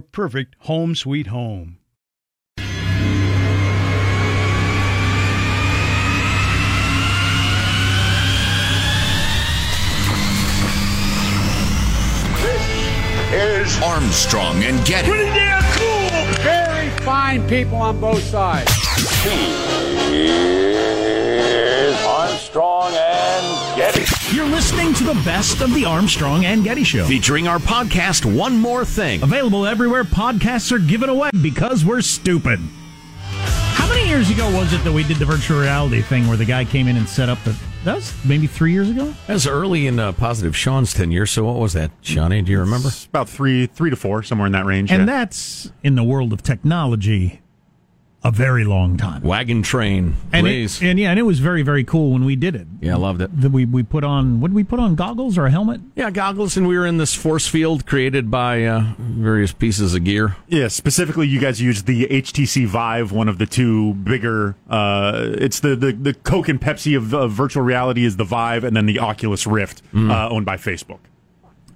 perfect 0.00 0.56
home 0.60 0.94
sweet 0.94 1.28
home. 1.28 1.78
This 12.40 13.74
is 13.74 13.82
Armstrong 13.82 14.62
and 14.64 14.84
Getty. 14.86 15.08
Pretty 15.08 15.24
damn 15.24 15.62
cool. 15.72 16.42
Very 16.42 16.90
fine 17.04 17.46
people 17.48 17.78
on 17.78 18.00
both 18.00 18.22
sides. 18.22 18.72
He 19.22 19.30
Is 21.88 21.96
Armstrong 22.04 22.86
and 22.86 22.94
Getty. 22.94 23.07
You're 24.30 24.46
listening 24.46 24.92
to 24.92 25.04
the 25.04 25.14
best 25.24 25.62
of 25.62 25.72
the 25.72 25.86
Armstrong 25.86 26.44
and 26.44 26.62
Getty 26.62 26.84
Show, 26.84 27.06
featuring 27.06 27.48
our 27.48 27.58
podcast, 27.58 28.30
One 28.30 28.58
More 28.58 28.84
Thing. 28.84 29.22
Available 29.22 29.66
everywhere 29.66 30.04
podcasts 30.04 30.70
are 30.70 30.78
given 30.78 31.08
away 31.08 31.30
because 31.40 31.82
we're 31.82 32.02
stupid. 32.02 32.60
How 33.30 33.88
many 33.88 34.06
years 34.06 34.28
ago 34.28 34.54
was 34.54 34.74
it 34.74 34.84
that 34.84 34.92
we 34.92 35.02
did 35.02 35.16
the 35.16 35.24
virtual 35.24 35.60
reality 35.60 36.02
thing 36.02 36.28
where 36.28 36.36
the 36.36 36.44
guy 36.44 36.66
came 36.66 36.88
in 36.88 36.98
and 36.98 37.08
set 37.08 37.30
up 37.30 37.42
the. 37.44 37.58
That 37.84 37.94
was 37.94 38.12
maybe 38.26 38.46
three 38.46 38.72
years 38.72 38.90
ago? 38.90 39.14
That 39.28 39.32
was 39.32 39.46
early 39.46 39.86
in 39.86 39.98
uh, 39.98 40.12
Positive 40.12 40.54
Sean's 40.54 40.92
tenure. 40.92 41.24
So 41.24 41.44
what 41.46 41.56
was 41.56 41.72
that, 41.72 41.90
Shawnee? 42.02 42.42
Do 42.42 42.52
you 42.52 42.60
remember? 42.60 42.88
It's 42.88 43.06
about 43.06 43.30
three, 43.30 43.64
three 43.64 43.88
to 43.88 43.96
four, 43.96 44.22
somewhere 44.22 44.44
in 44.44 44.52
that 44.52 44.66
range. 44.66 44.92
And 44.92 45.00
yeah. 45.00 45.06
that's 45.06 45.72
in 45.82 45.94
the 45.94 46.04
world 46.04 46.34
of 46.34 46.42
technology 46.42 47.40
a 48.24 48.32
very 48.32 48.64
long 48.64 48.96
time. 48.96 49.22
Wagon 49.22 49.62
train, 49.62 50.16
and, 50.32 50.44
please. 50.44 50.82
it, 50.82 50.88
and 50.88 50.98
yeah, 50.98 51.10
and 51.10 51.18
it 51.18 51.22
was 51.22 51.38
very 51.38 51.62
very 51.62 51.84
cool 51.84 52.12
when 52.12 52.24
we 52.24 52.34
did 52.34 52.56
it. 52.56 52.66
Yeah, 52.80 52.94
I 52.94 52.96
loved 52.96 53.22
it. 53.22 53.40
The, 53.40 53.48
we 53.48 53.64
we 53.64 53.84
put 53.84 54.02
on 54.02 54.40
what 54.40 54.48
did 54.48 54.54
we 54.54 54.64
put 54.64 54.80
on 54.80 54.96
goggles 54.96 55.38
or 55.38 55.46
a 55.46 55.50
helmet? 55.50 55.80
Yeah, 55.94 56.10
goggles, 56.10 56.56
and 56.56 56.66
we 56.66 56.76
were 56.76 56.86
in 56.86 56.96
this 56.96 57.14
force 57.14 57.46
field 57.46 57.86
created 57.86 58.30
by 58.30 58.64
uh, 58.64 58.94
various 58.98 59.52
pieces 59.52 59.94
of 59.94 60.02
gear. 60.02 60.36
Yeah, 60.48 60.68
specifically, 60.68 61.28
you 61.28 61.38
guys 61.38 61.62
used 61.62 61.86
the 61.86 62.06
HTC 62.06 62.66
Vive, 62.66 63.12
one 63.12 63.28
of 63.28 63.38
the 63.38 63.46
two 63.46 63.94
bigger. 63.94 64.56
Uh, 64.68 65.34
it's 65.38 65.60
the, 65.60 65.76
the 65.76 65.92
the 65.92 66.14
Coke 66.14 66.48
and 66.48 66.60
Pepsi 66.60 66.96
of, 66.96 67.14
of, 67.14 67.30
virtual 67.30 67.62
reality 67.62 68.04
is 68.04 68.16
the 68.16 68.24
Vive, 68.24 68.64
and 68.64 68.76
then 68.76 68.86
the 68.86 68.98
Oculus 68.98 69.46
Rift, 69.46 69.82
mm. 69.92 70.10
uh, 70.10 70.28
owned 70.28 70.44
by 70.44 70.56
Facebook. 70.56 70.98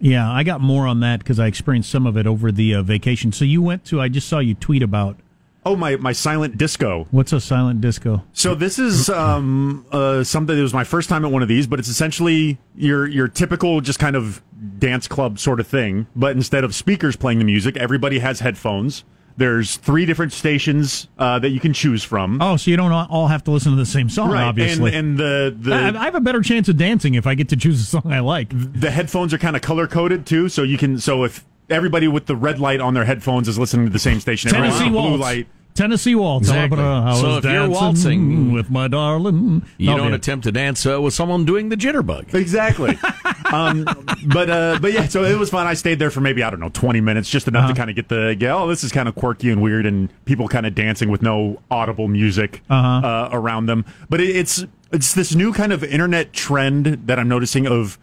Yeah, 0.01 0.29
I 0.29 0.43
got 0.43 0.61
more 0.61 0.89
on 0.89 0.99
that 1.01 1.21
because 1.21 1.39
I 1.39 1.47
experienced 1.47 1.89
some 1.89 2.09
of 2.09 2.17
it 2.17 2.27
over 2.27 2.51
the 2.51 2.75
uh, 2.75 2.83
vacation. 2.83 3.31
So 3.31 3.45
you 3.45 3.63
went 3.63 3.85
to? 3.85 4.01
I 4.01 4.09
just 4.09 4.29
saw 4.29 4.41
you 4.41 4.55
tweet 4.55 4.83
about 4.83 5.17
Oh, 5.65 5.77
my, 5.77 5.97
my 5.97 6.13
silent 6.13 6.59
disco. 6.59 7.07
What's 7.11 7.33
a 7.33 7.41
silent 7.41 7.81
disco? 7.81 8.25
So 8.33 8.55
this 8.55 8.79
is 8.79 9.09
um, 9.09 9.87
uh, 9.93 10.25
something. 10.25 10.59
It 10.59 10.63
was 10.63 10.75
my 10.75 10.85
first 10.85 11.09
time 11.09 11.25
at 11.25 11.31
one 11.31 11.43
of 11.43 11.49
these, 11.49 11.67
but 11.67 11.79
it's 11.79 11.89
essentially 11.89 12.59
your 12.75 13.07
your 13.07 13.29
typical 13.29 13.81
just 13.81 13.99
kind 13.99 14.17
of 14.17 14.43
dance 14.79 15.07
club 15.07 15.39
sort 15.39 15.61
of 15.61 15.67
thing. 15.67 16.07
But 16.17 16.37
instead 16.37 16.65
of 16.65 16.75
speakers 16.75 17.15
playing 17.15 17.39
the 17.39 17.45
music, 17.45 17.77
everybody 17.77 18.19
has 18.19 18.41
headphones. 18.41 19.05
There's 19.37 19.77
three 19.77 20.05
different 20.05 20.33
stations 20.33 21.09
uh, 21.19 21.39
that 21.39 21.51
you 21.51 21.61
can 21.61 21.73
choose 21.73 22.05
from. 22.05 22.43
Oh, 22.43 22.57
so 22.57 22.71
you 22.71 22.77
don't 22.77 22.93
all 22.93 23.29
have 23.29 23.43
to 23.45 23.51
listen 23.51 23.73
to 23.73 23.77
the 23.77 23.87
same 23.87 24.11
song, 24.11 24.31
right. 24.31 24.45
obviously. 24.45 24.95
And, 24.95 25.19
and 25.19 25.19
the, 25.19 25.57
the 25.59 25.75
I, 25.75 25.89
I, 25.89 26.05
have 26.05 26.15
a 26.15 26.21
better 26.21 26.43
chance 26.43 26.69
of 26.69 26.77
dancing 26.77 27.15
if 27.15 27.27
I 27.27 27.35
get 27.35 27.49
to 27.49 27.57
choose 27.57 27.81
a 27.81 27.85
song 27.85 28.13
I 28.13 28.21
like. 28.21 28.51
The 28.53 28.91
headphones 28.91 29.33
are 29.33 29.39
kind 29.39 29.57
of 29.57 29.63
color 29.63 29.87
coded 29.87 30.27
too, 30.27 30.49
so 30.49 30.63
you 30.63 30.77
can. 30.77 30.99
So 30.99 31.25
if 31.25 31.45
everybody 31.71 32.09
with 32.09 32.27
the 32.27 32.37
red 32.37 32.59
light 32.59 32.81
on 32.81 32.95
their 32.95 33.05
headphones 33.05 33.49
is 33.49 33.59
listening 33.59 33.87
to 33.87 33.93
the 33.93 33.99
same 33.99 34.21
station, 34.21 34.51
Tennessee 34.51 34.89
blue 34.89 35.11
Waltz. 35.11 35.21
light. 35.21 35.47
Tennessee 35.75 36.15
waltz. 36.15 36.49
Exactly. 36.49 36.77
so 36.77 37.39
if 37.39 37.45
you're 37.45 37.69
waltzing 37.69 38.53
with 38.53 38.71
my 38.71 38.89
darling, 38.89 39.65
you 39.79 39.91
no, 39.91 39.97
don't 39.97 40.13
attempt 40.13 40.45
to 40.45 40.53
dance 40.53 40.85
uh, 40.85 41.01
with 41.01 41.15
someone 41.15 41.45
doing 41.45 41.71
the 41.71 41.77
jitterbug. 41.77 42.35
Exactly. 42.35 42.99
um, 43.53 43.85
but 44.27 44.51
uh, 44.51 44.79
but 44.81 44.93
yeah, 44.93 45.07
so 45.09 45.25
it 45.25 45.39
was 45.39 45.51
fun. 45.51 45.67
I 45.67 45.75
stayed 45.75 45.99
there 45.99 46.11
for 46.11 46.21
maybe 46.21 46.43
I 46.43 46.51
don't 46.51 46.61
know 46.61 46.69
twenty 46.69 47.01
minutes, 47.01 47.29
just 47.29 47.49
enough 47.49 47.65
uh-huh. 47.65 47.73
to 47.73 47.79
kind 47.79 47.91
of 47.91 47.97
get 47.97 48.09
the 48.09 48.37
yeah, 48.39 48.55
oh 48.55 48.69
this 48.69 48.85
is 48.85 48.93
kind 48.93 49.09
of 49.09 49.15
quirky 49.15 49.51
and 49.51 49.63
weird, 49.63 49.87
and 49.87 50.11
people 50.25 50.47
kind 50.49 50.67
of 50.67 50.75
dancing 50.75 51.11
with 51.11 51.23
no 51.23 51.63
audible 51.71 52.09
music 52.09 52.63
uh-huh. 52.69 53.07
uh, 53.07 53.29
around 53.33 53.67
them. 53.67 53.85
But 54.11 54.21
it, 54.21 54.37
it's 54.37 54.65
it's 54.93 55.15
this 55.15 55.35
new 55.35 55.53
kind 55.53 55.73
of 55.73 55.83
internet 55.83 56.33
trend 56.33 57.07
that 57.07 57.19
I'm 57.19 57.29
noticing 57.29 57.67
of 57.67 57.99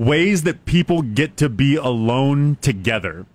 ways 0.00 0.44
that 0.44 0.64
people 0.64 1.02
get 1.02 1.36
to 1.36 1.48
be 1.48 1.76
alone 1.76 2.56
together. 2.62 3.26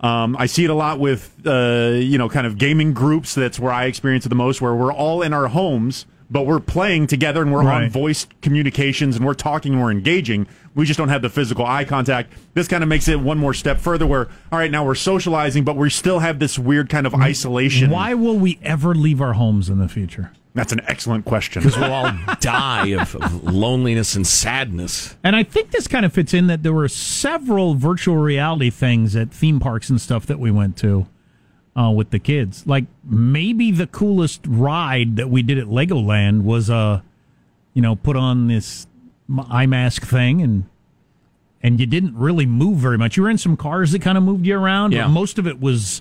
Um, 0.00 0.36
I 0.38 0.44
see 0.44 0.64
it 0.64 0.70
a 0.70 0.74
lot 0.74 1.00
with, 1.00 1.34
uh, 1.46 1.92
you 1.94 2.18
know, 2.18 2.28
kind 2.28 2.46
of 2.46 2.58
gaming 2.58 2.92
groups. 2.92 3.34
That's 3.34 3.58
where 3.58 3.72
I 3.72 3.86
experience 3.86 4.26
it 4.26 4.28
the 4.28 4.34
most, 4.34 4.60
where 4.60 4.74
we're 4.74 4.92
all 4.92 5.22
in 5.22 5.32
our 5.32 5.48
homes, 5.48 6.04
but 6.30 6.44
we're 6.44 6.60
playing 6.60 7.06
together 7.06 7.40
and 7.40 7.50
we're 7.50 7.64
on 7.64 7.88
voice 7.88 8.26
communications 8.42 9.16
and 9.16 9.24
we're 9.24 9.32
talking 9.32 9.72
and 9.72 9.82
we're 9.82 9.90
engaging. 9.90 10.46
We 10.74 10.84
just 10.84 10.98
don't 10.98 11.08
have 11.08 11.22
the 11.22 11.30
physical 11.30 11.64
eye 11.64 11.86
contact. 11.86 12.34
This 12.52 12.68
kind 12.68 12.82
of 12.82 12.90
makes 12.90 13.08
it 13.08 13.18
one 13.18 13.38
more 13.38 13.54
step 13.54 13.78
further 13.78 14.06
where, 14.06 14.28
all 14.52 14.58
right, 14.58 14.70
now 14.70 14.84
we're 14.84 14.94
socializing, 14.96 15.64
but 15.64 15.76
we 15.76 15.88
still 15.88 16.18
have 16.18 16.38
this 16.40 16.58
weird 16.58 16.90
kind 16.90 17.06
of 17.06 17.14
isolation. 17.14 17.88
Why 17.88 18.12
will 18.12 18.38
we 18.38 18.58
ever 18.62 18.94
leave 18.94 19.22
our 19.22 19.32
homes 19.32 19.70
in 19.70 19.78
the 19.78 19.88
future? 19.88 20.30
That's 20.56 20.72
an 20.72 20.80
excellent 20.88 21.24
question. 21.26 21.62
Because 21.62 21.78
we'll 21.78 21.92
all 21.92 22.10
die 22.40 22.88
of, 22.88 23.14
of 23.14 23.44
loneliness 23.44 24.16
and 24.16 24.26
sadness. 24.26 25.14
And 25.22 25.36
I 25.36 25.42
think 25.42 25.70
this 25.70 25.86
kind 25.86 26.04
of 26.04 26.12
fits 26.12 26.32
in 26.34 26.46
that 26.48 26.62
there 26.62 26.72
were 26.72 26.88
several 26.88 27.74
virtual 27.74 28.16
reality 28.16 28.70
things 28.70 29.14
at 29.14 29.30
theme 29.30 29.60
parks 29.60 29.90
and 29.90 30.00
stuff 30.00 30.26
that 30.26 30.38
we 30.40 30.50
went 30.50 30.76
to 30.78 31.06
uh, 31.78 31.90
with 31.90 32.10
the 32.10 32.18
kids. 32.18 32.66
Like 32.66 32.86
maybe 33.04 33.70
the 33.70 33.86
coolest 33.86 34.40
ride 34.48 35.16
that 35.16 35.28
we 35.30 35.42
did 35.42 35.58
at 35.58 35.66
Legoland 35.66 36.42
was 36.42 36.70
uh, 36.70 37.02
you 37.74 37.82
know, 37.82 37.94
put 37.94 38.16
on 38.16 38.48
this 38.48 38.86
eye 39.50 39.66
mask 39.66 40.02
thing 40.06 40.40
and 40.40 40.64
and 41.62 41.80
you 41.80 41.86
didn't 41.86 42.16
really 42.16 42.46
move 42.46 42.78
very 42.78 42.96
much. 42.96 43.16
You 43.16 43.24
were 43.24 43.30
in 43.30 43.38
some 43.38 43.56
cars 43.56 43.92
that 43.92 44.00
kind 44.00 44.16
of 44.16 44.24
moved 44.24 44.46
you 44.46 44.56
around, 44.56 44.92
Yeah. 44.92 45.04
but 45.04 45.08
most 45.10 45.38
of 45.38 45.46
it 45.46 45.60
was 45.60 46.00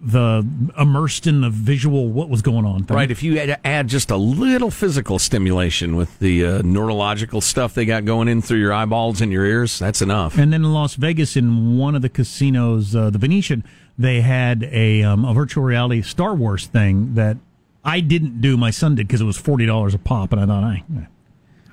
the 0.00 0.46
immersed 0.78 1.26
in 1.26 1.40
the 1.40 1.50
visual 1.50 2.08
what 2.08 2.28
was 2.28 2.40
going 2.40 2.64
on 2.64 2.84
thing. 2.84 2.96
Right. 2.96 3.10
If 3.10 3.22
you 3.22 3.38
had 3.38 3.46
to 3.46 3.66
add 3.66 3.88
just 3.88 4.10
a 4.10 4.16
little 4.16 4.70
physical 4.70 5.18
stimulation 5.18 5.96
with 5.96 6.18
the 6.20 6.44
uh, 6.44 6.62
neurological 6.62 7.40
stuff 7.40 7.74
they 7.74 7.84
got 7.84 8.04
going 8.04 8.28
in 8.28 8.40
through 8.40 8.60
your 8.60 8.72
eyeballs 8.72 9.20
and 9.20 9.32
your 9.32 9.44
ears, 9.44 9.78
that's 9.78 10.00
enough. 10.00 10.38
And 10.38 10.52
then 10.52 10.64
in 10.64 10.72
Las 10.72 10.94
Vegas, 10.94 11.36
in 11.36 11.76
one 11.76 11.96
of 11.96 12.02
the 12.02 12.08
casinos, 12.08 12.94
uh, 12.94 13.10
the 13.10 13.18
Venetian, 13.18 13.64
they 13.98 14.20
had 14.20 14.62
a, 14.70 15.02
um, 15.02 15.24
a 15.24 15.34
virtual 15.34 15.64
reality 15.64 16.02
Star 16.02 16.32
Wars 16.34 16.66
thing 16.66 17.14
that 17.14 17.36
I 17.84 17.98
didn't 17.98 18.40
do. 18.40 18.56
My 18.56 18.70
son 18.70 18.94
did 18.94 19.08
because 19.08 19.20
it 19.20 19.24
was 19.24 19.38
forty 19.38 19.66
dollars 19.66 19.94
a 19.94 19.98
pop, 19.98 20.32
and 20.32 20.40
I 20.40 20.46
thought, 20.46 20.62
I, 20.62 20.84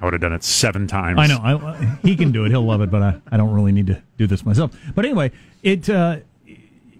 I 0.02 0.06
would 0.06 0.14
have 0.14 0.22
done 0.22 0.34
it 0.34 0.44
seven 0.44 0.88
times. 0.88 1.20
I 1.20 1.28
know 1.28 1.38
I, 1.38 1.98
he 2.02 2.16
can 2.16 2.32
do 2.32 2.46
it. 2.46 2.50
He'll 2.50 2.66
love 2.66 2.82
it, 2.82 2.90
but 2.90 3.02
I, 3.04 3.22
I 3.32 3.38
don't 3.38 3.54
really 3.54 3.72
need 3.72 3.88
to 3.88 4.02
do 4.18 4.26
this 4.26 4.46
myself. 4.46 4.72
But 4.96 5.06
anyway, 5.06 5.32
it 5.62 5.90
uh, 5.90 6.20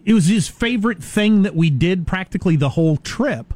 it 0.06 0.14
was 0.14 0.28
his 0.28 0.48
favorite 0.48 1.04
thing 1.04 1.42
that 1.42 1.56
we 1.56 1.70
did 1.70 2.08
practically 2.08 2.56
the 2.56 2.70
whole 2.70 2.98
trip. 2.98 3.54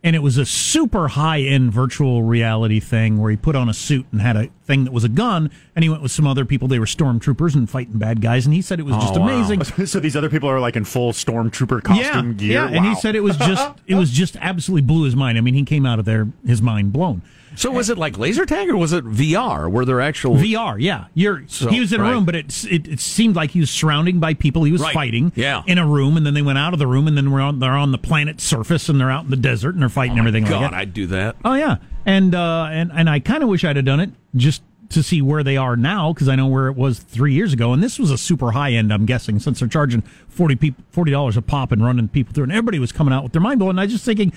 And 0.00 0.14
it 0.14 0.20
was 0.20 0.38
a 0.38 0.46
super 0.46 1.08
high 1.08 1.40
end 1.40 1.72
virtual 1.72 2.22
reality 2.22 2.78
thing 2.78 3.18
where 3.18 3.32
he 3.32 3.36
put 3.36 3.56
on 3.56 3.68
a 3.68 3.74
suit 3.74 4.06
and 4.12 4.20
had 4.20 4.36
a 4.36 4.48
thing 4.64 4.84
that 4.84 4.92
was 4.92 5.02
a 5.02 5.08
gun. 5.08 5.50
And 5.74 5.82
he 5.82 5.88
went 5.88 6.02
with 6.02 6.12
some 6.12 6.24
other 6.24 6.44
people. 6.44 6.68
They 6.68 6.78
were 6.78 6.86
stormtroopers 6.86 7.56
and 7.56 7.68
fighting 7.68 7.98
bad 7.98 8.20
guys. 8.20 8.46
And 8.46 8.54
he 8.54 8.62
said 8.62 8.78
it 8.78 8.84
was 8.84 8.94
oh, 8.94 9.00
just 9.00 9.16
Oh, 9.16 9.20
wow. 9.20 9.28
amazing. 9.28 9.62
So 9.88 9.98
these 9.98 10.14
other 10.14 10.30
people 10.30 10.48
are 10.48 10.60
like 10.60 10.76
in 10.76 10.84
full 10.84 11.12
stormtrooper 11.12 11.82
costume 11.82 12.28
yeah, 12.28 12.32
gear. 12.34 12.52
Yeah, 12.52 12.68
and 12.68 12.86
he 12.86 12.94
said 12.94 13.16
it 13.16 13.24
was 13.24 13.36
just 13.38 13.72
it 13.88 13.96
was 13.96 14.10
just 14.22 14.36
absolutely 14.36 14.82
blew 14.82 15.02
his 15.04 15.16
mind. 15.16 15.36
I 15.36 15.40
mean, 15.40 15.54
he 15.54 15.64
came 15.64 15.84
out 15.84 15.98
of 15.98 16.04
there 16.04 16.28
his 16.46 16.62
mind 16.62 16.92
blown. 16.92 17.22
So 17.58 17.70
was 17.72 17.90
it 17.90 17.98
like 17.98 18.16
laser 18.18 18.46
tag 18.46 18.68
or 18.70 18.76
was 18.76 18.92
it 18.92 19.04
VR? 19.04 19.70
Were 19.70 19.84
there 19.84 20.00
actual 20.00 20.36
VR, 20.36 20.76
yeah. 20.80 21.06
You're 21.14 21.42
So, 21.48 21.68
he 21.68 21.80
was 21.80 21.92
in 21.92 22.00
a 22.00 22.04
right. 22.04 22.12
room, 22.12 22.24
but 22.24 22.34
it, 22.36 22.64
it 22.64 22.86
it 22.88 23.00
seemed 23.00 23.34
like 23.36 23.50
he 23.50 23.60
was 23.60 23.68
surrounding 23.70 24.20
by 24.20 24.34
people 24.34 24.62
he 24.64 24.70
was 24.72 24.80
Right. 24.80 24.94
fighting. 24.94 25.32
Yeah. 25.34 25.62
in 25.66 25.76
a 25.78 25.86
room, 25.86 26.16
and 26.16 26.24
then 26.24 26.34
they 26.34 26.42
went 26.42 26.58
out 26.58 26.72
of 26.72 26.78
the 26.78 26.86
room, 26.86 27.08
and 27.08 27.16
then 27.16 27.30
we're 27.32 27.40
on, 27.40 27.58
they're 27.58 27.72
on 27.72 27.90
the 27.92 27.98
planet's 27.98 28.44
surface, 28.44 28.88
and 28.88 29.00
they're 29.00 29.10
out 29.10 29.24
in 29.24 29.30
the 29.30 29.36
desert, 29.36 29.74
and 29.74 29.82
they're 29.82 29.88
fighting 29.88 30.18
everything 30.18 30.44
God, 30.44 30.62
like. 30.70 30.72
I'd 30.72 30.94
do 30.94 31.06
that. 31.08 31.34
Oh 31.44 31.54
yeah, 31.54 31.76
and 32.06 32.34
uh, 32.34 32.68
and 32.70 32.92
and 32.94 33.10
I 33.10 33.18
kind 33.18 33.42
of 33.42 33.48
wish 33.48 33.64
I'd 33.64 33.74
have 33.76 33.84
done 33.84 34.00
it 34.00 34.10
just 34.36 34.62
to 34.90 35.02
see 35.02 35.20
where 35.20 35.42
they 35.42 35.56
are 35.56 35.76
now 35.76 36.12
because 36.14 36.28
I 36.28 36.36
know 36.36 36.46
where 36.46 36.68
it 36.68 36.76
was 36.76 37.00
three 37.00 37.34
years 37.34 37.52
ago, 37.52 37.72
and 37.72 37.82
this 37.82 37.98
was 37.98 38.10
a 38.12 38.16
super 38.16 38.52
high 38.52 38.72
end. 38.72 38.92
I'm 38.92 39.04
guessing 39.04 39.38
since 39.40 39.58
they're 39.58 39.68
charging 39.68 40.02
forty 40.28 40.54
people 40.54 40.84
forty 40.90 41.10
dollars 41.10 41.36
a 41.36 41.42
pop 41.42 41.72
and 41.72 41.84
running 41.84 42.06
people 42.08 42.32
through, 42.32 42.44
and 42.44 42.52
everybody 42.52 42.78
was 42.78 42.92
coming 42.92 43.12
out 43.12 43.24
with 43.24 43.32
their 43.32 43.42
mind 43.42 43.58
blown. 43.58 43.70
And 43.70 43.80
I 43.80 43.84
was 43.84 43.92
just 43.94 44.04
thinking. 44.04 44.32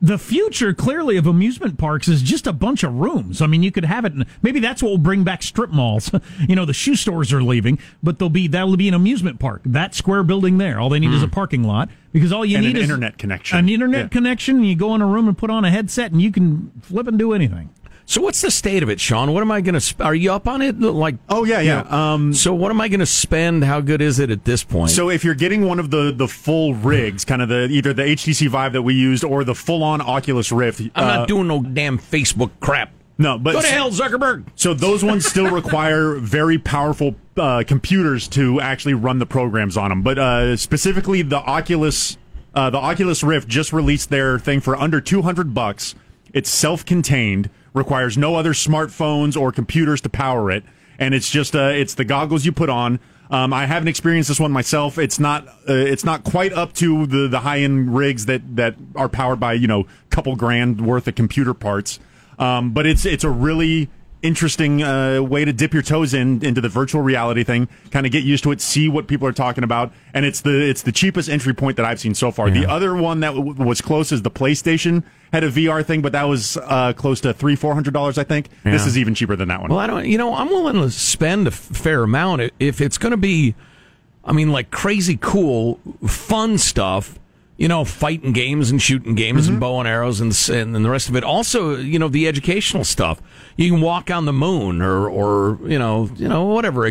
The 0.00 0.16
future, 0.18 0.72
clearly, 0.72 1.16
of 1.16 1.26
amusement 1.26 1.76
parks 1.76 2.06
is 2.06 2.22
just 2.22 2.46
a 2.46 2.52
bunch 2.52 2.84
of 2.84 2.94
rooms. 2.94 3.42
I 3.42 3.48
mean, 3.48 3.64
you 3.64 3.72
could 3.72 3.84
have 3.84 4.04
it. 4.04 4.12
Maybe 4.42 4.60
that's 4.60 4.80
what 4.80 4.90
will 4.90 4.98
bring 4.98 5.24
back 5.24 5.42
strip 5.42 5.70
malls. 5.70 6.12
you 6.48 6.54
know, 6.54 6.64
the 6.64 6.72
shoe 6.72 6.94
stores 6.94 7.32
are 7.32 7.42
leaving, 7.42 7.80
but 8.00 8.20
they'll 8.20 8.28
be 8.28 8.46
that'll 8.46 8.76
be 8.76 8.86
an 8.86 8.94
amusement 8.94 9.40
park. 9.40 9.60
That 9.64 9.96
square 9.96 10.22
building 10.22 10.58
there. 10.58 10.78
All 10.78 10.88
they 10.88 11.00
need 11.00 11.12
is 11.12 11.22
a 11.22 11.26
hmm. 11.26 11.32
parking 11.32 11.64
lot 11.64 11.88
because 12.12 12.32
all 12.32 12.44
you 12.44 12.58
And 12.58 12.66
need 12.66 12.76
an 12.76 12.82
is 12.82 12.82
internet 12.84 13.18
connection. 13.18 13.58
An 13.58 13.68
internet 13.68 14.02
Yeah. 14.02 14.08
connection. 14.08 14.62
You 14.62 14.76
go 14.76 14.94
in 14.94 15.02
a 15.02 15.06
room 15.06 15.26
and 15.26 15.36
put 15.36 15.50
on 15.50 15.64
a 15.64 15.70
headset, 15.70 16.12
and 16.12 16.22
you 16.22 16.30
can 16.30 16.70
flip 16.80 17.08
and 17.08 17.18
do 17.18 17.32
anything. 17.32 17.70
So 18.10 18.22
what's 18.22 18.40
the 18.40 18.50
state 18.50 18.82
of 18.82 18.88
it, 18.88 19.00
Sean? 19.00 19.34
What 19.34 19.42
am 19.42 19.50
I 19.50 19.60
going 19.60 19.74
to? 19.74 19.80
Sp- 19.84 20.00
are 20.00 20.14
you 20.14 20.32
up 20.32 20.48
on 20.48 20.62
it? 20.62 20.80
Like, 20.80 21.16
Oh 21.28 21.44
yeah, 21.44 21.60
you 21.60 21.66
yeah. 21.68 21.82
know, 21.82 21.90
Um, 21.90 22.32
so 22.32 22.54
what 22.54 22.70
am 22.70 22.80
I 22.80 22.88
going 22.88 23.00
to 23.00 23.06
spend? 23.06 23.64
How 23.64 23.82
good 23.82 24.00
is 24.00 24.18
it 24.18 24.30
at 24.30 24.46
this 24.46 24.64
point? 24.64 24.90
So 24.92 25.10
if 25.10 25.24
you're 25.24 25.34
getting 25.34 25.66
one 25.66 25.78
of 25.78 25.90
the 25.90 26.10
the 26.16 26.26
full 26.26 26.72
rigs, 26.72 27.26
kind 27.26 27.42
of 27.42 27.50
the 27.50 27.68
either 27.70 27.92
the 27.92 28.04
HTC 28.04 28.48
Vive 28.48 28.72
that 28.72 28.80
we 28.80 28.94
used 28.94 29.24
or 29.24 29.44
the 29.44 29.54
full 29.54 29.82
on 29.84 30.00
Oculus 30.00 30.50
Rift, 30.50 30.80
I'm 30.94 31.04
uh, 31.04 31.16
not 31.18 31.28
doing 31.28 31.48
no 31.48 31.60
damn 31.62 31.98
Facebook 31.98 32.50
crap. 32.60 32.92
no, 33.18 33.38
but 33.38 33.52
Go 33.52 33.60
to 33.60 33.66
hell, 33.68 33.90
Zuckerberg. 33.90 34.44
So 34.54 34.72
those 34.72 35.04
ones 35.04 35.26
still 35.26 35.50
require 35.54 36.14
very 36.14 36.56
powerful 36.56 37.14
uh, 37.36 37.62
computers 37.66 38.26
to 38.28 38.58
actually 38.58 38.94
run 38.94 39.18
the 39.18 39.26
programs 39.26 39.76
on 39.76 39.90
them. 39.90 40.00
But 40.00 40.18
uh, 40.18 40.56
specifically, 40.56 41.20
the 41.20 41.40
Oculus, 41.40 42.16
uh, 42.54 42.70
the 42.70 42.78
Oculus 42.78 43.22
Rift 43.22 43.48
just 43.48 43.70
released 43.70 44.08
their 44.08 44.38
thing 44.38 44.60
for 44.60 44.76
under 44.76 44.98
two 45.02 45.20
hundred 45.20 45.52
bucks. 45.52 45.94
It's 46.32 46.48
self-contained, 46.48 47.50
requires 47.74 48.16
no 48.18 48.34
other 48.34 48.52
smartphones 48.52 49.40
or 49.40 49.52
computers 49.52 50.00
to 50.02 50.08
power 50.08 50.50
it, 50.50 50.64
and 50.98 51.14
it's 51.14 51.30
just 51.30 51.54
uh, 51.54 51.70
it's 51.74 51.94
the 51.94 52.04
goggles 52.04 52.44
you 52.44 52.52
put 52.52 52.70
on. 52.70 53.00
Um, 53.30 53.52
I 53.52 53.66
haven't 53.66 53.88
experienced 53.88 54.28
this 54.28 54.40
one 54.40 54.52
myself. 54.52 54.98
It's 54.98 55.18
not 55.18 55.46
uh, 55.46 55.74
it's 55.74 56.04
not 56.04 56.24
quite 56.24 56.52
up 56.52 56.72
to 56.74 57.06
the 57.06 57.28
the 57.28 57.40
high 57.40 57.60
end 57.60 57.94
rigs 57.94 58.26
that 58.26 58.56
that 58.56 58.76
are 58.96 59.08
powered 59.08 59.40
by 59.40 59.52
you 59.52 59.66
know 59.66 59.86
couple 60.10 60.34
grand 60.36 60.84
worth 60.84 61.06
of 61.08 61.14
computer 61.14 61.54
parts. 61.54 62.00
Um, 62.38 62.72
but 62.72 62.86
it's 62.86 63.04
it's 63.04 63.24
a 63.24 63.30
really 63.30 63.90
interesting 64.22 64.82
uh, 64.82 65.20
way 65.22 65.44
to 65.44 65.52
dip 65.52 65.72
your 65.72 65.82
toes 65.82 66.14
in 66.14 66.44
into 66.44 66.60
the 66.60 66.68
virtual 66.68 67.02
reality 67.02 67.44
thing, 67.44 67.68
kind 67.90 68.04
of 68.06 68.12
get 68.12 68.24
used 68.24 68.42
to 68.44 68.52
it, 68.52 68.60
see 68.60 68.88
what 68.88 69.06
people 69.06 69.26
are 69.28 69.32
talking 69.32 69.64
about, 69.64 69.92
and 70.14 70.24
it's 70.24 70.40
the 70.40 70.68
it's 70.68 70.82
the 70.82 70.92
cheapest 70.92 71.28
entry 71.28 71.54
point 71.54 71.76
that 71.76 71.86
I've 71.86 72.00
seen 72.00 72.14
so 72.14 72.30
far. 72.30 72.50
The 72.50 72.66
other 72.66 72.94
one 72.96 73.20
that 73.20 73.34
w- 73.34 73.54
was 73.54 73.80
close 73.80 74.12
is 74.12 74.22
the 74.22 74.30
PlayStation 74.30 75.02
had 75.32 75.44
a 75.44 75.50
VR 75.50 75.84
thing, 75.84 76.00
but 76.02 76.12
that 76.12 76.24
was 76.24 76.56
uh, 76.56 76.92
close 76.94 77.20
to 77.22 77.32
three 77.32 77.56
four 77.56 77.74
hundred 77.74 77.94
dollars, 77.94 78.18
I 78.18 78.24
think. 78.24 78.48
This 78.64 78.86
is 78.86 78.98
even 78.98 79.14
cheaper 79.14 79.36
than 79.36 79.48
that 79.48 79.60
one. 79.60 79.70
Well, 79.70 79.78
I 79.78 79.86
don't. 79.86 80.06
You 80.06 80.18
know, 80.18 80.34
I'm 80.34 80.48
willing 80.48 80.76
to 80.82 80.90
spend 80.90 81.46
a 81.46 81.50
fair 81.50 82.02
amount 82.02 82.42
if 82.58 82.80
it's 82.80 82.98
going 82.98 83.12
to 83.12 83.16
be. 83.16 83.54
I 84.24 84.32
mean, 84.32 84.50
like 84.52 84.70
crazy 84.70 85.16
cool, 85.20 85.80
fun 86.06 86.58
stuff. 86.58 87.18
You 87.58 87.66
know, 87.68 87.84
fighting 87.84 88.32
games 88.32 88.70
and 88.70 88.80
shooting 88.80 89.14
games 89.16 89.42
Mm-hmm. 89.44 89.52
and 89.54 89.60
bow 89.60 89.80
and 89.80 89.88
arrows 89.88 90.20
and, 90.20 90.32
and 90.48 90.74
and 90.76 90.84
the 90.84 90.90
rest 90.90 91.08
of 91.08 91.16
it. 91.16 91.24
Also, 91.24 91.76
you 91.76 91.98
know, 91.98 92.08
the 92.08 92.26
educational 92.28 92.84
stuff. 92.84 93.20
You 93.56 93.70
can 93.72 93.80
walk 93.80 94.10
on 94.10 94.24
the 94.26 94.32
moon, 94.32 94.80
or 94.80 95.08
or 95.10 95.58
you 95.68 95.78
know, 95.78 96.08
you 96.16 96.28
know, 96.28 96.44
whatever. 96.44 96.86
Uh, 96.86 96.90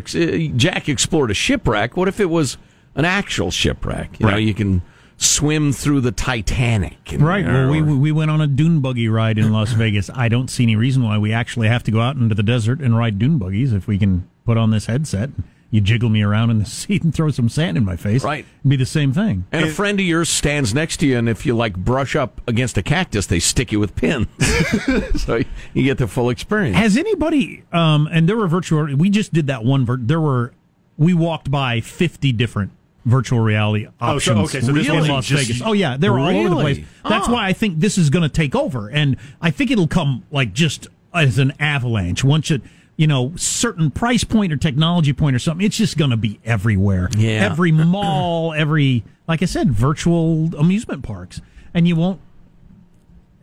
Jack 0.57 0.89
explored 0.89 1.31
a 1.31 1.33
shipwreck. 1.33 1.95
What 1.97 2.07
if 2.09 2.19
it 2.19 2.29
was 2.29 2.57
an 2.95 3.05
actual 3.05 3.49
shipwreck? 3.49 4.19
You 4.19 4.25
know, 4.25 4.33
Right. 4.33 4.43
you 4.43 4.53
can 4.53 4.81
swim 5.15 5.71
through 5.71 6.01
the 6.01 6.11
Titanic. 6.11 7.13
and- 7.13 7.21
Right. 7.25 7.45
Well, 7.45 7.69
we 7.71 7.81
we 7.81 8.11
went 8.11 8.29
on 8.29 8.41
a 8.41 8.45
dune 8.47 8.81
buggy 8.81 9.07
ride 9.07 9.37
in 9.37 9.51
Las 9.53 9.71
Vegas. 9.81 10.09
I 10.13 10.27
don't 10.27 10.49
see 10.49 10.63
any 10.63 10.75
reason 10.75 11.01
why 11.01 11.17
we 11.17 11.31
actually 11.31 11.69
have 11.69 11.83
to 11.83 11.91
go 11.91 12.01
out 12.01 12.17
into 12.17 12.35
the 12.35 12.43
desert 12.43 12.81
and 12.81 12.95
ride 12.97 13.17
dune 13.17 13.37
buggies 13.37 13.71
if 13.73 13.87
we 13.87 13.97
can 13.97 14.27
put 14.45 14.57
on 14.57 14.71
this 14.71 14.85
headset. 14.87 15.29
You 15.69 15.81
jiggle 15.81 16.07
me 16.09 16.21
around 16.23 16.49
in 16.49 16.59
the 16.59 16.65
seat 16.79 17.03
and 17.03 17.13
throw 17.13 17.29
some 17.29 17.49
sand 17.49 17.75
in 17.77 17.83
my 17.83 17.97
face. 17.97 18.23
Right. 18.23 18.45
It'd 18.61 18.69
be 18.69 18.75
the 18.77 18.85
same 18.85 19.11
thing. 19.11 19.45
And 19.51 19.65
a 19.65 19.69
friend 19.71 19.99
of 19.99 20.05
yours 20.05 20.29
stands 20.29 20.73
next 20.73 20.97
to 20.97 21.07
you, 21.07 21.17
and 21.17 21.27
if 21.27 21.45
you 21.45 21.55
like 21.55 21.75
brush 21.75 22.15
up 22.15 22.39
against 22.47 22.77
a 22.77 22.83
cactus, 22.83 23.25
they 23.27 23.39
stick 23.39 23.71
you 23.73 23.79
with 23.79 23.95
pins, 23.95 24.27
so 25.21 25.41
you 25.73 25.83
get 25.83 25.97
the 25.97 26.07
full 26.07 26.29
experience. 26.29 26.77
Has 26.77 26.95
anybody? 26.97 27.63
Um, 27.73 28.07
and 28.11 28.29
there 28.29 28.37
were 28.37 28.47
virtual. 28.47 28.85
We 28.95 29.09
just 29.09 29.33
did 29.33 29.47
that 29.47 29.63
one. 29.65 29.85
Vir- 29.85 29.97
there 30.01 30.21
were. 30.21 30.53
We 30.97 31.13
walked 31.13 31.51
by 31.51 31.81
fifty 31.81 32.31
different 32.31 32.71
virtual 33.05 33.39
reality 33.39 33.87
options. 33.99 34.01
Oh, 34.01 34.19
so- 34.19 34.31
options 34.43 34.55
okay, 34.55 34.65
so 34.65 34.71
this 34.73 34.87
in 34.87 35.07
Las 35.13 35.25
just- 35.25 35.47
Vegas. 35.47 35.61
Oh 35.65 35.73
yeah, 35.73 35.97
they 35.97 36.09
were 36.09 36.19
all 36.19 36.29
over 36.35 36.49
the 36.49 36.55
place. 36.55 36.79
That's 37.07 37.27
Oh. 37.27 37.33
why 37.33 37.45
I 37.47 37.53
think 37.53 37.79
this 37.79 37.97
is 37.97 38.09
going 38.09 38.23
to 38.23 38.29
take 38.29 38.55
over, 38.55 38.89
and 38.89 39.17
I 39.41 39.51
think 39.51 39.69
it'll 39.71 39.87
come 39.87 40.23
like 40.31 40.53
just 40.53 40.87
as 41.13 41.37
an 41.39 41.51
avalanche 41.59 42.23
once 42.23 42.51
it. 42.51 42.61
You 42.97 43.07
know, 43.07 43.33
certain 43.35 43.91
price 43.91 44.23
point 44.23 44.51
or 44.51 44.57
technology 44.57 45.13
point 45.13 45.35
or 45.35 45.39
something. 45.39 45.65
It's 45.65 45.77
just 45.77 45.97
going 45.97 46.11
to 46.11 46.17
be 46.17 46.39
everywhere. 46.43 47.09
Yeah. 47.15 47.45
Every 47.45 47.71
mall, 47.71 48.53
every 48.53 49.03
like 49.27 49.41
I 49.41 49.45
said, 49.45 49.71
virtual 49.71 50.55
amusement 50.55 51.03
parks, 51.03 51.41
and 51.73 51.87
you 51.87 51.95
won't 51.95 52.19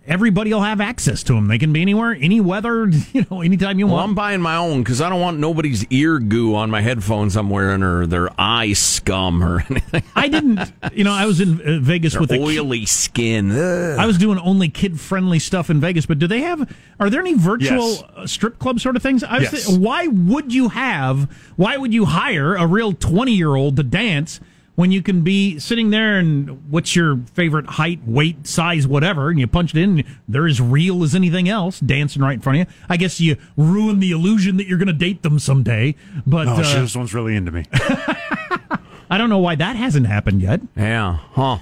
everybody 0.07 0.53
will 0.53 0.61
have 0.63 0.81
access 0.81 1.23
to 1.25 1.33
them. 1.35 1.49
They 1.49 1.59
can 1.59 1.73
be 1.73 1.81
anywhere, 1.83 2.17
any 2.21 2.41
weather, 2.41 2.87
you 3.13 3.27
know, 3.31 3.41
anytime 3.41 3.79
you 3.79 3.87
Well, 3.87 3.97
want. 3.97 4.09
I'm 4.11 4.15
buying 4.15 4.41
my 4.43 4.57
own 4.57 4.83
because 4.83 5.01
I 5.01 5.09
don't 5.09 5.21
want 5.21 5.39
nobody's 5.39 5.85
ear 5.87 6.19
goo 6.19 6.55
on 6.55 6.71
my 6.71 6.81
headphones 6.83 7.37
I'm 7.37 7.49
wearing 7.51 7.83
or 7.83 8.07
their 8.07 8.29
eye 8.39 8.73
scum 8.75 9.43
or 9.43 9.65
anything. 9.71 10.03
I 10.15 10.29
didn't, 10.29 10.73
you 10.93 11.05
know, 11.05 11.13
I 11.13 11.27
was 11.27 11.41
in 11.41 11.61
uh, 11.61 11.79
Vegas 11.81 12.13
Their 12.13 12.21
with 12.21 12.33
a 12.33 12.39
oily 12.41 12.87
skin. 12.87 13.51
Ugh. 13.51 13.99
I 13.99 14.07
was 14.07 14.19
doing 14.19 14.39
only 14.39 14.69
kid 14.69 15.01
friendly 15.01 15.39
stuff 15.39 15.71
in 15.71 15.81
Vegas, 15.81 16.07
but 16.07 16.19
do 16.19 16.27
they 16.27 16.41
have? 16.43 16.71
Are 17.01 17.09
there 17.11 17.21
any 17.21 17.35
virtual 17.35 17.91
Yes. 17.91 18.03
uh, 18.17 18.27
strip 18.27 18.59
club 18.59 18.81
sort 18.81 18.97
of 18.97 19.03
things? 19.03 19.25
I 19.25 19.39
was 19.39 19.53
Yes. 19.53 19.67
thi- 19.67 19.77
why 19.79 20.07
would 20.07 20.53
you 20.53 20.69
have? 20.69 21.31
Why 21.57 21.77
would 21.77 21.95
you 21.95 22.05
hire 22.05 22.55
a 22.55 22.67
real 22.67 22.93
twenty 22.93 23.33
year 23.33 23.55
old 23.55 23.77
to 23.77 23.83
dance 23.83 24.41
when 24.77 24.91
you 24.91 25.03
can 25.03 25.23
be 25.23 25.59
sitting 25.59 25.91
there 25.91 26.19
and 26.19 26.71
what's 26.71 26.97
your 26.97 27.19
favorite 27.35 27.67
height, 27.67 28.01
weight, 28.07 28.47
size, 28.47 28.87
whatever, 28.87 29.31
and 29.31 29.39
you 29.39 29.47
punch 29.47 29.75
it 29.75 29.79
in, 29.81 29.99
and 30.01 30.05
they're 30.29 30.47
as 30.47 30.61
real 30.61 31.05
as 31.05 31.15
anything 31.15 31.49
else, 31.49 31.79
dancing 31.81 32.23
right 32.23 32.35
in 32.35 32.41
front 32.41 32.61
of 32.61 32.69
you. 32.69 32.75
I 32.89 32.97
guess 32.97 33.21
you 33.21 33.37
ruin 33.57 34.01
the 34.01 34.11
illusion 34.11 34.57
that 34.57 34.67
you're 34.67 34.79
going 34.79 34.87
to 34.89 34.93
date 34.93 35.23
them 35.23 35.39
someday. 35.39 35.95
But 36.27 36.49
Oh, 36.49 36.53
uh, 36.55 36.81
this 36.81 36.97
one's 36.97 37.15
really 37.15 37.37
into 37.37 37.53
me. 37.53 37.65
I 39.11 39.19
don't 39.19 39.31
know 39.31 39.39
why 39.39 39.55
that 39.55 39.77
hasn't 39.77 40.07
happened 40.07 40.43
yet. 40.43 40.61
Yeah, 40.77 41.19
huh? 41.33 41.59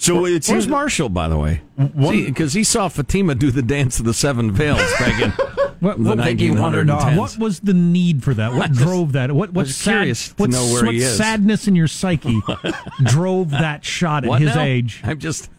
So 0.00 0.24
it 0.24 0.46
Where's 0.48 0.66
Marshall, 0.66 1.08
by 1.10 1.28
the 1.28 1.36
way? 1.36 1.60
Mm, 1.78 2.26
because 2.26 2.54
he 2.54 2.64
saw 2.64 2.88
Fatima 2.88 3.34
do 3.34 3.50
the 3.50 3.62
dance 3.62 3.98
of 3.98 4.06
the 4.06 4.14
seven 4.14 4.50
veils 4.50 4.78
back 4.98 5.20
in 5.22 5.30
What, 5.80 5.98
the 6.02 6.02
what, 6.16 6.18
think 6.24 6.40
he 6.40 6.50
wandered 6.50 6.88
off. 6.88 7.02
1910s. 7.02 7.16
what 7.18 7.38
was 7.38 7.60
the 7.60 7.74
need 7.74 8.22
for 8.24 8.32
that? 8.34 8.52
What 8.54 8.68
just- 8.72 8.80
drove 8.80 9.12
that? 9.12 9.30
What 9.32 9.50
what 9.52 9.66
was 9.66 9.76
sad, 9.76 10.14
to 10.14 10.34
what, 10.36 10.50
know 10.50 10.64
where 10.72 10.86
what 10.86 10.94
he 10.94 11.00
is. 11.02 11.16
sadness 11.16 11.68
in 11.68 11.76
your 11.76 11.86
psyche 11.88 12.40
drove 13.04 13.50
that 13.50 13.84
shot 13.84 14.24
at 14.24 14.30
What 14.30 14.40
his 14.40 14.54
now? 14.54 14.62
age? 14.62 15.00
I'm 15.04 15.18
just, 15.18 15.50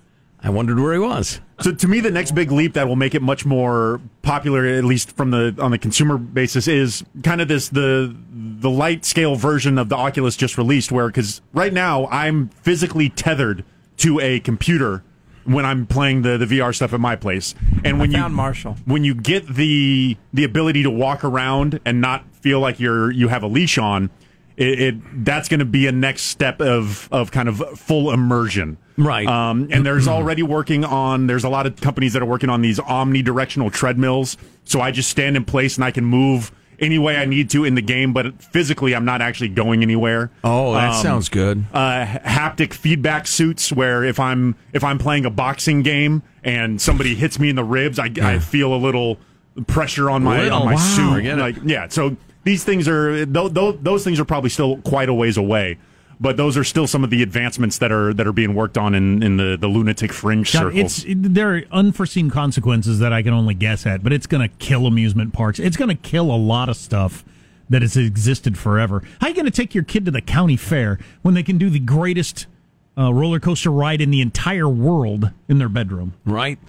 I 0.41 0.49
wondered 0.49 0.79
where 0.79 0.93
he 0.93 0.99
was. 0.99 1.39
So 1.59 1.71
to 1.71 1.87
me, 1.87 1.99
the 1.99 2.09
next 2.09 2.31
big 2.31 2.51
leap 2.51 2.73
that 2.73 2.87
will 2.87 2.95
make 2.95 3.13
it 3.13 3.21
much 3.21 3.45
more 3.45 4.01
popular, 4.23 4.65
at 4.65 4.83
least 4.83 5.11
from 5.15 5.29
the 5.29 5.55
on 5.59 5.69
the 5.69 5.77
consumer 5.77 6.17
basis, 6.17 6.67
is 6.67 7.03
kind 7.23 7.41
of 7.41 7.47
this 7.47 7.69
the 7.69 8.15
the 8.33 8.69
light 8.71 9.05
scale 9.05 9.35
version 9.35 9.77
of 9.77 9.89
the 9.89 9.95
Oculus 9.95 10.35
just 10.35 10.57
released. 10.57 10.91
Where 10.91 11.05
because 11.07 11.41
right 11.53 11.71
now 11.71 12.07
I'm 12.07 12.49
physically 12.63 13.09
tethered 13.09 13.63
to 14.01 14.19
a 14.19 14.39
computer 14.39 15.03
when 15.43 15.65
I'm 15.65 15.87
playing 15.87 16.21
the, 16.21 16.37
the 16.37 16.45
VR 16.45 16.73
stuff 16.75 16.93
at 16.93 16.99
my 16.99 17.15
place, 17.15 17.55
and 17.83 17.99
when 17.99 18.11
you 18.11 18.29
Marshall. 18.29 18.77
when 18.85 19.03
you 19.03 19.15
get 19.15 19.47
the 19.47 20.17
the 20.33 20.43
ability 20.43 20.83
to 20.83 20.91
walk 20.91 21.23
around 21.23 21.79
and 21.85 21.99
not 21.99 22.25
feel 22.35 22.59
like 22.59 22.79
you're 22.79 23.11
you 23.11 23.27
have 23.27 23.43
a 23.43 23.47
leash 23.47 23.77
on. 23.77 24.09
It, 24.57 24.79
it 24.79 25.25
that's 25.25 25.47
going 25.47 25.61
to 25.61 25.65
be 25.65 25.87
a 25.87 25.91
next 25.91 26.23
step 26.23 26.61
of 26.61 27.07
of 27.11 27.31
kind 27.31 27.49
of 27.49 27.57
full 27.79 28.11
immersion, 28.11 28.77
Right. 28.97 29.27
Um, 29.27 29.67
and 29.71 29.85
there's 29.85 30.07
already 30.07 30.43
working 30.43 30.85
on. 30.85 31.27
There's 31.27 31.43
a 31.43 31.49
lot 31.49 31.65
of 31.65 31.79
companies 31.81 32.13
that 32.13 32.21
are 32.21 32.25
working 32.25 32.49
on 32.49 32.61
these 32.61 32.79
omnidirectional 32.79 33.71
treadmills. 33.71 34.37
So 34.63 34.81
I 34.81 34.91
just 34.91 35.09
stand 35.09 35.35
in 35.35 35.45
place 35.45 35.75
and 35.75 35.83
I 35.83 35.91
can 35.91 36.05
move 36.05 36.51
any 36.81 36.97
way 36.99 37.15
I 37.17 37.25
need 37.25 37.49
to 37.51 37.63
in 37.63 37.75
the 37.75 37.81
game, 37.81 38.11
but 38.11 38.41
physically 38.41 38.93
I'm 38.95 39.05
not 39.05 39.21
actually 39.21 39.49
going 39.49 39.83
anywhere. 39.83 40.31
Oh, 40.43 40.73
that 40.73 40.95
Um, 40.95 41.01
sounds 41.01 41.29
good. 41.29 41.63
uh, 41.73 42.05
haptic 42.05 42.73
feedback 42.73 43.27
suits 43.27 43.71
where 43.71 44.03
if 44.03 44.19
I'm 44.19 44.55
if 44.73 44.83
I'm 44.83 44.97
playing 44.97 45.25
a 45.25 45.29
boxing 45.29 45.83
game 45.83 46.23
and 46.43 46.81
somebody 46.81 47.13
hits 47.15 47.39
me 47.39 47.49
in 47.49 47.55
the 47.55 47.63
ribs, 47.63 47.99
I, 47.99 48.09
I 48.21 48.39
feel 48.39 48.73
a 48.73 48.77
little 48.77 49.17
pressure 49.67 50.09
on 50.09 50.23
my 50.23 50.41
Little, 50.43 50.59
on 50.59 50.65
my 50.65 50.73
wow. 50.73 50.79
suit. 51.21 51.37
Like 51.37 51.57
yeah, 51.63 51.87
so 51.87 52.17
these 52.43 52.63
things 52.63 52.87
are 52.87 53.25
those, 53.27 53.51
those 53.81 54.03
things 54.03 54.19
are 54.19 54.25
probably 54.25 54.49
still 54.49 54.77
quite 54.77 55.07
a 55.09 55.13
ways 55.13 55.37
away. 55.37 55.77
But 56.21 56.37
those 56.37 56.55
are 56.55 56.63
still 56.63 56.85
some 56.85 57.03
of 57.03 57.09
the 57.09 57.23
advancements 57.23 57.79
that 57.79 57.91
are 57.91 58.13
that 58.13 58.27
are 58.27 58.31
being 58.31 58.53
worked 58.53 58.77
on 58.77 58.93
in, 58.93 59.23
in 59.23 59.37
the, 59.37 59.57
the 59.59 59.67
lunatic 59.67 60.13
fringe 60.13 60.53
God, 60.53 60.59
circles. 60.59 60.99
it's 60.99 61.03
it, 61.05 61.33
there 61.33 61.55
are 61.55 61.63
unforeseen 61.71 62.29
consequences 62.29 62.99
that 62.99 63.11
I 63.11 63.23
can 63.23 63.33
only 63.33 63.55
guess 63.55 63.87
at, 63.87 64.03
but 64.03 64.13
it's 64.13 64.27
going 64.27 64.47
to 64.47 64.55
kill 64.57 64.85
amusement 64.85 65.33
parks. 65.33 65.57
It's 65.57 65.77
going 65.77 65.89
to 65.89 65.95
kill 65.95 66.31
a 66.31 66.37
lot 66.37 66.69
of 66.69 66.77
stuff 66.77 67.25
that 67.71 67.81
has 67.81 67.97
existed 67.97 68.55
forever. 68.55 69.01
How 69.19 69.27
are 69.27 69.29
you 69.29 69.35
going 69.35 69.45
to 69.45 69.51
take 69.51 69.73
your 69.73 69.83
kid 69.83 70.05
to 70.05 70.11
the 70.11 70.21
county 70.21 70.57
fair 70.57 70.99
when 71.23 71.33
they 71.33 71.43
can 71.43 71.57
do 71.57 71.71
the 71.71 71.79
greatest 71.79 72.45
uh, 72.95 73.11
roller 73.11 73.39
coaster 73.39 73.71
ride 73.71 73.99
in 73.99 74.11
the 74.11 74.21
entire 74.21 74.69
world 74.69 75.31
in 75.49 75.57
their 75.57 75.69
bedroom? 75.69 76.13
right? 76.23 76.59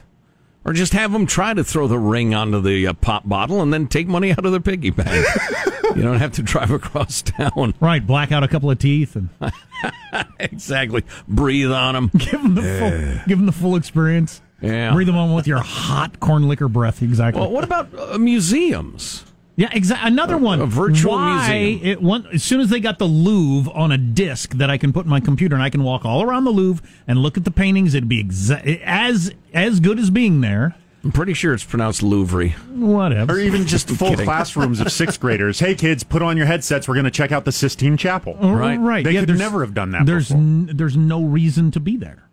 Or 0.65 0.73
just 0.73 0.93
have 0.93 1.13
them 1.13 1.27
try 1.27 1.55
to 1.55 1.65
throw 1.65 1.89
the 1.89 1.99
ring 1.99 2.35
onto 2.35 2.61
the 2.61 2.87
uh, 2.87 2.93
pop 2.93 3.29
bottle 3.29 3.63
and 3.63 3.73
then 3.73 3.89
take 3.89 4.07
money 4.07 4.31
out 4.31 4.45
of 4.45 4.53
their 4.53 4.61
piggy 4.61 4.91
bank. 4.91 5.27
you 5.97 6.03
don't 6.03 6.19
have 6.19 6.33
to 6.33 6.43
drive 6.43 6.71
across 6.71 7.21
town. 7.23 7.75
Right, 7.81 8.07
black 8.07 8.31
out 8.31 8.45
a 8.45 8.49
couple 8.49 8.71
of 8.71 8.79
teeth 8.79 9.17
and 9.17 9.29
exactly. 10.41 11.05
Breathe 11.27 11.73
on 11.73 11.95
them. 11.95 12.11
give 12.17 12.43
them 12.43 12.55
the 12.55 12.63
full, 12.63 13.27
give 13.27 13.39
them 13.39 13.47
the 13.47 13.53
full 13.53 13.75
experience. 13.75 14.41
Yeah. 14.61 14.93
Breathe 14.93 15.09
them 15.09 15.17
on 15.17 15.35
with 15.35 15.49
your 15.49 15.59
hot 15.59 16.21
corn 16.21 16.49
liquor 16.49 16.69
breath. 16.69 17.03
Exactly. 17.03 17.41
Well, 17.41 17.51
what 17.51 17.65
about 17.65 17.89
uh, 17.99 18.19
museums? 18.19 19.25
Yeah, 19.63 19.69
exactly. 19.73 20.09
Another 20.09 20.37
one. 20.37 20.61
a 20.61 20.67
virtual 20.67 21.13
Why 21.13 21.49
museum. 21.49 21.87
It, 21.87 22.03
one, 22.03 22.27
as 22.35 22.43
soon 22.43 22.61
as 22.61 22.69
they 22.69 22.81
got 22.81 22.99
the 22.99 23.05
Louvre 23.07 23.73
on 23.73 23.93
a 23.93 23.97
disc 23.99 24.55
that 24.55 24.71
I 24.71 24.77
can 24.77 24.93
put 24.93 25.05
in 25.05 25.11
my 25.11 25.21
computer 25.21 25.55
and 25.55 25.63
I 25.63 25.71
can 25.71 25.85
walk 25.85 26.05
all 26.05 26.21
around 26.23 26.43
the 26.45 26.51
Louvre 26.51 26.85
and 27.07 27.21
look 27.21 27.37
at 27.37 27.45
the 27.45 27.53
paintings, 27.53 27.95
it'd 27.95 28.09
be 28.09 28.25
exa- 28.25 28.83
as 28.83 29.33
as 29.55 29.79
good 29.79 30.01
as 30.01 30.11
being 30.11 30.41
there. 30.41 30.75
I'm 31.05 31.13
pretty 31.13 31.33
sure 31.35 31.55
it's 31.55 31.63
pronounced 31.63 32.03
Louvre. 32.03 32.49
Whatever. 32.75 33.35
or 33.35 33.39
even 33.39 33.65
just 33.67 33.89
full 33.99 34.11
kidding. 34.11 34.25
classrooms 34.25 34.81
of 34.81 34.91
sixth 34.91 35.21
graders. 35.21 35.61
Hey 35.61 35.77
kids, 35.77 36.03
put 36.03 36.23
on 36.23 36.37
your 36.37 36.47
headsets. 36.47 36.89
We're 36.89 36.95
going 36.95 37.05
to 37.05 37.11
check 37.13 37.31
out 37.31 37.45
the 37.45 37.53
Sistine 37.53 37.97
Chapel. 37.97 38.37
Oh, 38.41 38.53
right. 38.55 38.77
Right. 38.81 39.05
They 39.05 39.13
yeah, 39.13 39.25
could 39.25 39.39
never 39.39 39.65
have 39.65 39.75
done 39.75 39.93
that 39.93 40.07
There's 40.07 40.27
before. 40.29 40.41
n- 40.41 40.71
there's 40.75 40.97
no 40.97 41.23
reason 41.23 41.71
to 41.71 41.79
be 41.79 41.97
there. 41.97 42.29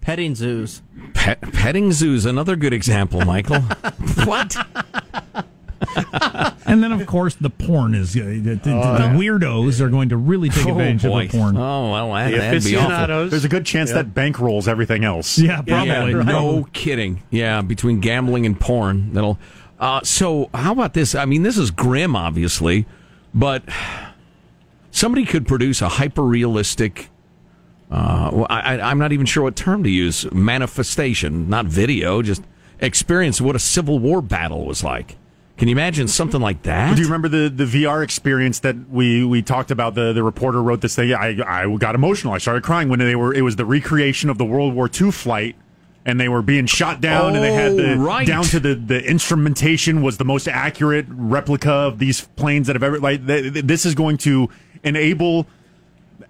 Petting 0.00 0.34
zoos. 0.34 0.80
Pet, 1.12 1.40
petting 1.52 1.92
zoos, 1.92 2.24
another 2.24 2.56
good 2.56 2.72
example, 2.72 3.20
Michael. 3.26 3.60
what? 4.24 4.56
And 6.64 6.82
then 6.82 6.92
of 6.92 7.06
course 7.06 7.34
the 7.34 7.50
porn 7.50 7.94
is 7.94 8.16
uh, 8.16 8.20
the, 8.20 8.38
the, 8.40 8.56
the 8.56 9.10
weirdos 9.14 9.80
are 9.80 9.90
going 9.90 10.08
to 10.10 10.16
really 10.16 10.48
take 10.48 10.64
advantage 10.66 11.04
oh, 11.04 11.10
boy. 11.10 11.24
of 11.24 11.32
the 11.32 11.38
porn. 11.38 11.56
Oh, 11.56 11.90
well, 11.92 12.12
that, 12.14 12.30
The 12.30 12.36
that'd 12.38 12.64
be 12.64 12.76
awful. 12.76 12.86
aficionados. 12.86 13.30
There's 13.30 13.44
a 13.44 13.48
good 13.48 13.66
chance 13.66 13.92
that 13.92 14.14
bankrolls 14.14 14.68
everything 14.68 15.04
else. 15.04 15.38
yeah, 15.38 15.60
probably. 15.60 16.12
Yeah, 16.12 16.22
no 16.22 16.66
kidding. 16.72 17.22
Yeah, 17.30 17.60
between 17.62 18.00
gambling 18.00 18.46
and 18.46 18.58
porn, 18.58 19.12
that'll. 19.12 19.38
Uh, 19.78 20.00
so, 20.02 20.48
how 20.54 20.72
about 20.72 20.94
this? 20.94 21.14
I 21.14 21.24
mean, 21.26 21.42
this 21.42 21.58
is 21.58 21.70
grim, 21.70 22.14
obviously, 22.16 22.86
but 23.34 23.64
somebody 24.92 25.26
could 25.26 25.46
produce 25.46 25.82
a 25.82 25.88
hyper 25.88 26.22
realistic. 26.22 27.10
Uh, 27.90 28.30
well, 28.32 28.46
I, 28.48 28.76
I- 28.78 28.90
I'm 28.90 28.98
not 28.98 29.12
even 29.12 29.26
sure 29.26 29.42
what 29.42 29.56
term 29.56 29.82
to 29.82 29.90
use. 29.90 30.30
Manifestation, 30.32 31.50
not 31.50 31.66
video, 31.66 32.22
just 32.22 32.42
experience 32.80 33.40
what 33.40 33.56
a 33.56 33.58
Civil 33.58 33.98
War 33.98 34.22
battle 34.22 34.64
was 34.64 34.82
like. 34.82 35.16
Can 35.62 35.68
you 35.68 35.76
imagine 35.76 36.08
something 36.08 36.40
like 36.40 36.62
that? 36.64 36.96
Do 36.96 37.02
you 37.02 37.06
remember 37.06 37.28
the, 37.28 37.48
the 37.48 37.84
VR 37.84 38.02
experience 38.02 38.58
that 38.58 38.90
we, 38.90 39.24
we 39.24 39.42
talked 39.42 39.70
about? 39.70 39.94
The, 39.94 40.12
the 40.12 40.24
reporter 40.24 40.60
wrote 40.60 40.80
this 40.80 40.96
thing. 40.96 41.14
I, 41.14 41.36
I 41.40 41.76
got 41.76 41.94
emotional. 41.94 42.32
I 42.32 42.38
started 42.38 42.64
crying 42.64 42.88
when 42.88 42.98
they 42.98 43.14
were. 43.14 43.32
It 43.32 43.42
was 43.42 43.54
the 43.54 43.64
recreation 43.64 44.28
of 44.28 44.38
the 44.38 44.44
World 44.44 44.74
War 44.74 44.90
II 44.92 45.12
flight, 45.12 45.54
and 46.04 46.18
they 46.18 46.28
were 46.28 46.42
being 46.42 46.66
shot 46.66 47.00
down, 47.00 47.36
and 47.36 47.44
they 47.44 47.52
had 47.52 47.76
the 47.76 47.92
Oh, 47.92 47.98
right. 47.98 48.26
down 48.26 48.42
to 48.46 48.58
the, 48.58 48.74
the 48.74 49.08
instrumentation 49.08 50.02
was 50.02 50.18
the 50.18 50.24
most 50.24 50.48
accurate 50.48 51.06
replica 51.08 51.70
of 51.70 52.00
these 52.00 52.22
planes 52.34 52.66
that 52.66 52.74
have 52.74 52.82
ever. 52.82 52.98
Like 52.98 53.24
th- 53.24 53.52
th- 53.52 53.64
this 53.64 53.86
is 53.86 53.94
going 53.94 54.16
to 54.16 54.48
enable 54.82 55.46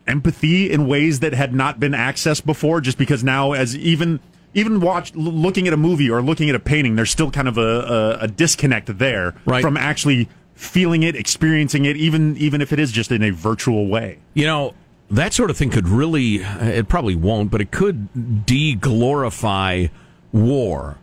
empathy 0.06 0.70
in 0.70 0.86
ways 0.86 1.20
that 1.20 1.32
had 1.32 1.54
not 1.54 1.80
been 1.80 1.92
accessed 1.92 2.44
before 2.44 2.82
just 2.82 2.98
because 2.98 3.24
now 3.24 3.52
as 3.52 3.74
even 3.78 4.20
even 4.54 4.80
watch 4.80 5.14
looking 5.14 5.66
at 5.66 5.72
a 5.72 5.76
movie 5.76 6.10
or 6.10 6.20
looking 6.22 6.48
at 6.48 6.54
a 6.54 6.60
painting 6.60 6.96
there's 6.96 7.10
still 7.10 7.30
kind 7.30 7.48
of 7.48 7.58
a, 7.58 7.60
a, 7.60 8.24
a 8.24 8.28
disconnect 8.28 8.98
there 8.98 9.34
Right. 9.46 9.62
from 9.62 9.76
actually 9.76 10.28
feeling 10.54 11.02
it 11.02 11.16
experiencing 11.16 11.84
it 11.84 11.96
even 11.96 12.36
even 12.36 12.60
if 12.60 12.72
it 12.72 12.78
is 12.78 12.92
just 12.92 13.10
in 13.10 13.22
a 13.22 13.30
virtual 13.30 13.86
way 13.88 14.18
You 14.34 14.46
know, 14.46 14.74
that 15.10 15.32
sort 15.34 15.50
of 15.50 15.56
thing 15.58 15.68
could 15.70 15.88
really, 15.88 16.36
it 16.36 16.88
probably 16.88 17.14
won't, 17.16 17.50
but 17.50 17.60
it 17.60 17.70
could 17.70 18.46
de 18.46 18.74
glorify 18.74 19.88
war. 20.32 20.96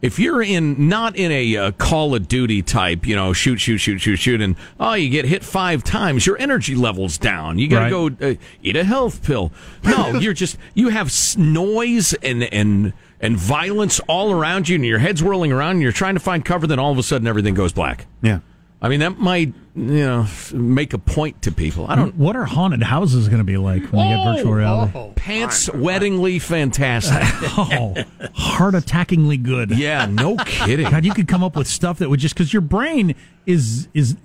If 0.00 0.18
you're 0.20 0.42
in, 0.42 0.88
not 0.88 1.16
in 1.16 1.32
a 1.32 1.56
uh, 1.56 1.70
Call 1.72 2.14
of 2.14 2.28
Duty 2.28 2.62
type, 2.62 3.04
you 3.04 3.16
know, 3.16 3.32
shoot, 3.32 3.56
shoot, 3.56 3.78
shoot, 3.78 3.98
shoot, 3.98 4.16
shoot, 4.16 4.40
and 4.40 4.54
oh, 4.78 4.94
you 4.94 5.08
get 5.10 5.24
hit 5.24 5.42
five 5.42 5.82
times, 5.82 6.24
your 6.24 6.38
energy 6.38 6.76
level's 6.76 7.18
down. 7.18 7.58
You 7.58 7.66
got 7.68 7.88
to 7.88 7.96
Right. 7.96 8.18
go 8.20 8.30
uh, 8.30 8.34
eat 8.62 8.76
a 8.76 8.84
health 8.84 9.24
pill. 9.24 9.50
No, 9.82 10.10
you're 10.20 10.34
just, 10.34 10.56
you 10.74 10.90
have 10.90 11.12
noise 11.36 12.14
and, 12.22 12.44
and, 12.44 12.92
and 13.20 13.36
violence 13.36 13.98
all 14.08 14.30
around 14.30 14.68
you, 14.68 14.76
and 14.76 14.86
your 14.86 15.00
head's 15.00 15.20
whirling 15.22 15.50
around, 15.50 15.72
and 15.72 15.82
you're 15.82 15.90
trying 15.90 16.14
to 16.14 16.20
find 16.20 16.44
cover, 16.44 16.68
then 16.68 16.78
all 16.78 16.92
of 16.92 16.98
a 16.98 17.02
sudden 17.02 17.26
everything 17.26 17.54
goes 17.54 17.72
black. 17.72 18.06
yeah 18.22 18.38
I 18.80 18.88
mean, 18.88 19.00
that 19.00 19.18
might, 19.18 19.52
you 19.74 20.06
know, 20.06 20.26
make 20.52 20.92
a 20.92 20.98
point 20.98 21.42
to 21.42 21.52
people. 21.52 21.86
I 21.88 21.96
don't 21.96 22.14
What 22.14 22.36
are 22.36 22.44
haunted 22.44 22.82
houses 22.82 23.28
going 23.28 23.38
to 23.38 23.44
be 23.44 23.56
like 23.56 23.82
when 23.86 24.06
we 24.06 24.14
get 24.14 24.20
oh, 24.20 24.32
virtual 24.34 24.52
reality? 24.52 24.92
Oh, 24.94 25.00
oh. 25.00 25.12
Pants 25.16 25.68
weddingly 25.68 26.40
fantastic. 26.40 27.18
Oh, 27.60 27.94
heart 28.34 28.74
attackingly 28.74 29.42
good. 29.42 29.70
yeah, 29.70 30.06
no 30.06 30.36
kidding. 30.46 30.88
God, 30.88 31.04
you 31.04 31.12
could 31.12 31.26
come 31.26 31.42
up 31.42 31.56
with 31.56 31.66
stuff 31.66 31.98
that 31.98 32.08
would 32.08 32.20
just 32.20 32.34
because 32.34 32.52
your 32.52 32.62
brain 32.62 33.16
is 33.46 33.88
is, 33.94 34.16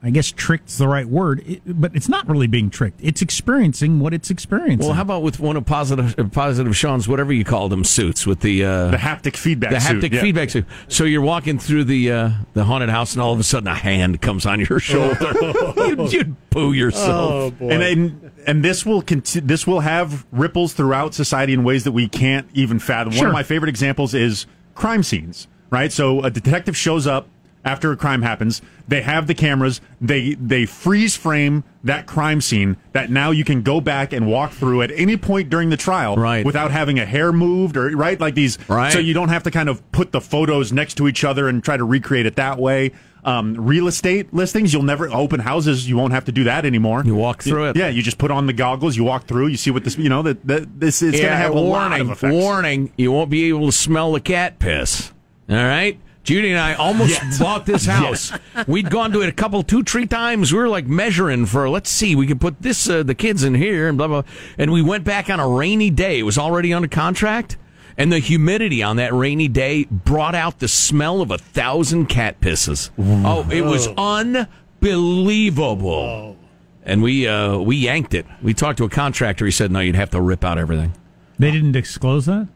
I 0.00 0.10
guess, 0.10 0.30
tricked's 0.30 0.78
the 0.78 0.86
right 0.86 1.08
word, 1.08 1.42
it, 1.44 1.62
but 1.66 1.96
it's 1.96 2.08
not 2.08 2.28
really 2.28 2.46
being 2.46 2.70
tricked. 2.70 3.00
It's 3.02 3.20
experiencing 3.20 3.98
what 3.98 4.14
it's 4.14 4.30
experiencing. 4.30 4.86
Well, 4.86 4.94
how 4.94 5.02
about 5.02 5.22
with 5.22 5.40
one 5.40 5.56
of 5.56 5.66
positive 5.66 6.14
positive 6.32 6.76
Sean's 6.76 7.08
whatever 7.08 7.32
you 7.32 7.44
call 7.44 7.68
them 7.68 7.82
suits 7.82 8.24
with 8.24 8.38
the 8.40 8.64
uh, 8.64 8.88
the 8.88 8.96
haptic 8.96 9.36
feedback 9.36 9.70
the 9.70 9.80
suit, 9.80 10.00
haptic 10.00 10.12
yeah. 10.12 10.20
feedback 10.20 10.50
suit. 10.50 10.66
So 10.86 11.02
you're 11.02 11.22
walking 11.22 11.58
through 11.58 11.84
the 11.84 12.12
uh, 12.12 12.30
the 12.54 12.62
haunted 12.62 12.90
house, 12.90 13.14
and 13.14 13.20
all 13.20 13.32
of 13.32 13.40
a 13.40 13.42
sudden 13.42 13.66
a 13.66 13.74
hand 13.74 14.22
comes 14.22 14.46
on 14.46 14.60
your 14.60 14.78
shoulder. 14.78 15.34
you'd, 15.76 16.12
you'd 16.12 16.50
poo 16.50 16.72
yourself. 16.72 17.60
and, 17.60 17.82
and 17.82 18.30
and 18.46 18.64
this 18.64 18.86
will 18.86 19.02
conti- 19.02 19.40
this 19.40 19.66
will 19.66 19.80
have 19.80 20.26
ripples 20.30 20.74
throughout 20.74 21.12
society 21.12 21.54
in 21.54 21.64
ways 21.64 21.82
that 21.82 21.92
we 21.92 22.08
can't 22.08 22.48
even 22.54 22.78
fathom. 22.78 23.16
One 23.16 23.26
of 23.26 23.32
my 23.32 23.42
favorite 23.42 23.68
examples 23.68 24.14
is 24.14 24.46
crime 24.76 25.02
scenes. 25.02 25.48
Right, 25.70 25.92
so 25.92 26.22
a 26.22 26.30
detective 26.30 26.78
shows 26.78 27.06
up 27.06 27.28
after 27.68 27.92
a 27.92 27.96
crime 27.96 28.22
happens, 28.22 28.62
they 28.88 29.02
have 29.02 29.26
the 29.26 29.34
cameras. 29.34 29.82
They 30.00 30.34
they 30.34 30.64
freeze 30.64 31.16
frame 31.16 31.64
that 31.84 32.06
crime 32.06 32.40
scene 32.40 32.76
that 32.92 33.10
now 33.10 33.30
you 33.30 33.44
can 33.44 33.60
go 33.62 33.80
back 33.80 34.12
and 34.14 34.26
walk 34.26 34.52
through 34.52 34.80
at 34.82 34.90
any 34.92 35.16
point 35.18 35.50
during 35.50 35.68
the 35.68 35.76
trial, 35.76 36.16
Right. 36.16 36.44
Without 36.46 36.70
having 36.70 36.98
a 36.98 37.04
hair 37.04 37.30
moved 37.30 37.76
or 37.76 37.90
right 37.90 38.18
like 38.18 38.34
these, 38.34 38.58
Right. 38.68 38.92
So 38.92 38.98
you 38.98 39.12
don't 39.12 39.28
have 39.28 39.42
to 39.42 39.50
kind 39.50 39.68
of 39.68 39.82
put 39.92 40.12
the 40.12 40.20
photos 40.20 40.72
next 40.72 40.94
to 40.94 41.08
each 41.08 41.24
other 41.24 41.46
and 41.46 41.62
try 41.62 41.76
to 41.76 41.84
recreate 41.84 42.24
it 42.26 42.36
that 42.36 42.58
way. 42.58 42.92
Um, 43.24 43.54
real 43.54 43.88
estate 43.88 44.32
listings, 44.32 44.72
you'll 44.72 44.84
never 44.84 45.10
open 45.10 45.40
houses. 45.40 45.86
You 45.86 45.98
won't 45.98 46.14
have 46.14 46.24
to 46.26 46.32
do 46.32 46.44
that 46.44 46.64
anymore. 46.64 47.02
You 47.04 47.14
walk 47.16 47.42
through 47.42 47.66
it. 47.70 47.76
Yeah, 47.76 47.88
you 47.88 48.02
just 48.02 48.16
put 48.16 48.30
on 48.30 48.46
the 48.46 48.54
goggles. 48.54 48.96
You 48.96 49.04
walk 49.04 49.24
through. 49.24 49.48
You 49.48 49.58
see 49.58 49.70
what 49.70 49.84
this. 49.84 49.98
You 49.98 50.08
know 50.08 50.22
that, 50.22 50.46
that 50.46 50.80
this 50.80 51.02
is 51.02 51.12
going 51.12 51.24
to 51.24 51.36
have 51.36 51.52
a 51.52 51.60
lot 51.60 51.90
warning, 51.90 52.00
of 52.00 52.10
effects. 52.12 52.32
warning, 52.32 52.92
you 52.96 53.12
won't 53.12 53.28
be 53.28 53.48
able 53.50 53.66
to 53.66 53.72
smell 53.72 54.12
the 54.12 54.20
cat 54.20 54.58
piss. 54.58 55.12
All 55.50 55.56
right? 55.56 55.98
Judy 56.28 56.50
and 56.50 56.60
I 56.60 56.74
almost 56.74 57.40
bought 57.40 57.64
this 57.64 57.86
house. 57.86 58.30
We'd 58.66 58.90
gone 58.90 59.12
to 59.12 59.22
it 59.22 59.30
a 59.30 59.32
couple, 59.32 59.62
two, 59.62 59.82
three 59.82 60.04
times. 60.04 60.52
We 60.52 60.58
were 60.58 60.68
like 60.68 60.86
measuring 60.86 61.46
for, 61.46 61.70
let's 61.70 61.88
see, 61.88 62.14
we 62.14 62.26
could 62.26 62.38
put 62.38 62.60
this, 62.60 62.86
uh, 62.86 63.02
the 63.02 63.14
kids 63.14 63.44
in 63.44 63.54
here 63.54 63.88
and 63.88 63.96
blah, 63.96 64.08
blah. 64.08 64.24
And 64.58 64.70
we 64.70 64.82
went 64.82 65.04
back 65.04 65.30
on 65.30 65.40
a 65.40 65.48
rainy 65.48 65.88
day. 65.88 66.18
It 66.18 66.24
was 66.24 66.36
already 66.36 66.74
under 66.74 66.86
contract. 66.86 67.56
And 67.96 68.12
the 68.12 68.18
humidity 68.18 68.82
on 68.82 68.96
that 68.96 69.14
rainy 69.14 69.48
day 69.48 69.84
brought 69.84 70.34
out 70.34 70.58
the 70.58 70.68
smell 70.68 71.22
of 71.22 71.30
a 71.30 71.38
thousand 71.38 72.10
cat 72.10 72.42
pisses. 72.42 72.90
Oh, 72.98 73.48
it 73.50 73.62
was 73.62 73.88
unbelievable. 73.96 76.36
And 76.84 77.02
we 77.02 77.26
uh, 77.26 77.56
we 77.56 77.76
yanked 77.76 78.12
it. 78.12 78.26
We 78.42 78.52
talked 78.52 78.76
to 78.78 78.84
a 78.84 78.90
contractor. 78.90 79.46
He 79.46 79.50
said, 79.50 79.72
"No, 79.72 79.80
you'd 79.80 79.96
have 79.96 80.10
to 80.10 80.20
rip 80.20 80.44
out 80.44 80.58
everything." 80.58 80.92
They 81.38 81.50
didn't 81.52 81.72
disclose 81.72 82.26
that. 82.26 82.48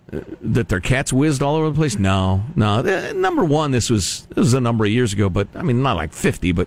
that 0.43 0.69
their 0.69 0.81
cats 0.81 1.13
whizzed 1.13 1.43
all 1.43 1.55
over 1.57 1.71
the 1.71 1.77
place? 1.77 1.99
No, 1.99 2.43
no. 2.57 2.81
Uh, 2.81 3.13
number 3.15 3.45
one, 3.45 3.71
this 3.71 3.89
was 3.89 4.27
this 4.31 4.39
was 4.39 4.55
a 4.55 4.61
number 4.61 4.85
of 4.85 4.91
years 4.91 5.13
ago, 5.13 5.29
but 5.29 5.49
I 5.55 5.63
mean, 5.63 5.83
not 5.83 5.97
like 5.97 6.13
fifty, 6.13 6.51
but 6.53 6.67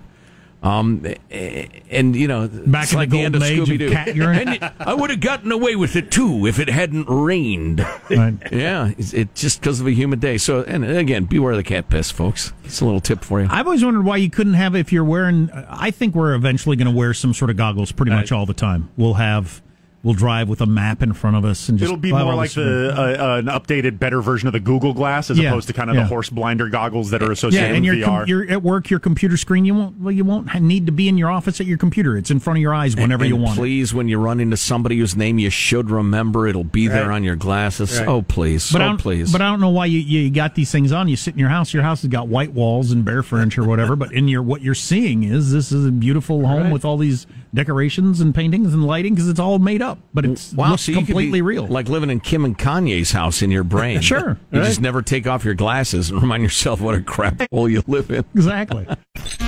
um, 0.64 1.06
eh, 1.30 1.68
and 1.92 2.16
you 2.16 2.28
know, 2.28 2.48
Back 2.48 2.88
in 2.92 2.92
the 2.92 2.98
like 2.98 3.10
the 3.12 3.22
end 3.22 3.36
of 3.36 3.44
age 3.44 3.60
of 3.60 3.68
Scooby 3.68 3.78
Doo. 3.78 3.92
cat 3.92 4.16
urine? 4.16 4.40
And 4.48 4.50
it- 4.56 4.64
I 4.80 4.94
would 4.96 5.10
have 5.12 5.20
gotten 5.20 5.52
away 5.52 5.76
with 5.76 5.96
it 5.96 6.10
too 6.10 6.48
if 6.48 6.58
it 6.58 6.70
hadn't 6.70 7.06
rained. 7.08 7.86
Right. 8.10 8.34
Yeah, 8.52 8.92
it's 8.98 9.14
it 9.14 9.36
just 9.36 9.60
because 9.60 9.80
of 9.82 9.86
a 9.88 9.92
humid 9.92 10.22
day. 10.22 10.38
So, 10.38 10.64
and 10.64 10.84
again, 10.86 11.26
beware 11.26 11.52
of 11.52 11.58
the 11.58 11.64
cat 11.64 11.90
piss, 11.90 12.10
folks. 12.10 12.54
It's 12.64 12.80
a 12.82 12.86
little 12.86 13.02
tip 13.02 13.24
for 13.24 13.42
you. 13.42 13.48
I've 13.52 13.68
always 13.68 13.84
wondered 13.84 14.06
why 14.06 14.18
you 14.18 14.30
couldn't 14.30 14.54
have 14.54 14.74
if 14.76 14.92
you're 14.94 15.04
wearing. 15.04 15.52
I 15.70 15.92
think 15.92 16.16
we're 16.16 16.34
eventually 16.34 16.78
going 16.78 16.90
to 16.92 16.98
wear 16.98 17.14
some 17.14 17.34
sort 17.34 17.52
of 17.52 17.58
goggles 17.58 17.92
pretty 17.92 18.14
much 18.14 18.32
all 18.32 18.46
the 18.46 18.54
time. 18.56 18.90
We'll 18.98 19.16
have 19.16 19.62
we'll 20.06 20.14
drive 20.14 20.48
with 20.48 20.62
a 20.62 20.66
map 20.68 21.02
in 21.02 21.12
front 21.14 21.36
of 21.36 21.44
us 21.44 21.68
and 21.68 21.80
just 21.80 21.90
It'll 21.90 21.98
be 21.98 22.12
more 22.12 22.36
like 22.36 22.52
the 22.52 22.94
uh, 22.96 23.02
uh, 23.02 23.38
an 23.40 23.48
updated, 23.48 23.98
better 23.98 24.22
version 24.22 24.48
of 24.48 24.54
the 24.54 24.60
Google 24.60 24.94
Glass, 24.94 25.32
as 25.32 25.40
Yeah, 25.40 25.50
opposed 25.50 25.68
to 25.68 25.74
kind 25.74 25.90
of 25.90 25.96
yeah. 25.96 26.04
the 26.04 26.08
horse 26.08 26.30
blinder 26.30 26.70
goggles 26.70 27.10
that 27.10 27.24
are 27.24 27.28
yeah, 27.28 27.32
associated 27.32 27.76
and 27.76 27.86
with 27.86 27.98
your 27.98 28.08
VR. 28.08 28.20
com- 28.20 28.28
you're 28.28 28.50
at 28.50 28.62
work, 28.62 28.90
your 28.90 29.00
computer 29.00 29.36
screen. 29.36 29.66
You 29.66 29.74
won't 29.74 30.00
well, 30.00 30.12
you 30.12 30.24
won't 30.24 30.62
need 30.62 30.86
to 30.86 30.92
be 30.92 31.10
in 31.10 31.18
your 31.18 31.32
office 31.32 31.60
at 31.60 31.66
your 31.66 31.80
computer. 31.80 32.16
It's 32.16 32.30
in 32.30 32.40
front 32.40 32.58
of 32.58 32.62
your 32.62 32.74
eyes 32.74 32.96
whenever 32.96 33.24
and 33.24 33.30
you 33.30 33.36
want. 33.36 33.58
it. 33.58 33.62
Please, 33.62 33.94
when 33.94 34.08
you 34.08 34.20
run 34.20 34.40
into 34.40 34.58
somebody 34.58 34.98
whose 35.00 35.16
name 35.16 35.40
you 35.40 35.50
should 35.50 35.90
remember, 35.90 36.48
it'll 36.48 36.64
be 36.64 36.88
there 36.88 37.12
on 37.12 37.24
your 37.24 37.36
glasses. 37.36 37.98
Right. 38.00 38.08
Oh, 38.08 38.22
please. 38.22 38.72
But 38.72 38.82
I 38.82 38.86
oh, 38.86 38.88
don't, 38.90 38.98
please. 38.98 39.32
But 39.32 39.42
I 39.42 39.50
don't 39.50 39.60
know 39.60 39.70
why 39.70 39.88
you, 39.88 40.00
you 40.00 40.30
got 40.30 40.54
these 40.54 40.72
things 40.72 40.92
on. 40.92 41.08
You 41.08 41.16
sit 41.16 41.34
in 41.34 41.40
your 41.40 41.50
house. 41.50 41.74
Your 41.74 41.84
house 41.84 42.04
has 42.04 42.10
got 42.12 42.28
white 42.28 42.54
walls 42.54 42.92
and 42.92 43.04
bare 43.04 43.24
furniture, 43.24 43.64
or 43.64 43.68
whatever. 43.68 43.96
But 43.96 44.14
in 44.14 44.28
your 44.28 44.44
what 44.44 44.62
you're 44.62 44.76
seeing 44.76 45.24
is 45.24 45.52
this 45.52 45.72
is 45.72 45.86
a 45.88 45.92
beautiful 45.92 46.46
home 46.46 46.70
with 46.70 46.86
all 46.86 46.98
these 46.98 47.26
decorations 47.56 48.22
and 48.22 48.36
paintings 48.36 48.74
and 48.74 48.86
lighting 48.86 49.16
because 49.16 49.30
it's 49.30 49.40
all 49.40 49.58
made 49.58 49.82
up, 49.82 49.95
but 50.14 50.26
it's 50.26 50.54
Wow, 50.54 50.72
looks 50.72 50.84
so 50.84 50.92
you 50.92 50.98
could 51.00 51.08
completely 51.08 51.40
be 51.40 51.42
real. 51.42 51.68
Like 51.68 51.90
living 51.90 52.10
in 52.10 52.20
Kim 52.20 52.46
and 52.46 52.58
Kanye's 52.58 53.12
house 53.12 53.42
in 53.42 53.52
your 53.52 53.64
brain. 53.64 54.02
Sure. 54.06 54.38
You 54.52 54.60
Right. 54.60 54.68
just 54.68 54.82
never 54.82 55.02
take 55.02 55.28
off 55.28 55.44
your 55.46 55.54
glasses 55.56 56.10
and 56.10 56.22
remind 56.22 56.44
yourself 56.44 56.82
what 56.82 56.96
a 56.96 57.02
crap 57.02 57.42
hole 57.52 57.68
you 57.70 57.84
live 57.88 58.10
in. 58.12 58.24
Exactly. 58.36 58.88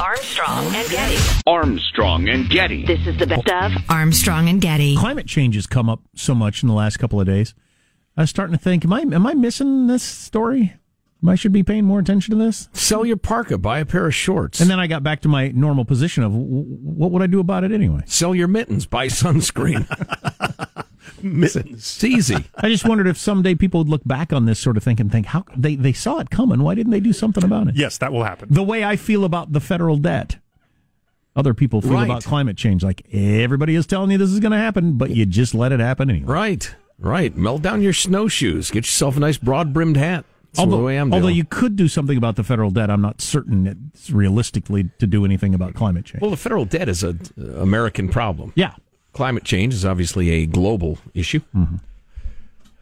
Armstrong 0.01 0.65
and 0.75 0.89
Getty. 0.89 1.17
Armstrong 1.45 2.27
and 2.29 2.49
Getty. 2.49 2.85
This 2.85 3.05
is 3.07 3.17
the 3.17 3.27
best 3.27 3.47
of 3.49 3.71
Armstrong 3.89 4.49
and 4.49 4.61
Getty. 4.61 4.95
Climate 4.97 5.27
change 5.27 5.55
has 5.55 5.67
come 5.67 5.89
up 5.89 6.01
so 6.15 6.33
much 6.35 6.63
in 6.63 6.67
the 6.69 6.75
last 6.75 6.97
couple 6.97 7.19
of 7.19 7.25
days. 7.27 7.53
I 8.15 8.21
was 8.21 8.29
starting 8.29 8.55
to 8.57 8.61
think, 8.63 8.83
am 8.85 8.93
I 8.93 9.01
am 9.01 9.27
I 9.27 9.33
missing 9.33 9.87
this 9.87 10.03
story? 10.03 10.73
I 11.25 11.35
should 11.35 11.51
be 11.51 11.63
paying 11.63 11.85
more 11.85 11.99
attention 11.99 12.37
to 12.37 12.43
this. 12.43 12.69
Sell 12.73 13.05
your 13.05 13.17
parka, 13.17 13.57
buy 13.57 13.79
a 13.79 13.85
pair 13.85 14.05
of 14.07 14.13
shorts. 14.15 14.59
And 14.59 14.69
then 14.69 14.79
I 14.79 14.87
got 14.87 15.03
back 15.03 15.21
to 15.21 15.27
my 15.27 15.49
normal 15.49 15.83
position 15.85 16.23
of 16.23 16.33
what 16.33 17.11
would 17.11 17.21
I 17.21 17.27
do 17.27 17.39
about 17.39 17.63
it 17.63 17.71
anyway? 17.71 18.01
Sell 18.05 18.35
your 18.35 18.47
mittens, 18.47 18.85
buy 18.85 19.07
sunscreen. 19.07 19.87
Mittens. 21.23 21.73
It's 21.73 22.03
easy. 22.03 22.35
I 22.55 22.69
just 22.69 22.87
wondered 22.87 23.07
if 23.07 23.17
someday 23.17 23.55
people 23.55 23.79
would 23.79 23.89
look 23.89 24.03
back 24.05 24.31
on 24.31 24.45
this 24.45 24.59
sort 24.59 24.77
of 24.77 24.83
thing 24.83 25.01
and 25.01 25.11
think, 25.11 25.25
how 25.27 25.45
they, 25.55 25.75
they 25.75 25.93
saw 25.93 26.19
it 26.19 26.29
coming. 26.29 26.61
Why 26.61 26.75
didn't 26.75 26.91
they 26.91 26.99
do 26.99 27.13
something 27.13 27.43
about 27.43 27.67
it? 27.67 27.75
yes, 27.75 27.97
that 27.97 28.11
will 28.13 28.23
happen. 28.23 28.49
The 28.51 28.63
way 28.63 28.83
I 28.83 28.95
feel 28.95 29.25
about 29.25 29.51
the 29.53 29.59
federal 29.59 29.97
debt. 29.97 30.37
Other 31.35 31.53
people 31.53 31.81
feel 31.81 31.93
Right. 31.93 32.05
about 32.05 32.23
climate 32.23 32.57
change. 32.57 32.83
Like 32.83 33.03
everybody 33.11 33.75
is 33.75 33.85
telling 33.87 34.11
you 34.11 34.17
this 34.17 34.29
is 34.31 34.39
going 34.39 34.51
to 34.51 34.57
happen, 34.57 34.93
but 34.97 35.09
you 35.11 35.25
just 35.25 35.53
let 35.55 35.71
it 35.71 35.79
happen 35.79 36.09
anyway. 36.09 36.25
Right, 36.27 36.75
right. 36.99 37.35
Melt 37.35 37.61
down 37.63 37.81
your 37.81 37.93
snowshoes. 37.93 38.69
Get 38.71 38.85
yourself 38.85 39.17
a 39.17 39.19
nice 39.19 39.37
broad 39.37 39.73
brimmed 39.73 39.97
hat. 39.97 40.25
That's 40.57 40.65
Although, 40.65 40.77
the 40.77 40.83
way 40.83 40.97
I'm 40.97 41.13
although 41.13 41.27
you 41.27 41.43
could 41.45 41.75
do 41.75 41.87
something 41.87 42.17
about 42.17 42.35
the 42.35 42.43
federal 42.43 42.71
debt, 42.71 42.89
I'm 42.89 43.01
not 43.01 43.21
certain 43.21 43.91
it's 43.93 44.09
realistically 44.09 44.89
to 44.99 45.05
do 45.07 45.23
anything 45.23 45.53
about 45.53 45.75
climate 45.75 46.05
change. 46.05 46.21
well, 46.21 46.31
the 46.31 46.37
federal 46.37 46.65
debt 46.65 46.89
is 46.89 47.03
a 47.03 47.09
uh, 47.39 47.43
American 47.61 48.09
problem. 48.09 48.53
yeah, 48.55 48.73
Climate 49.13 49.43
change 49.43 49.73
is 49.73 49.85
obviously 49.85 50.29
a 50.31 50.45
global 50.45 50.97
issue. 51.13 51.41
Mm-hmm. 51.55 51.75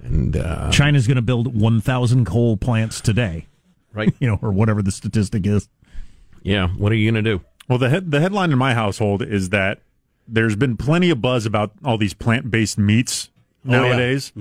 And 0.03 0.37
uh, 0.37 0.71
China's 0.71 1.07
going 1.07 1.15
to 1.15 1.21
build 1.21 1.59
1,000 1.59 2.25
coal 2.25 2.57
plants 2.57 3.01
today, 3.01 3.47
right, 3.93 4.13
you 4.19 4.27
know, 4.27 4.37
or 4.41 4.51
whatever 4.51 4.81
the 4.81 4.91
statistic 4.91 5.45
is. 5.47 5.67
yeah. 6.43 6.67
What 6.69 6.91
are 6.91 6.95
you 6.95 7.11
going 7.11 7.23
to 7.23 7.37
do? 7.37 7.43
Well, 7.67 7.77
the 7.79 7.89
head, 7.89 8.11
the 8.11 8.19
headline 8.21 8.51
in 8.51 8.57
my 8.57 8.73
household 8.73 9.21
is 9.21 9.49
that 9.49 9.79
there's 10.27 10.55
been 10.55 10.77
plenty 10.77 11.09
of 11.09 11.21
buzz 11.21 11.45
about 11.45 11.71
all 11.83 11.97
these 11.97 12.13
plant 12.13 12.51
based 12.51 12.77
meats 12.77 13.29
Oh, 13.67 13.71
yeah. 13.71 13.79
nowadays. 13.81 14.31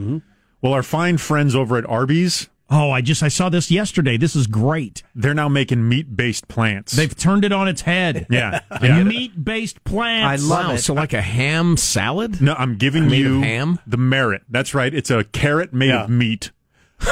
Well, 0.60 0.72
our 0.74 0.82
fine 0.82 1.16
friends 1.16 1.54
over 1.54 1.76
at 1.78 1.86
Arby's, 1.86 2.48
Oh, 2.70 2.90
I 2.90 3.02
just 3.02 3.22
I 3.22 3.28
saw 3.28 3.50
this 3.50 3.70
yesterday. 3.70 4.16
This 4.16 4.34
is 4.34 4.46
great. 4.46 5.02
they're 5.14 5.34
now 5.34 5.48
making 5.48 5.86
meat 5.88 6.16
based 6.16 6.48
plants. 6.48 6.92
They've 6.92 7.14
turned 7.14 7.44
it 7.44 7.52
on 7.52 7.68
its 7.68 7.82
head. 7.82 8.26
yeah, 8.30 8.60
yeah. 8.82 9.02
Meat 9.04 9.44
based 9.44 9.84
plants. 9.84 10.42
I 10.42 10.46
love 10.46 10.66
wow, 10.68 10.72
it. 10.74 10.78
so 10.78 10.94
like 10.94 11.12
a 11.12 11.20
ham 11.22 11.76
salad? 11.76 12.40
No, 12.40 12.54
I'm 12.54 12.76
giving 12.76 13.04
Made 13.08 13.26
of 13.26 13.32
you 13.32 13.40
ham? 13.42 13.78
the 13.86 13.98
marrot. 13.98 14.42
That's 14.48 14.74
right. 14.74 14.92
It's 14.94 15.10
a 15.10 15.24
carrot 15.24 15.72
made 15.74 15.88
Yeah. 15.88 16.04
of 16.04 16.10
meat. 16.10 16.50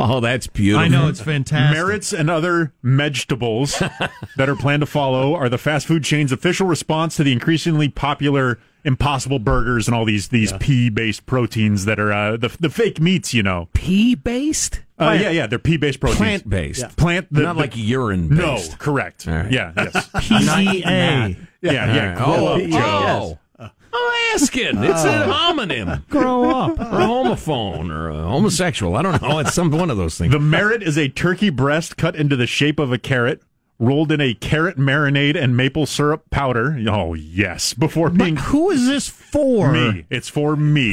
Oh, 0.00 0.20
that's 0.20 0.46
beautiful. 0.46 0.84
I 0.84 0.86
know 0.86 1.08
it's 1.08 1.20
fantastic. 1.20 1.76
Marrots 1.76 2.12
and 2.12 2.30
other 2.30 2.72
vegetables 2.84 3.80
that 4.36 4.48
are 4.48 4.54
planned 4.54 4.80
to 4.82 4.86
follow 4.86 5.34
are 5.34 5.48
the 5.48 5.58
fast 5.58 5.88
food 5.88 6.04
chain's 6.04 6.30
official 6.30 6.68
response 6.68 7.16
to 7.16 7.24
the 7.24 7.32
increasingly 7.32 7.88
popular 7.88 8.60
Impossible 8.84 9.38
Burgers 9.38 9.88
and 9.88 9.94
all 9.94 10.04
these 10.04 10.28
these 10.28 10.52
pea 10.60 10.88
based 10.90 11.26
proteins 11.26 11.84
that 11.84 11.98
are 11.98 12.12
uh, 12.12 12.36
the 12.36 12.54
the 12.60 12.70
fake 12.70 13.00
meats. 13.00 13.34
You 13.34 13.42
know, 13.42 13.68
pea 13.74 14.14
based, 14.14 14.80
uh, 14.98 15.16
yeah, 15.20 15.30
yeah, 15.30 15.46
they're 15.46 15.58
pea 15.58 15.76
based 15.76 16.00
proteins. 16.00 16.18
plant 16.18 16.48
based, 16.48 16.96
Plant, 16.96 17.26
the, 17.32 17.42
not 17.42 17.54
the- 17.54 17.60
like 17.62 17.72
urine 17.76 18.28
no, 18.28 18.60
correct. 18.78 19.26
All 19.28 19.34
right. 19.34 19.50
Yeah, 19.52 19.72
yes, 19.76 20.08
PCA. 20.14 21.36
yeah, 21.60 21.72
yeah. 21.72 22.16
Oh, 22.20 22.24
grow 22.36 22.46
up, 22.46 22.60
oh, 22.62 22.68
Joe. 22.68 23.38
I'm 23.90 24.34
asking. 24.34 24.84
It's 24.84 25.02
a 25.04 25.24
homonym. 25.26 26.06
Grow 26.10 26.50
up. 26.50 26.78
or 26.78 26.82
a 26.82 27.06
homophone 27.06 27.90
or 27.90 28.10
a 28.10 28.14
homosexual. 28.22 28.94
I 28.96 29.02
don't 29.02 29.20
know. 29.22 29.38
It's 29.38 29.54
some 29.54 29.70
one 29.70 29.90
of 29.90 29.96
those 29.96 30.16
things. 30.18 30.30
The 30.30 30.38
marrot 30.38 30.82
is 30.82 30.98
a 30.98 31.08
turkey 31.08 31.48
breast 31.48 31.96
cut 31.96 32.14
into 32.14 32.36
the 32.36 32.46
shape 32.46 32.78
of 32.78 32.92
a 32.92 32.98
carrot, 32.98 33.42
rolled 33.80 34.10
in 34.10 34.20
a 34.20 34.34
carrot 34.34 34.76
marinade 34.76 35.36
and 35.40 35.56
maple 35.56 35.86
syrup 35.86 36.28
powder. 36.30 36.76
Oh 36.88 37.14
yes, 37.14 37.74
before 37.74 38.10
being 38.10 38.36
Who 38.36 38.70
is 38.70 38.86
this 38.86 39.08
for? 39.08 39.70
me. 39.72 40.04
It's 40.10 40.28
for 40.28 40.56
me. 40.56 40.92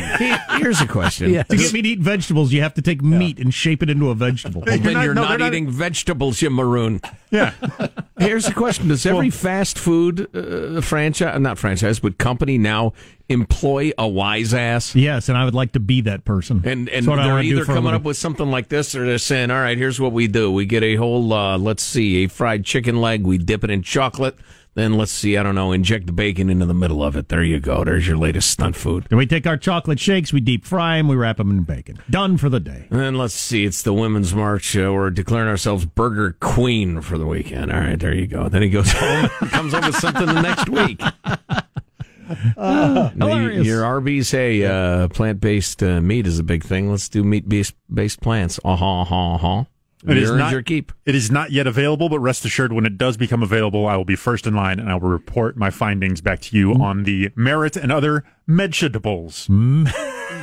Here's 0.60 0.82
a 0.82 0.88
question. 0.88 1.34
To 1.50 1.58
get 1.58 1.74
me 1.74 1.82
to 1.82 1.90
eat 1.90 2.00
vegetables, 2.00 2.52
you 2.54 2.62
have 2.62 2.74
to 2.76 2.82
take 2.82 3.02
meat 3.02 3.40
and 3.40 3.54
shape 3.54 3.82
it 3.82 3.90
into 3.90 4.10
a 4.10 4.16
vegetable. 4.16 4.62
Then 4.62 4.84
You're 4.84 4.94
not- 4.94 5.04
you're 5.06 5.14
no, 5.14 5.22
not, 5.24 5.30
they're 5.30 5.38
not- 5.40 5.54
eating 5.54 5.70
vegetables, 5.70 6.42
you 6.42 6.50
maroon. 6.50 7.02
Yeah. 7.32 7.54
Here's 8.20 8.46
the 8.46 8.54
question: 8.54 8.88
Does 8.88 9.06
every 9.06 9.30
fast 9.30 9.78
food 9.80 10.30
uh, 10.36 10.82
franchise, 10.82 11.40
not 11.40 11.58
franchise, 11.58 12.00
but 12.00 12.18
company 12.18 12.58
now 12.58 12.94
employ 13.30 13.92
a 13.98 14.08
wise 14.08 14.54
ass? 14.54 14.96
yes, 14.96 15.30
and 15.30 15.38
I 15.38 15.46
would 15.46 15.56
like 15.56 15.74
to 15.74 15.80
be 15.80 16.02
that 16.02 16.26
person. 16.26 16.62
And 16.66 16.90
and 16.90 17.06
they're 17.06 17.42
either 17.42 17.66
coming 17.66 17.94
up 17.94 18.04
with 18.04 18.18
something 18.18 18.50
like 18.50 18.70
this, 18.70 18.96
or 18.96 19.06
they're 19.06 19.18
saying, 19.18 19.52
"All 19.52 19.60
right, 19.60 19.78
here's 19.78 20.00
what 20.00 20.12
we 20.12 20.28
do: 20.28 20.52
we 20.52 20.66
get 20.66 20.84
a 20.84 20.96
whole, 20.96 21.32
uh, 21.34 21.58
let's 21.58 21.84
see, 21.84 22.24
a 22.24 22.28
fried 22.28 22.66
chicken 22.66 23.02
leg, 23.02 23.26
we 23.26 23.38
dip 23.38 23.64
it 23.64 23.70
in 23.70 23.82
chocolate, 23.82 24.36
then 24.76 24.98
let's 24.98 25.12
see, 25.14 25.38
I 25.38 25.44
don't 25.44 25.56
know, 25.56 25.72
inject 25.72 26.06
the 26.06 26.12
bacon 26.12 26.50
into 26.50 26.66
the 26.66 26.74
middle 26.74 27.02
of 27.02 27.16
it. 27.16 27.30
There 27.30 27.42
you 27.42 27.62
go. 27.62 27.86
There's 27.86 28.06
your 28.06 28.18
latest 28.18 28.52
stunt 28.52 28.76
food. 28.76 29.08
Then 29.10 29.18
we 29.18 29.26
take 29.26 29.48
our 29.48 29.56
chocolate 29.56 30.02
shakes, 30.02 30.34
we 30.34 30.42
deep 30.42 30.66
fry 30.66 30.98
them, 30.98 31.08
we 31.08 31.16
wrap 31.16 31.38
them 31.38 31.50
in 31.50 31.64
bacon. 31.64 31.98
Done 32.10 32.38
for 32.38 32.50
the 32.50 32.60
day. 32.60 32.88
And 32.90 33.00
then 33.00 33.16
let's 33.16 33.34
see, 33.34 33.66
it's 33.66 33.84
the 33.84 33.94
Women's 33.94 34.36
March. 34.36 34.76
Uh, 34.76 34.92
we're 34.94 35.12
declaring 35.12 35.48
ourselves 35.48 35.86
Burger 35.86 36.36
Queen 36.42 37.00
for 37.00 37.18
the 37.18 37.26
weekend. 37.26 37.72
All 37.72 37.80
right, 37.80 37.98
there 37.98 38.14
you 38.14 38.28
go. 38.28 38.50
Then 38.50 38.64
he 38.64 38.70
goes 38.70 38.92
home 38.92 39.30
comes 39.50 39.74
up 39.74 39.86
with 39.86 39.96
something 39.96 40.26
the 40.26 40.42
next 40.42 40.68
week. 40.68 41.02
Uh, 42.58 43.10
hilarious. 43.10 43.66
your 43.66 43.86
Arby's, 43.86 44.32
hey, 44.32 44.66
uh, 44.66 45.08
plant 45.10 45.40
based 45.40 45.84
uh, 45.84 46.02
meat 46.02 46.26
is 46.28 46.40
a 46.40 46.44
big 46.44 46.64
thing. 46.64 46.90
Let's 46.90 47.10
do 47.10 47.24
meat 47.24 47.48
based 47.48 47.76
based 47.94 48.22
plants. 48.22 48.60
Uh 48.64 48.76
huh, 48.76 49.02
uh 49.02 49.06
huh, 49.06 49.34
uh 49.34 49.38
huh. 49.38 49.64
It 50.08 50.18
is 50.18 50.32
not 50.32 50.52
your 50.52 50.62
keep. 50.62 50.92
It 51.06 51.16
is 51.16 51.32
not 51.32 51.52
yet 51.52 51.66
available, 51.66 52.10
but 52.10 52.20
rest 52.20 52.46
assured, 52.46 52.72
when 52.72 52.86
it 52.86 52.98
does 52.98 53.18
become 53.18 53.42
available, 53.42 53.88
I 53.88 53.98
will 53.98 54.06
be 54.06 54.16
first 54.16 54.46
in 54.46 54.54
line 54.54 54.80
and 54.80 54.90
I 54.90 54.96
will 54.96 55.10
report 55.10 55.58
my 55.58 55.72
findings 55.72 56.22
back 56.22 56.42
to 56.42 56.58
you 56.58 56.74
on 56.74 57.04
the 57.04 57.32
marrot 57.36 57.76
and 57.76 57.92
other 57.92 58.24
vegetables. 58.48 59.48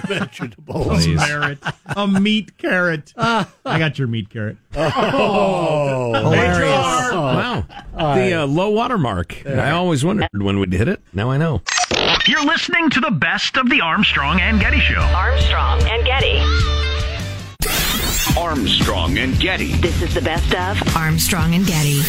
Vegetables. 0.07 1.07
Carrot. 1.07 1.59
A 1.97 2.07
meat 2.07 2.57
carrot. 2.59 3.13
I 3.17 3.47
got 3.65 3.99
your 3.99 4.09
meat 4.09 4.31
carrot. 4.31 4.57
Oh, 4.77 6.13
Hilarious. 6.15 7.13
Wow. 7.13 7.65
The 7.95 8.35
uh, 8.43 8.47
low 8.47 8.71
water 8.71 8.99
mark. 8.99 9.47
I 9.47 9.71
always 9.71 10.05
wondered 10.05 10.29
when 10.35 10.59
we'd 10.59 10.73
hit 10.73 10.89
it. 10.89 11.01
Now 11.13 11.31
I 11.31 11.37
know. 11.39 11.63
You're 12.27 12.45
listening 12.45 12.91
to 12.91 13.01
the 13.01 13.11
best 13.11 13.57
of 13.57 13.69
the 13.69 13.81
Armstrong 13.81 14.41
and 14.41 14.61
Getty 14.61 14.81
Show. 14.81 15.01
Armstrong 15.01 15.83
and 15.83 16.05
Getty. 16.05 16.39
Armstrong 18.39 19.19
and 19.19 19.39
Getty. 19.39 19.73
This 19.75 20.01
is 20.03 20.15
the 20.15 20.23
best 20.23 20.55
of 20.55 20.97
Armstrong 20.97 21.55
and 21.55 21.67
Getty. 21.67 22.01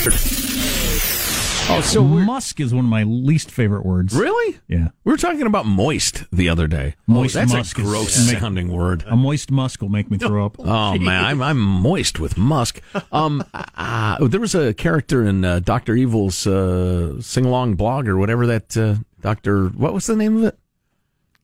Oh, 1.70 1.82
so 1.82 2.04
musk 2.04 2.60
is 2.60 2.74
one 2.74 2.86
of 2.86 2.90
my 2.90 3.04
least 3.04 3.50
favorite 3.50 3.86
words. 3.86 4.14
Really? 4.14 4.60
Yeah. 4.68 4.90
We 5.06 5.12
were 5.12 5.18
talking 5.18 5.44
about 5.44 5.66
moist 5.66 6.26
the 6.32 6.50
other 6.50 6.68
day. 6.68 6.96
Moist 7.08 7.36
oh, 7.36 7.40
that's 7.40 7.54
musk 7.54 7.80
a 7.80 7.82
gross 7.82 8.30
make- 8.30 8.40
sounding 8.40 8.68
word. 8.72 9.04
A 9.08 9.16
moist 9.16 9.50
musk 9.50 9.82
will 9.82 9.90
make 9.90 10.12
me 10.12 10.18
throw 10.18 10.46
up. 10.46 10.58
Oh 10.66 10.98
man, 10.98 11.24
I'm 11.24 11.42
I'm 11.42 11.60
moist 11.60 12.20
with 12.20 12.38
musk. 12.38 12.82
Um, 13.12 13.44
uh, 13.54 14.28
there 14.28 14.40
was 14.40 14.56
a 14.56 14.74
character 14.74 15.26
in 15.26 15.44
uh, 15.46 15.60
Doctor 15.60 15.96
Evil's 15.96 16.46
uh, 16.48 17.22
sing 17.22 17.46
along 17.46 17.76
blog 17.76 18.08
or 18.08 18.18
whatever 18.18 18.46
that 18.48 18.76
uh, 18.78 18.96
Doctor. 19.22 19.68
What 19.68 19.94
was 19.94 20.06
the 20.08 20.16
name 20.16 20.38
of 20.38 20.44
it? 20.46 20.60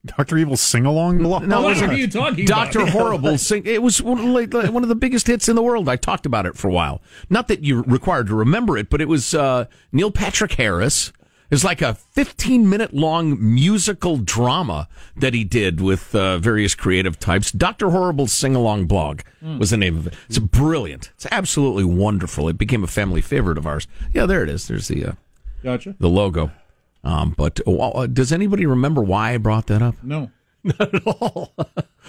Dr. 0.06 0.38
Evil's 0.38 0.62
sing 0.62 0.86
along 0.86 1.18
blog? 1.20 1.44
No, 1.44 1.62
What 1.62 1.82
are 1.82 1.94
you 1.94 2.08
talking 2.08 2.46
Doctor? 2.46 2.86
Horrible 2.86 3.38
sing. 3.38 3.64
It 3.66 3.82
was 3.82 4.02
one, 4.02 4.34
like, 4.34 4.54
like 4.54 4.72
one 4.72 4.84
of 4.84 4.90
the 4.90 4.96
biggest 4.96 5.28
hits 5.28 5.50
in 5.50 5.56
the 5.56 5.62
world. 5.62 5.90
I 5.90 5.98
talked 5.98 6.26
about 6.26 6.46
it 6.46 6.56
for 6.56 6.70
a 6.70 6.72
while. 6.72 7.02
Not 7.30 7.48
that 7.50 7.64
you're 7.66 7.84
required 7.84 8.28
to 8.28 8.36
remember 8.36 8.78
it, 8.78 8.90
but 8.90 9.02
it 9.02 9.08
was 9.10 9.34
uh, 9.34 9.66
Neil 9.92 10.10
Patrick 10.12 10.54
Harris. 10.54 11.12
It's 11.52 11.64
like 11.64 11.82
a 11.82 11.96
15 11.96 12.70
minute 12.70 12.94
long 12.94 13.36
musical 13.56 14.18
drama 14.18 14.88
that 15.18 15.34
he 15.34 15.44
did 15.44 15.82
with 15.82 16.14
uh, 16.14 16.38
various 16.38 16.76
creative 16.76 17.18
types. 17.20 17.52
Dr. 17.52 17.90
Horrible's 17.90 18.32
Sing 18.32 18.56
Along 18.56 18.86
Blog 18.86 19.22
was 19.58 19.72
the 19.72 19.78
name 19.78 19.98
of 19.98 20.06
it. 20.08 20.14
It's 20.30 20.38
brilliant. 20.38 21.10
It's 21.16 21.26
absolutely 21.32 21.86
wonderful. 21.86 22.48
It 22.50 22.58
became 22.60 22.84
a 22.84 22.88
family 22.88 23.22
favorite 23.22 23.58
of 23.58 23.66
ours. 23.66 23.88
Yeah, 24.14 24.28
there 24.28 24.44
it 24.44 24.50
is. 24.50 24.68
There's 24.68 24.90
the 24.90 25.06
uh, 25.06 25.12
Gotcha. 25.64 25.96
the 26.00 26.08
logo. 26.10 26.52
Um, 27.04 27.34
but 27.38 27.60
uh, 27.68 28.08
does 28.08 28.32
anybody 28.32 28.66
remember 28.66 29.02
why 29.02 29.34
I 29.34 29.38
brought 29.38 29.68
that 29.68 29.82
up? 29.82 29.96
No. 30.04 30.32
Not 30.64 30.94
at 30.94 31.08
all. 31.08 31.54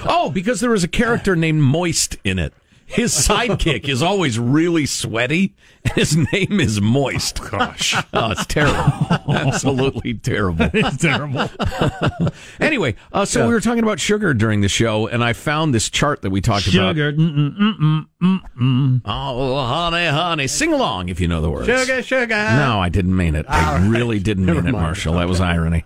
oh, 0.05 0.31
because 0.31 0.61
there 0.61 0.71
was 0.71 0.83
a 0.83 0.89
character 0.89 1.37
named 1.37 1.63
Moist 1.63 2.17
in 2.25 2.39
it. 2.39 2.53
His 2.91 3.13
sidekick 3.15 3.89
is 3.89 4.03
always 4.03 4.37
really 4.39 4.85
sweaty, 4.85 5.55
his 5.95 6.17
name 6.17 6.59
is 6.61 6.81
Moist. 6.81 7.41
Oh, 7.43 7.49
gosh. 7.51 7.95
Oh, 8.13 8.33
it's 8.33 8.45
terrible. 8.47 9.33
Absolutely 9.33 10.15
terrible. 10.15 10.69
It's 10.75 10.97
terrible. 10.97 11.49
Anyway, 12.61 12.95
uh, 13.13 13.25
so 13.25 13.47
we 13.47 13.55
were 13.55 13.61
talking 13.61 13.83
about 13.83 13.99
sugar 14.01 14.35
during 14.35 14.61
the 14.61 14.69
show, 14.69 15.07
and 15.07 15.23
I 15.25 15.33
found 15.33 15.73
this 15.75 15.89
chart 15.89 16.23
that 16.23 16.31
we 16.31 16.41
talked 16.41 16.67
about. 16.67 16.95
Sugar. 16.97 17.13
Mm-mm, 17.13 17.57
mm-mm, 17.57 18.07
mm-mm. 18.23 19.01
Oh, 19.05 19.65
honey, 19.65 20.07
honey. 20.07 20.47
Sing 20.47 20.73
along 20.73 21.09
if 21.09 21.21
you 21.21 21.29
know 21.29 21.41
the 21.41 21.51
words. 21.51 21.67
Sugar, 21.67 22.03
sugar. 22.03 22.35
No, 22.35 22.81
I 22.81 22.89
didn't 22.89 23.17
mean 23.17 23.35
it. 23.35 23.47
I 23.49 23.73
All 23.75 23.79
right. 23.79 23.89
really 23.91 24.19
didn't 24.19 24.45
mean 24.47 24.57
Never 24.57 24.69
it, 24.69 24.73
mind. 24.73 24.85
Marshall. 24.85 25.15
That 25.15 25.29
was 25.29 25.41
irony. 25.41 25.85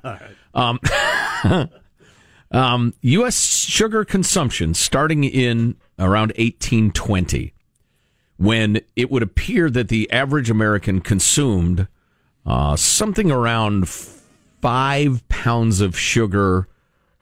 Um, 0.55 0.81
um, 2.55 2.95
U.S. 3.03 3.67
sugar 3.67 4.05
consumption 4.05 4.75
starting 4.75 5.25
in 5.25 5.77
around 5.99 6.29
1820, 6.37 7.53
when 8.37 8.81
it 8.95 9.11
would 9.11 9.25
appear 9.25 9.69
that 9.71 9.88
the 9.88 10.11
average 10.12 10.51
American 10.51 11.01
consumed 11.01 11.88
uh, 12.47 12.77
something 12.77 13.31
around 13.31 13.88
five 13.88 15.29
pounds 15.29 15.81
of 15.81 15.99
sugar 15.99 16.69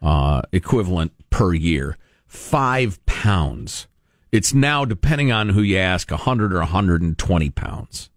uh, 0.02 0.42
equivalent 0.52 1.12
per 1.30 1.54
year. 1.54 1.96
Five 2.26 3.04
pounds. 3.06 3.86
It's 4.32 4.52
now, 4.52 4.84
depending 4.84 5.32
on 5.32 5.50
who 5.50 5.62
you 5.62 5.78
ask, 5.78 6.10
100 6.10 6.52
or 6.52 6.58
120 6.58 7.50
pounds, 7.50 8.10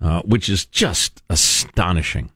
uh, 0.00 0.22
which 0.22 0.48
is 0.48 0.66
just 0.66 1.22
astonishing. 1.28 2.30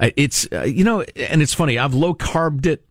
It's 0.00 0.48
uh, 0.52 0.62
you 0.62 0.84
know, 0.84 1.02
and 1.16 1.40
it's 1.42 1.54
funny. 1.54 1.78
I've 1.78 1.94
low 1.94 2.14
carbed 2.14 2.66
it. 2.66 2.84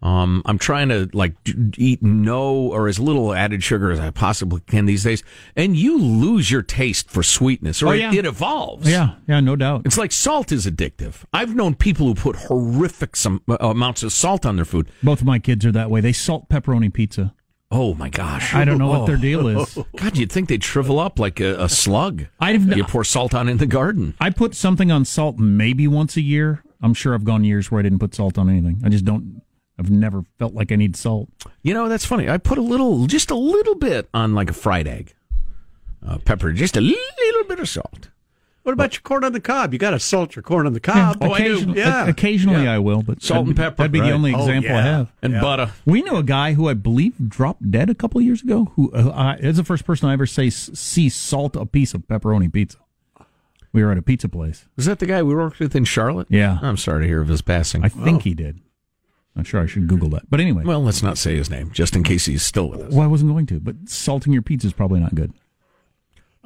Um, 0.00 0.42
I'm 0.46 0.58
trying 0.58 0.90
to 0.90 1.10
like 1.12 1.42
d- 1.42 1.72
eat 1.76 2.02
no 2.04 2.54
or 2.54 2.86
as 2.86 3.00
little 3.00 3.34
added 3.34 3.64
sugar 3.64 3.90
as 3.90 3.98
I 3.98 4.10
possibly 4.10 4.60
can 4.60 4.86
these 4.86 5.02
days, 5.02 5.24
and 5.56 5.76
you 5.76 5.98
lose 5.98 6.52
your 6.52 6.62
taste 6.62 7.10
for 7.10 7.24
sweetness, 7.24 7.82
or 7.82 7.88
Oh, 7.88 7.90
it- 7.90 8.14
it, 8.14 8.24
evolves. 8.24 8.88
Yeah, 8.88 9.14
yeah, 9.26 9.40
no 9.40 9.56
doubt. 9.56 9.82
It's 9.86 9.98
like 9.98 10.12
salt 10.12 10.52
is 10.52 10.66
addictive. 10.66 11.24
I've 11.32 11.56
known 11.56 11.74
people 11.74 12.06
who 12.06 12.14
put 12.14 12.36
horrific 12.36 13.16
some 13.16 13.42
uh, 13.48 13.56
amounts 13.60 14.04
of 14.04 14.12
salt 14.12 14.46
on 14.46 14.54
their 14.54 14.64
food. 14.64 14.88
Both 15.02 15.20
of 15.22 15.26
my 15.26 15.40
kids 15.40 15.66
are 15.66 15.72
that 15.72 15.90
way. 15.90 16.00
They 16.00 16.12
salt 16.12 16.48
pepperoni 16.48 16.92
pizza. 16.92 17.34
Oh 17.70 17.92
my 17.94 18.08
gosh! 18.08 18.54
I 18.54 18.64
don't 18.64 18.78
know 18.78 18.88
what 18.88 19.06
their 19.06 19.16
Oh. 19.16 19.20
deal 19.20 19.46
is. 19.48 19.78
God, 19.96 20.16
you'd 20.16 20.32
think 20.32 20.48
they'd 20.48 20.64
shrivel 20.64 20.98
up 20.98 21.18
like 21.18 21.38
a, 21.38 21.62
a 21.64 21.68
slug. 21.68 22.24
I've 22.40 22.74
you 22.76 22.84
pour 22.84 23.04
salt 23.04 23.34
on 23.34 23.48
in 23.48 23.58
the 23.58 23.66
garden. 23.66 24.14
I 24.20 24.30
put 24.30 24.54
something 24.54 24.90
on 24.90 25.04
salt 25.04 25.38
maybe 25.38 25.86
once 25.86 26.16
a 26.16 26.22
year. 26.22 26.62
I'm 26.80 26.94
sure 26.94 27.12
I've 27.14 27.24
gone 27.24 27.44
years 27.44 27.70
where 27.70 27.78
I 27.80 27.82
didn't 27.82 27.98
put 27.98 28.14
salt 28.14 28.38
on 28.38 28.48
anything. 28.48 28.80
I 28.84 28.88
just 28.88 29.04
don't. 29.04 29.42
I've 29.78 29.90
never 29.90 30.22
felt 30.38 30.54
like 30.54 30.72
I 30.72 30.76
need 30.76 30.96
salt. 30.96 31.28
You 31.62 31.74
know, 31.74 31.88
that's 31.88 32.04
funny. 32.06 32.28
I 32.28 32.38
put 32.38 32.56
a 32.58 32.62
little, 32.62 33.06
just 33.06 33.30
a 33.30 33.36
little 33.36 33.74
bit 33.74 34.08
on 34.14 34.34
like 34.34 34.50
a 34.50 34.54
fried 34.54 34.88
egg. 34.88 35.14
Uh, 36.06 36.18
pepper, 36.18 36.52
just 36.52 36.76
a 36.76 36.80
little 36.80 37.44
bit 37.48 37.60
of 37.60 37.68
salt. 37.68 38.08
What 38.64 38.72
about 38.74 38.92
your 38.94 39.00
corn 39.00 39.24
on 39.24 39.32
the 39.32 39.40
cob? 39.40 39.72
You 39.72 39.78
got 39.78 39.90
to 39.90 40.00
salt 40.00 40.36
your 40.36 40.42
corn 40.42 40.66
on 40.66 40.74
the 40.74 40.80
cob. 40.80 41.16
Yeah, 41.22 41.28
occasionally, 41.32 41.80
occasionally 41.80 42.68
I 42.68 42.78
will, 42.78 43.02
but 43.02 43.22
Salt 43.22 43.46
and 43.46 43.56
pepper, 43.56 43.76
That'd 43.76 43.92
be 43.92 44.00
right. 44.00 44.08
the 44.08 44.12
only 44.12 44.34
Oh, 44.34 44.40
example 44.40 44.74
I 44.76 44.82
have. 44.82 45.12
And 45.22 45.32
Yeah. 45.34 45.40
butter. 45.40 45.72
We 45.86 46.02
knew 46.02 46.16
a 46.16 46.22
guy 46.22 46.52
who 46.52 46.68
I 46.68 46.74
believe 46.74 47.14
dropped 47.28 47.70
dead 47.70 47.88
a 47.88 47.94
couple 47.94 48.18
of 48.18 48.24
years 48.26 48.42
ago. 48.42 48.72
Who 48.76 48.90
uh, 48.92 49.36
is 49.40 49.56
the 49.56 49.64
first 49.64 49.84
person 49.86 50.08
I 50.08 50.12
ever 50.12 50.26
say 50.26 50.50
see 50.50 51.08
salt 51.08 51.56
a 51.56 51.64
piece 51.64 51.94
of 51.94 52.06
pepperoni 52.08 52.52
pizza. 52.52 52.78
We 53.72 53.82
were 53.84 53.92
at 53.92 53.98
a 53.98 54.02
pizza 54.02 54.28
place. 54.28 54.66
Was 54.76 54.86
that 54.86 54.98
the 54.98 55.06
guy 55.06 55.22
we 55.22 55.34
worked 55.34 55.60
with 55.60 55.74
in 55.76 55.84
Charlotte? 55.84 56.26
Yeah, 56.30 56.58
I'm 56.60 56.76
sorry 56.76 57.02
to 57.02 57.06
hear 57.06 57.20
of 57.22 57.28
his 57.28 57.42
passing. 57.42 57.84
I 57.84 57.88
think 57.88 58.22
he 58.22 58.34
did. 58.34 58.60
Not 59.36 59.46
sure. 59.46 59.60
I 59.62 59.66
should 59.66 59.86
Google 59.86 60.08
that. 60.10 60.28
But 60.28 60.40
anyway, 60.40 60.64
Well, 60.64 60.82
let's 60.82 61.02
not 61.02 61.16
say 61.16 61.36
his 61.36 61.48
name, 61.48 61.70
just 61.70 61.94
in 61.94 62.02
case 62.02 62.26
he's 62.26 62.42
still 62.42 62.68
with 62.68 62.80
us. 62.80 62.92
well, 62.92 63.02
I 63.04 63.06
wasn't 63.06 63.30
going 63.30 63.46
to. 63.46 63.60
But 63.60 63.76
salting 63.88 64.32
your 64.32 64.42
pizza 64.42 64.66
is 64.66 64.72
probably 64.72 65.00
not 65.00 65.14
good. 65.14 65.32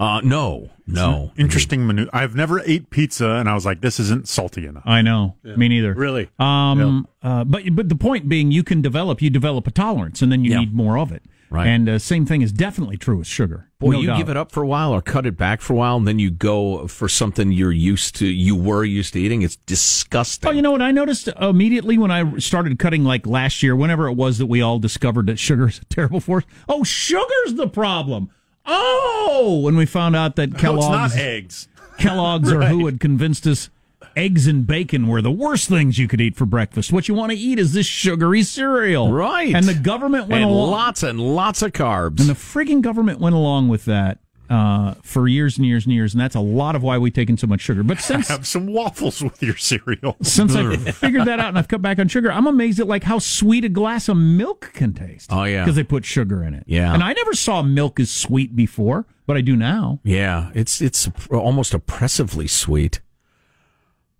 Uh, 0.03 0.21
no, 0.23 0.71
no. 0.87 1.31
Interesting 1.37 1.87
menu. 1.87 2.09
I've 2.13 2.35
never 2.35 2.61
ate 2.61 2.91
pizza, 2.91 3.31
and 3.31 3.49
I 3.49 3.55
was 3.55 3.65
like, 3.65 3.81
this 3.81 4.01
isn't 4.01 4.27
salty 4.29 4.67
enough. 4.67 4.83
I 4.85 5.01
know. 5.03 5.37
Me 5.45 5.69
neither. 5.69 5.95
Really? 5.95 6.29
Um, 6.39 7.07
uh, 7.23 7.45
but 7.45 7.63
but 7.77 7.89
the 7.89 7.95
point 7.95 8.29
being, 8.29 8.51
you 8.51 8.65
can 8.65 8.83
develop 8.83 9.23
you 9.23 9.31
develop 9.31 9.67
a 9.67 9.71
tolerance, 9.71 10.21
and 10.23 10.33
then 10.33 10.45
you 10.45 10.51
Yeah. 10.53 10.61
need 10.61 10.75
more 10.75 10.99
of 10.99 11.13
it. 11.13 11.23
Right. 11.51 11.67
And 11.67 11.87
uh, 11.87 11.99
same 11.99 12.25
thing 12.25 12.41
is 12.41 12.51
definitely 12.51 12.97
true 12.97 13.19
with 13.19 13.27
sugar. 13.27 13.69
Boy, 13.79 13.91
No 13.93 14.01
you 14.01 14.07
doubt. 14.07 14.17
give 14.17 14.29
it 14.31 14.39
up 14.39 14.51
for 14.53 14.63
a 14.63 14.67
while 14.67 14.91
or 14.91 15.03
cut 15.03 15.27
it 15.27 15.37
back 15.37 15.61
for 15.61 15.75
a 15.75 15.77
while, 15.77 15.99
and 15.99 16.09
then 16.09 16.19
you 16.19 16.31
go 16.31 16.87
for 16.89 17.11
something 17.11 17.53
you're 17.53 17.71
used 17.71 18.17
to, 18.17 18.27
you 18.27 18.57
were 18.57 18.85
used 18.85 19.13
to 19.13 19.21
eating. 19.21 19.43
It's 19.43 19.57
disgusting. 19.57 20.49
Oh, 20.49 20.53
you 20.53 20.63
know 20.63 20.71
what 20.71 20.81
I 20.81 20.93
noticed 20.93 21.29
immediately 21.39 21.99
when 21.99 22.11
I 22.11 22.39
started 22.39 22.79
cutting, 22.79 23.05
like 23.05 23.27
last 23.27 23.63
year, 23.63 23.77
whenever 23.77 24.09
it 24.09 24.15
was 24.15 24.39
that 24.39 24.47
we 24.47 24.63
all 24.63 24.79
discovered 24.79 25.27
that 25.27 25.39
sugar 25.39 25.69
is 25.69 25.79
terrible 25.91 26.21
for 26.21 26.39
us. 26.39 26.45
Oh, 26.71 26.85
sugar's 26.85 27.53
the 27.55 27.69
problem. 27.69 28.31
Oh, 28.67 29.61
when 29.63 29.77
we 29.77 29.87
found 29.87 30.17
out 30.17 30.37
that 30.37 30.51
No, 30.53 30.59
Kellogg's 30.59 31.13
it's 31.13 31.17
not 31.17 31.23
eggs. 31.23 31.69
Kellogg's 31.99 32.53
or 32.53 32.63
who 32.65 32.87
had 32.87 33.01
convinced 33.01 33.47
us 33.47 33.69
eggs 34.17 34.47
and 34.47 34.67
bacon 34.67 35.07
were 35.07 35.23
the 35.23 35.31
worst 35.31 35.69
things 35.69 35.99
you 35.99 36.07
could 36.09 36.21
eat 36.21 36.37
for 36.37 36.45
breakfast. 36.47 36.93
What 36.93 37.09
you 37.09 37.15
want 37.15 37.33
to 37.33 37.39
eat 37.39 37.59
is 37.59 37.73
this 37.73 37.87
sugary 37.87 38.43
cereal, 38.43 39.11
Right. 39.13 39.55
And 39.55 39.67
the 39.67 39.75
government 39.75 40.29
went 40.29 40.43
and 40.43 40.51
along. 40.51 40.71
lots 40.71 41.03
and 41.03 41.19
lots 41.21 41.63
of 41.63 41.73
carbs. 41.73 42.21
And 42.21 42.29
the 42.29 42.35
frigging 42.35 42.83
government 42.83 43.21
went 43.21 43.35
along 43.35 43.69
with 43.69 43.85
that 43.87 44.19
uh, 44.53 44.95
for 45.03 45.27
years 45.29 45.57
and 45.57 45.67
years 45.67 45.87
and 45.87 45.95
years, 45.95 46.13
and 46.13 46.21
that's 46.21 46.35
a 46.35 46.41
lot 46.41 46.77
of 46.77 46.83
why 46.83 46.99
we've 46.99 47.15
taken 47.15 47.39
so 47.39 47.47
much 47.47 47.63
sugar. 47.63 47.83
But 47.83 48.01
since 48.01 48.29
I 48.31 48.35
Have 48.35 48.47
some 48.47 48.67
waffles 48.67 49.23
with 49.23 49.43
your 49.43 49.57
cereal. 49.57 50.17
since 50.23 50.55
I 50.55 50.77
figured 50.93 51.27
that 51.27 51.41
out 51.41 51.49
and 51.49 51.59
I've 51.59 51.69
cut 51.69 51.81
back 51.81 51.99
on 51.99 52.09
sugar, 52.09 52.31
I'm 52.31 52.47
amazed 52.47 52.79
at 52.79 52.87
like 52.87 53.05
how 53.05 53.19
sweet 53.19 53.65
a 53.65 53.71
glass 53.71 54.11
of 54.11 54.19
milk 54.19 54.73
can 54.75 54.93
taste. 54.93 55.31
Oh, 55.33 55.45
yeah. 55.45 55.65
because 55.65 55.77
they 55.77 55.83
put 55.85 56.05
sugar 56.05 56.45
in 56.45 56.53
it. 56.53 56.65
Yeah. 56.67 56.93
and 56.93 57.03
I 57.03 57.15
never 57.15 57.33
saw 57.33 57.63
milk 57.63 57.99
as 57.99 58.11
sweet 58.11 58.55
before, 58.55 59.07
but 59.27 59.39
I 59.39 59.41
do 59.41 59.57
now. 59.57 60.01
Yeah, 60.05 60.51
it's 60.55 60.83
it's 60.83 61.09
almost 61.31 61.73
oppressively 61.73 62.47
sweet. 62.47 63.01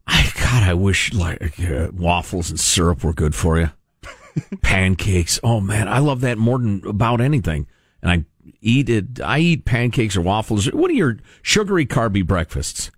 I 0.07 0.31
God, 0.35 0.63
I 0.63 0.73
wish 0.75 1.13
like 1.13 1.61
uh, 1.61 1.91
waffles 1.93 2.49
and 2.49 2.59
syrup 2.59 3.05
were 3.05 3.13
good 3.13 3.35
for 3.35 3.59
you. 3.61 3.71
pancakes, 4.63 5.39
oh 5.45 5.61
man, 5.61 5.89
I 5.89 5.99
love 5.99 6.23
that 6.23 6.39
more 6.39 6.59
than 6.59 6.83
about 6.87 7.21
anything. 7.21 7.67
And 8.01 8.11
I 8.11 8.25
eat 8.61 8.89
it. 8.89 9.21
I 9.21 9.39
eat 9.39 9.65
pancakes 9.65 10.17
or 10.17 10.21
waffles. 10.21 10.67
What 10.73 10.91
are 10.91 10.95
your 10.95 11.19
sugary, 11.43 11.87
carby 11.87 12.27
breakfasts? 12.27 12.91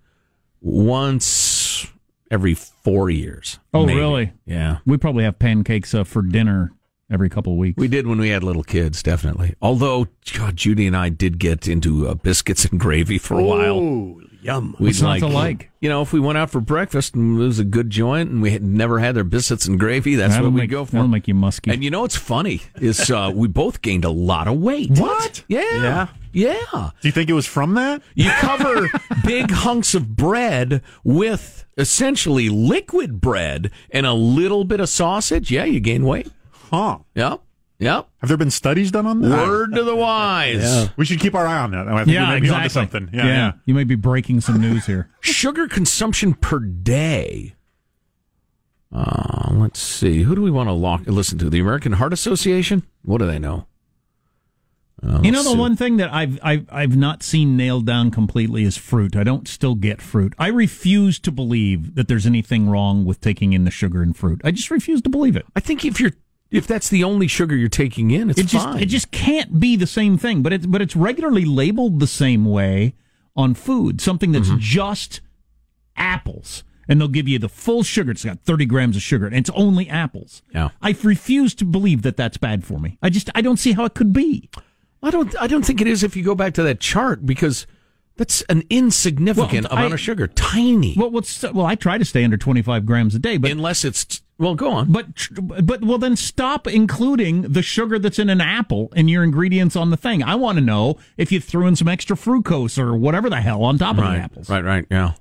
Once 0.61 1.87
every 2.31 2.53
four 2.53 3.09
years. 3.09 3.59
Oh, 3.73 3.85
maybe. 3.85 3.99
really? 3.99 4.33
Yeah. 4.45 4.77
We 4.85 4.97
probably 4.97 5.23
have 5.23 5.39
pancakes 5.39 5.93
uh, 5.93 6.03
for 6.03 6.21
dinner 6.21 6.71
every 7.11 7.29
couple 7.29 7.53
of 7.53 7.59
weeks. 7.59 7.77
We 7.77 7.87
did 7.87 8.07
when 8.07 8.19
we 8.19 8.29
had 8.29 8.43
little 8.43 8.63
kids, 8.63 9.03
definitely. 9.03 9.55
Although, 9.61 10.07
God, 10.33 10.55
Judy 10.55 10.87
and 10.87 10.97
I 10.97 11.09
did 11.09 11.37
get 11.37 11.67
into 11.67 12.07
uh, 12.07 12.15
biscuits 12.15 12.65
and 12.65 12.79
gravy 12.79 13.17
for 13.17 13.39
a 13.39 13.43
while. 13.43 14.19
Yum. 14.45 14.75
What's 14.77 15.01
not 15.01 15.19
to 15.19 15.27
like? 15.27 15.71
You 15.81 15.89
know, 15.89 16.03
if 16.03 16.13
we 16.13 16.19
went 16.19 16.37
out 16.37 16.51
for 16.51 16.61
breakfast 16.61 17.15
and 17.15 17.39
it 17.41 17.43
was 17.43 17.57
a 17.57 17.63
good 17.63 17.89
joint 17.89 18.29
and 18.29 18.41
we 18.43 18.51
had 18.51 18.61
never 18.61 18.99
had 18.99 19.15
their 19.15 19.23
biscuits 19.23 19.65
and 19.65 19.79
gravy, 19.79 20.15
that's 20.15 20.35
That'll 20.35 20.49
what 20.49 20.53
we 20.53 20.61
make- 20.61 20.69
go 20.69 20.85
for. 20.85 20.91
That'll 20.93 21.07
make 21.07 21.27
you 21.27 21.33
musky. 21.33 21.71
And 21.71 21.83
you 21.83 21.89
know 21.89 22.01
what's 22.01 22.15
funny 22.15 22.61
is 22.75 23.09
uh, 23.09 23.31
we 23.35 23.47
both 23.47 23.81
gained 23.81 24.05
a 24.05 24.09
lot 24.11 24.47
of 24.47 24.57
weight. 24.59 24.91
What? 24.91 25.43
Yeah. 25.47 25.63
Yeah. 25.81 26.07
Yeah. 26.31 26.89
Do 27.01 27.07
you 27.07 27.11
think 27.11 27.29
it 27.29 27.33
was 27.33 27.47
from 27.47 27.73
that? 27.75 28.01
You 28.13 28.29
cover 28.29 28.87
big 29.25 29.49
hunks 29.51 29.95
of 29.95 30.15
bread 30.15 30.81
with 31.03 31.65
essentially 31.77 32.49
liquid 32.49 33.19
bread 33.21 33.71
and 33.89 34.05
a 34.05 34.13
little 34.13 34.63
bit 34.63 34.79
of 34.79 34.89
sausage. 34.89 35.49
Yeah, 35.49 35.63
you 35.65 35.79
gain 35.79 36.05
weight. 36.05 36.29
Huh. 36.51 36.99
Yep. 37.15 37.41
Yep. 37.79 38.07
Have 38.19 38.27
there 38.29 38.37
been 38.37 38.51
studies 38.51 38.89
done 38.91 39.05
on 39.05 39.21
that? 39.21 39.47
Word 39.47 39.73
to 39.75 39.83
the 39.83 39.95
wise. 39.95 40.89
We 40.95 41.05
should 41.05 41.19
keep 41.19 41.35
our 41.35 41.45
eye 41.45 41.57
on 41.59 41.71
that. 41.71 41.87
I 41.87 42.03
think 42.05 42.13
yeah, 42.15 42.29
we 42.29 42.35
may 42.35 42.39
be 42.39 42.47
exactly. 42.47 42.63
onto 42.63 42.69
something. 42.69 43.09
Yeah, 43.13 43.25
yeah. 43.25 43.51
You 43.65 43.73
may 43.73 43.83
be 43.83 43.95
breaking 43.95 44.41
some 44.41 44.61
news 44.61 44.85
here. 44.85 45.09
Sugar 45.19 45.67
consumption 45.67 46.33
per 46.35 46.59
day. 46.59 47.55
Uh, 48.93 49.49
let's 49.53 49.79
see. 49.79 50.23
Who 50.23 50.35
do 50.35 50.41
we 50.41 50.51
want 50.51 50.69
to 50.69 50.73
lock, 50.73 51.01
listen 51.05 51.37
to? 51.39 51.49
The 51.49 51.59
American 51.59 51.93
Heart 51.93 52.13
Association? 52.13 52.83
What 53.03 53.17
do 53.17 53.25
they 53.25 53.39
know? 53.39 53.67
Uh, 55.03 55.19
You 55.21 55.31
know 55.31 55.43
the 55.43 55.49
see. 55.49 55.57
one 55.57 55.75
thing 55.75 55.97
that 55.97 56.13
I've, 56.13 56.39
I've 56.41 56.65
I've 56.71 56.95
not 56.95 57.21
seen 57.21 57.57
nailed 57.57 57.85
down 57.85 58.09
completely 58.09 58.63
is 58.63 58.77
fruit. 58.77 59.15
I 59.17 59.23
don't 59.25 59.47
still 59.49 59.75
get 59.75 60.01
fruit. 60.01 60.33
I 60.39 60.47
refuse 60.47 61.19
to 61.19 61.31
believe 61.31 61.95
that 61.95 62.07
there's 62.07 62.25
anything 62.25 62.69
wrong 62.69 63.03
with 63.03 63.19
taking 63.19 63.51
in 63.51 63.65
the 63.65 63.71
sugar 63.71 64.01
in 64.01 64.13
fruit. 64.13 64.39
I 64.45 64.51
just 64.51 64.71
refuse 64.71 65.01
to 65.01 65.09
believe 65.09 65.35
it. 65.35 65.45
I 65.55 65.59
think 65.59 65.83
if 65.83 65.99
you're 65.99 66.13
if 66.51 66.67
that's 66.67 66.89
the 66.89 67.03
only 67.03 67.27
sugar 67.27 67.55
you're 67.55 67.67
taking 67.69 68.11
in, 68.11 68.29
it's 68.29 68.39
it 68.39 68.47
just 68.47 68.65
fine. 68.65 68.79
it 68.81 68.85
just 68.85 69.11
can't 69.11 69.59
be 69.59 69.75
the 69.75 69.87
same 69.87 70.17
thing. 70.17 70.41
But 70.43 70.53
it's 70.53 70.65
but 70.65 70.81
it's 70.81 70.95
regularly 70.95 71.45
labeled 71.45 71.99
the 71.99 72.07
same 72.07 72.45
way 72.45 72.95
on 73.35 73.53
food. 73.53 73.99
Something 74.01 74.31
that's 74.31 74.47
Mm-hmm. 74.49 74.59
just 74.59 75.21
apples. 75.95 76.63
And 76.87 77.01
they'll 77.01 77.07
give 77.07 77.27
you 77.27 77.39
the 77.39 77.49
full 77.49 77.81
sugar. 77.81 78.11
It's 78.11 78.23
got 78.23 78.41
30 78.41 78.67
grams 78.67 78.95
of 78.95 79.01
sugar, 79.01 79.25
and 79.25 79.35
it's 79.35 79.49
only 79.55 79.89
apples. 79.89 80.43
Yeah. 80.53 80.69
I 80.83 80.95
refuse 81.01 81.55
to 81.55 81.65
believe 81.65 82.03
that 82.03 82.15
that's 82.15 82.37
bad 82.37 82.63
for 82.63 82.77
me. 82.79 82.99
I 83.01 83.09
just 83.09 83.29
I 83.33 83.41
don't 83.41 83.57
see 83.57 83.71
how 83.73 83.85
it 83.85 83.95
could 83.95 84.13
be. 84.13 84.49
I 85.01 85.09
don't. 85.09 85.35
I 85.41 85.47
don't 85.47 85.65
think 85.65 85.81
it 85.81 85.87
is. 85.87 86.03
If 86.03 86.15
you 86.15 86.23
go 86.23 86.35
back 86.35 86.53
to 86.55 86.63
that 86.63 86.79
chart, 86.79 87.25
because 87.25 87.65
that's 88.17 88.41
an 88.43 88.63
insignificant 88.69 89.65
Well, 89.69 89.77
amount 89.77 89.91
I- 89.91 89.95
of 89.95 89.99
sugar. 89.99 90.27
Tiny. 90.27 90.95
Well, 90.97 91.11
what's 91.11 91.43
well, 91.43 91.65
I 91.65 91.75
try 91.75 91.97
to 91.97 92.05
stay 92.05 92.23
under 92.23 92.37
25 92.37 92.85
grams 92.85 93.15
a 93.15 93.19
day, 93.19 93.37
but 93.37 93.51
unless 93.51 93.83
it's 93.83 94.21
well, 94.37 94.55
go 94.55 94.69
on. 94.71 94.91
But 94.91 95.07
but 95.63 95.81
well, 95.81 95.97
then 95.97 96.15
stop 96.15 96.67
including 96.67 97.43
the 97.43 97.61
sugar 97.61 97.97
that's 97.99 98.19
in 98.19 98.29
an 98.29 98.41
apple 98.41 98.91
in 98.95 99.07
your 99.07 99.23
ingredients 99.23 99.75
on 99.75 99.89
the 99.89 99.97
thing. 99.97 100.23
I 100.23 100.35
want 100.35 100.57
to 100.57 100.63
know 100.63 100.97
if 101.17 101.31
you 101.31 101.39
threw 101.39 101.67
in 101.67 101.75
some 101.75 101.87
extra 101.87 102.15
fructose 102.17 102.77
or 102.77 102.95
whatever 102.95 103.29
the 103.29 103.41
hell 103.41 103.63
on 103.63 103.77
top 103.77 103.97
of 103.97 104.03
right, 104.03 104.17
the 104.17 104.23
apples. 104.23 104.49
Right, 104.49 104.63
right, 104.63 104.85
yeah. 104.91 105.13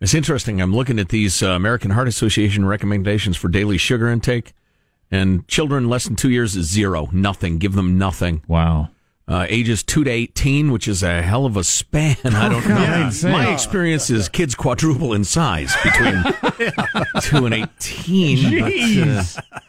It's 0.00 0.14
interesting. 0.14 0.60
I'm 0.60 0.74
looking 0.74 0.98
at 0.98 1.10
these 1.10 1.42
uh, 1.42 1.50
American 1.50 1.92
Heart 1.92 2.08
Association 2.08 2.64
recommendations 2.66 3.36
for 3.36 3.48
daily 3.48 3.78
sugar 3.78 4.08
intake, 4.08 4.52
and 5.10 5.46
children 5.46 5.88
less 5.88 6.04
than 6.04 6.16
two 6.16 6.30
years 6.30 6.56
is 6.56 6.66
zero, 6.68 7.08
nothing. 7.12 7.58
Give 7.58 7.74
them 7.74 7.98
nothing. 7.98 8.42
Wow. 8.48 8.88
Uh, 9.28 9.46
ages 9.48 9.82
two 9.84 10.02
to 10.04 10.10
eighteen, 10.10 10.72
which 10.72 10.88
is 10.88 11.02
a 11.02 11.22
hell 11.22 11.46
of 11.46 11.56
a 11.56 11.62
span. 11.62 12.16
I 12.24 12.48
don't 12.48 12.66
know. 12.68 12.74
God's 12.74 13.24
My 13.24 13.52
experience 13.52 14.10
is 14.10 14.28
kids 14.28 14.54
quadruple 14.54 15.12
in 15.14 15.22
size 15.24 15.74
between 15.82 16.24
two 17.22 17.46
and 17.46 17.54
eighteen. 17.54 18.60
but, 18.60 19.38
uh, 19.52 19.60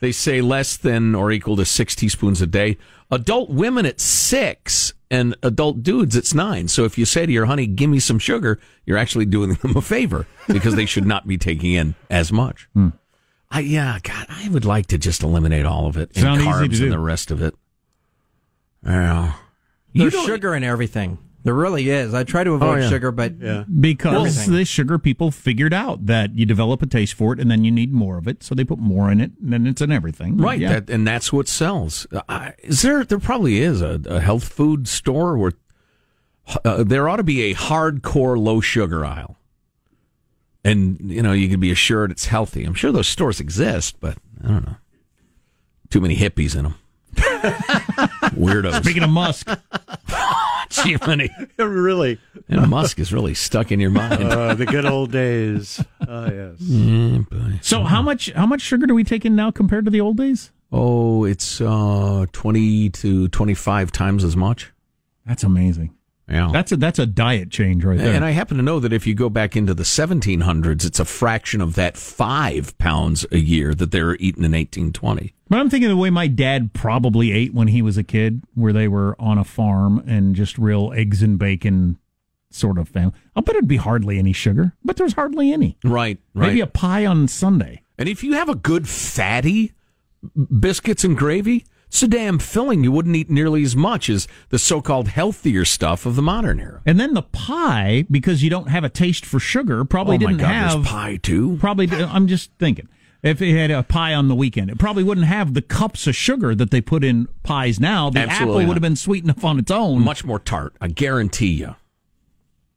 they 0.00 0.12
say 0.12 0.40
less 0.40 0.76
than 0.76 1.14
or 1.14 1.30
equal 1.32 1.56
to 1.56 1.64
six 1.64 1.94
teaspoons 1.94 2.40
a 2.42 2.46
day. 2.46 2.76
Adult 3.10 3.50
women 3.50 3.86
at 3.86 4.00
six, 4.00 4.92
and 5.10 5.34
adult 5.42 5.82
dudes 5.82 6.14
it's 6.16 6.34
nine. 6.34 6.68
So 6.68 6.84
if 6.84 6.98
you 6.98 7.04
say 7.04 7.24
to 7.24 7.32
your 7.32 7.46
honey, 7.46 7.66
"Give 7.66 7.88
me 7.88 8.00
some 8.00 8.18
sugar," 8.18 8.58
you're 8.84 8.98
actually 8.98 9.26
doing 9.26 9.54
them 9.54 9.76
a 9.76 9.80
favor 9.80 10.26
because 10.48 10.74
they 10.74 10.86
should 10.86 11.06
not 11.06 11.26
be 11.26 11.38
taking 11.38 11.72
in 11.72 11.94
as 12.10 12.32
much. 12.32 12.68
Hmm. 12.74 12.88
I 13.50 13.60
yeah, 13.60 13.98
God, 14.02 14.26
I 14.28 14.48
would 14.50 14.64
like 14.64 14.88
to 14.88 14.98
just 14.98 15.22
eliminate 15.22 15.64
all 15.64 15.86
of 15.86 15.96
it 15.96 16.10
and 16.16 16.40
easy 16.40 16.44
to 16.44 16.50
carbs 16.50 16.82
and 16.82 16.92
the 16.92 16.98
rest 16.98 17.30
of 17.30 17.40
it. 17.40 17.54
Yeah. 18.84 19.32
There's 19.94 20.12
don't- 20.12 20.26
sugar 20.26 20.54
in 20.54 20.64
everything. 20.64 21.18
There 21.44 21.54
really 21.54 21.88
is. 21.88 22.12
I 22.14 22.24
try 22.24 22.42
to 22.44 22.52
avoid 22.54 22.78
Oh, 22.78 22.80
yeah. 22.82 22.88
sugar, 22.90 23.10
but 23.12 23.38
Because 23.80 24.36
Everything. 24.36 24.52
the 24.54 24.64
sugar 24.64 24.98
people 24.98 25.30
figured 25.30 25.72
out 25.72 26.04
that 26.06 26.34
you 26.36 26.44
develop 26.44 26.82
a 26.82 26.86
taste 26.86 27.14
for 27.14 27.32
it 27.32 27.38
and 27.40 27.50
then 27.50 27.64
you 27.64 27.70
need 27.70 27.92
more 27.92 28.18
of 28.18 28.26
it, 28.28 28.42
so 28.42 28.54
they 28.54 28.64
put 28.64 28.78
more 28.80 29.10
in 29.10 29.20
it, 29.20 29.30
and 29.40 29.52
then 29.52 29.66
it's 29.66 29.80
in 29.80 29.90
everything. 29.92 30.36
Right, 30.36 30.58
Yeah. 30.58 30.80
that, 30.80 30.90
and 30.90 31.06
that's 31.06 31.32
what 31.32 31.48
sells. 31.48 32.06
Uh, 32.28 32.50
is 32.58 32.82
there? 32.82 33.04
There 33.04 33.20
probably 33.20 33.60
is 33.60 33.80
a, 33.80 34.00
a 34.06 34.20
health 34.20 34.48
food 34.48 34.88
store 34.88 35.38
where 35.38 35.52
uh, 36.64 36.82
there 36.82 37.08
ought 37.08 37.16
to 37.16 37.22
be 37.22 37.42
a 37.50 37.54
hardcore 37.54 38.36
low 38.36 38.60
sugar 38.60 39.06
aisle, 39.06 39.38
and 40.64 40.98
you 41.00 41.22
know 41.22 41.32
you 41.32 41.48
can 41.48 41.60
be 41.60 41.70
assured 41.70 42.10
it's 42.10 42.26
healthy. 42.26 42.64
I'm 42.64 42.74
sure 42.74 42.90
those 42.92 43.08
stores 43.08 43.38
exist, 43.40 43.96
but 44.00 44.18
I 44.44 44.48
don't 44.48 44.66
know. 44.66 44.76
Too 45.88 46.00
many 46.00 46.16
hippies 46.16 46.56
in 46.56 46.64
them. 46.64 46.74
Weirdos. 48.36 48.82
Speaking 48.82 49.02
of 49.02 49.10
Musk, 49.10 49.48
Gee, 50.70 50.96
many. 51.06 51.30
really? 51.58 52.18
And 52.48 52.68
Musk 52.68 52.98
is 52.98 53.12
really 53.12 53.34
stuck 53.34 53.72
in 53.72 53.80
your 53.80 53.90
mind. 53.90 54.22
Uh, 54.22 54.54
the 54.54 54.66
good 54.66 54.84
old 54.84 55.10
days. 55.12 55.82
Oh 56.06 56.26
yes. 56.30 56.56
Yeah, 56.60 57.18
boy. 57.30 57.58
so 57.62 57.82
how 57.84 58.02
much 58.02 58.30
how 58.32 58.46
much 58.46 58.60
sugar 58.60 58.86
do 58.86 58.94
we 58.94 59.04
take 59.04 59.24
in 59.24 59.34
now 59.36 59.50
compared 59.50 59.84
to 59.86 59.90
the 59.90 60.00
old 60.00 60.16
days? 60.16 60.50
Oh, 60.70 61.24
it's 61.24 61.60
uh, 61.60 62.26
twenty 62.32 62.90
to 62.90 63.28
twenty-five 63.28 63.90
times 63.92 64.24
as 64.24 64.36
much. 64.36 64.70
That's 65.26 65.42
amazing. 65.44 65.94
Yeah. 66.28 66.50
That's 66.52 66.72
a 66.72 66.76
that's 66.76 66.98
a 66.98 67.06
diet 67.06 67.50
change 67.50 67.84
right 67.84 67.98
there. 67.98 68.14
And 68.14 68.24
I 68.24 68.30
happen 68.30 68.58
to 68.58 68.62
know 68.62 68.80
that 68.80 68.92
if 68.92 69.06
you 69.06 69.14
go 69.14 69.30
back 69.30 69.56
into 69.56 69.72
the 69.72 69.82
1700s, 69.82 70.84
it's 70.84 71.00
a 71.00 71.04
fraction 71.04 71.60
of 71.60 71.74
that 71.76 71.96
five 71.96 72.76
pounds 72.78 73.24
a 73.32 73.38
year 73.38 73.74
that 73.74 73.92
they 73.92 74.02
were 74.02 74.16
eating 74.16 74.44
in 74.44 74.52
1820. 74.52 75.32
But 75.48 75.58
I'm 75.58 75.70
thinking 75.70 75.88
the 75.88 75.96
way 75.96 76.10
my 76.10 76.26
dad 76.26 76.74
probably 76.74 77.32
ate 77.32 77.54
when 77.54 77.68
he 77.68 77.80
was 77.80 77.96
a 77.96 78.04
kid, 78.04 78.42
where 78.54 78.72
they 78.72 78.88
were 78.88 79.16
on 79.18 79.38
a 79.38 79.44
farm 79.44 80.04
and 80.06 80.34
just 80.34 80.58
real 80.58 80.92
eggs 80.94 81.22
and 81.22 81.38
bacon 81.38 81.98
sort 82.50 82.78
of 82.78 82.88
family. 82.88 83.14
I'll 83.34 83.42
bet 83.42 83.56
it'd 83.56 83.68
be 83.68 83.76
hardly 83.76 84.18
any 84.18 84.32
sugar, 84.32 84.74
but 84.84 84.96
there's 84.96 85.14
hardly 85.14 85.52
any. 85.52 85.78
Right, 85.84 86.18
right. 86.34 86.48
Maybe 86.48 86.60
a 86.60 86.66
pie 86.66 87.06
on 87.06 87.28
Sunday. 87.28 87.82
And 87.96 88.08
if 88.08 88.22
you 88.22 88.34
have 88.34 88.48
a 88.48 88.54
good 88.54 88.88
fatty 88.88 89.72
biscuits 90.60 91.04
and 91.04 91.16
gravy, 91.16 91.64
damn 91.90 92.38
filling 92.38 92.84
you 92.84 92.92
wouldn't 92.92 93.16
eat 93.16 93.30
nearly 93.30 93.62
as 93.62 93.74
much 93.74 94.08
as 94.08 94.28
the 94.50 94.58
so-called 94.58 95.08
healthier 95.08 95.64
stuff 95.64 96.06
of 96.06 96.16
the 96.16 96.22
modern 96.22 96.60
era. 96.60 96.82
And 96.86 97.00
then 97.00 97.14
the 97.14 97.22
pie, 97.22 98.04
because 98.10 98.42
you 98.42 98.50
don't 98.50 98.68
have 98.68 98.84
a 98.84 98.88
taste 98.88 99.24
for 99.24 99.40
sugar, 99.40 99.84
probably 99.84 100.16
Oh 100.16 100.18
didn't 100.18 100.38
God, 100.38 100.50
there's 100.50 100.74
have 100.74 100.84
pie 100.84 101.16
too. 101.16 101.56
Probably, 101.60 101.90
I'm 101.90 102.26
just 102.26 102.50
thinking. 102.58 102.88
If 103.20 103.42
it 103.42 103.52
had 103.56 103.72
a 103.72 103.82
pie 103.82 104.14
on 104.14 104.28
the 104.28 104.34
weekend, 104.36 104.70
it 104.70 104.78
probably 104.78 105.02
wouldn't 105.02 105.26
have 105.26 105.54
the 105.54 105.62
cups 105.62 106.06
of 106.06 106.14
sugar 106.14 106.54
that 106.54 106.70
they 106.70 106.80
put 106.80 107.02
in 107.02 107.26
pies 107.42 107.80
now. 107.80 108.10
The 108.10 108.20
Absolutely 108.20 108.44
apple 108.44 108.60
not. 108.60 108.68
would 108.68 108.76
have 108.76 108.82
been 108.82 108.94
sweet 108.96 109.24
enough 109.24 109.44
on 109.44 109.58
its 109.58 109.72
own. 109.72 110.02
Much 110.02 110.24
more 110.24 110.38
tart, 110.38 110.76
I 110.80 110.86
guarantee 110.86 111.54
you. 111.54 111.74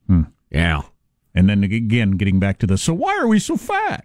Hmm. 0.08 0.21
Yeah. 0.50 0.82
And 1.36 1.47
then 1.47 1.63
again, 1.63 2.12
getting 2.12 2.39
back 2.39 2.58
to 2.60 2.67
the 2.67 2.78
so 2.78 2.93
why 2.93 3.17
are 3.17 3.28
we 3.28 3.38
so 3.38 3.56
fat? 3.56 4.04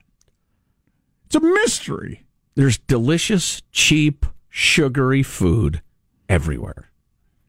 It's 1.26 1.36
a 1.36 1.40
mystery. 1.40 2.26
There's 2.54 2.78
delicious, 2.78 3.62
cheap, 3.72 4.26
sugary 4.56 5.22
food 5.22 5.82
everywhere, 6.30 6.90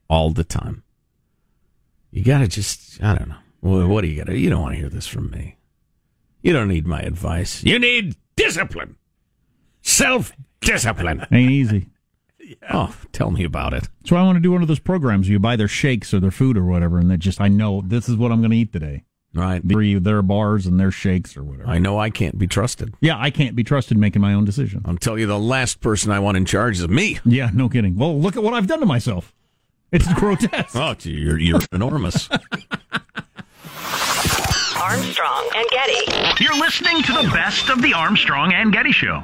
all 0.10 0.32
the 0.32 0.44
time. 0.44 0.84
You 2.12 2.22
gotta 2.22 2.50
just, 2.50 3.02
I 3.02 3.16
don't 3.16 3.30
know. 3.30 3.88
What 3.88 4.02
do 4.02 4.08
you 4.08 4.18
gotta, 4.18 4.38
you 4.38 4.50
don't 4.50 4.62
want 4.62 4.74
to 4.74 4.80
hear 4.82 4.90
this 4.90 5.08
from 5.08 5.30
me. 5.30 5.56
You 6.42 6.52
don't 6.52 6.68
need 6.68 6.86
my 6.86 7.00
advice. 7.00 7.64
You 7.64 7.80
need 7.80 8.18
discipline. 8.36 8.98
Self 9.82 10.34
discipline. 10.60 11.26
Ain't 11.32 11.50
easy. 11.50 11.88
Yeah. 12.42 12.56
Oh, 12.72 12.96
tell 13.14 13.32
me 13.32 13.46
about 13.46 13.74
it. 13.74 13.88
So 14.06 14.18
I 14.18 14.24
want 14.24 14.36
to 14.36 14.42
do 14.42 14.52
one 14.52 14.62
of 14.62 14.68
those 14.68 14.80
programs. 14.80 15.28
Where 15.28 15.34
you 15.34 15.40
buy 15.40 15.56
their 15.56 15.70
shakes 15.70 16.14
or 16.14 16.20
their 16.20 16.30
food 16.30 16.58
or 16.58 16.66
whatever, 16.66 17.00
and 17.00 17.10
they 17.10 17.16
just 17.16 17.40
I 17.40 17.48
know 17.48 17.82
this 17.86 18.10
is 18.10 18.18
what 18.18 18.34
I'm 18.34 18.40
going 18.40 18.52
to 18.52 18.58
eat 18.58 18.74
today. 18.74 19.04
Right. 19.34 19.62
Their, 19.68 20.00
their 20.00 20.22
bars 20.22 20.66
and 20.66 20.80
their 20.80 20.90
shakes 20.92 21.38
or 21.38 21.44
whatever. 21.44 21.70
I 21.70 21.78
know 21.78 22.00
I 22.00 22.10
can't 22.10 22.40
be 22.40 22.48
trusted. 22.48 22.96
Yeah, 23.02 23.18
I 23.20 23.30
can't 23.30 23.56
be 23.56 23.64
trusted 23.64 23.98
making 23.98 24.22
my 24.22 24.34
own 24.34 24.46
decision. 24.46 24.82
I'll 24.86 24.98
tell 24.98 25.20
you 25.20 25.28
the 25.28 25.38
last 25.38 25.80
person 25.80 26.12
I 26.12 26.20
want 26.20 26.38
in 26.38 26.46
charge 26.46 26.80
is 26.80 26.88
me. 26.88 27.20
Yeah, 27.24 27.50
no 27.54 27.70
kidding. 27.70 27.96
Well, 27.98 28.20
look 28.20 28.36
at 28.36 28.44
what 28.44 28.54
I've 28.54 28.68
done 28.68 28.80
to 28.80 28.86
myself. 28.86 29.34
It's 29.92 30.12
grotesque. 30.20 30.76
Oh, 30.76 30.96
you're, 31.02 31.38
you're 31.38 31.60
enormous. 31.72 32.30
Armstrong 34.82 35.50
and 35.56 35.68
Getty. 35.70 36.44
You're 36.44 36.58
listening 36.58 37.04
to 37.04 37.12
the 37.14 37.30
best 37.34 37.70
of 37.70 37.82
the 37.82 37.94
Armstrong 37.94 38.54
and 38.54 38.72
Getty 38.72 38.92
Show. 38.94 39.24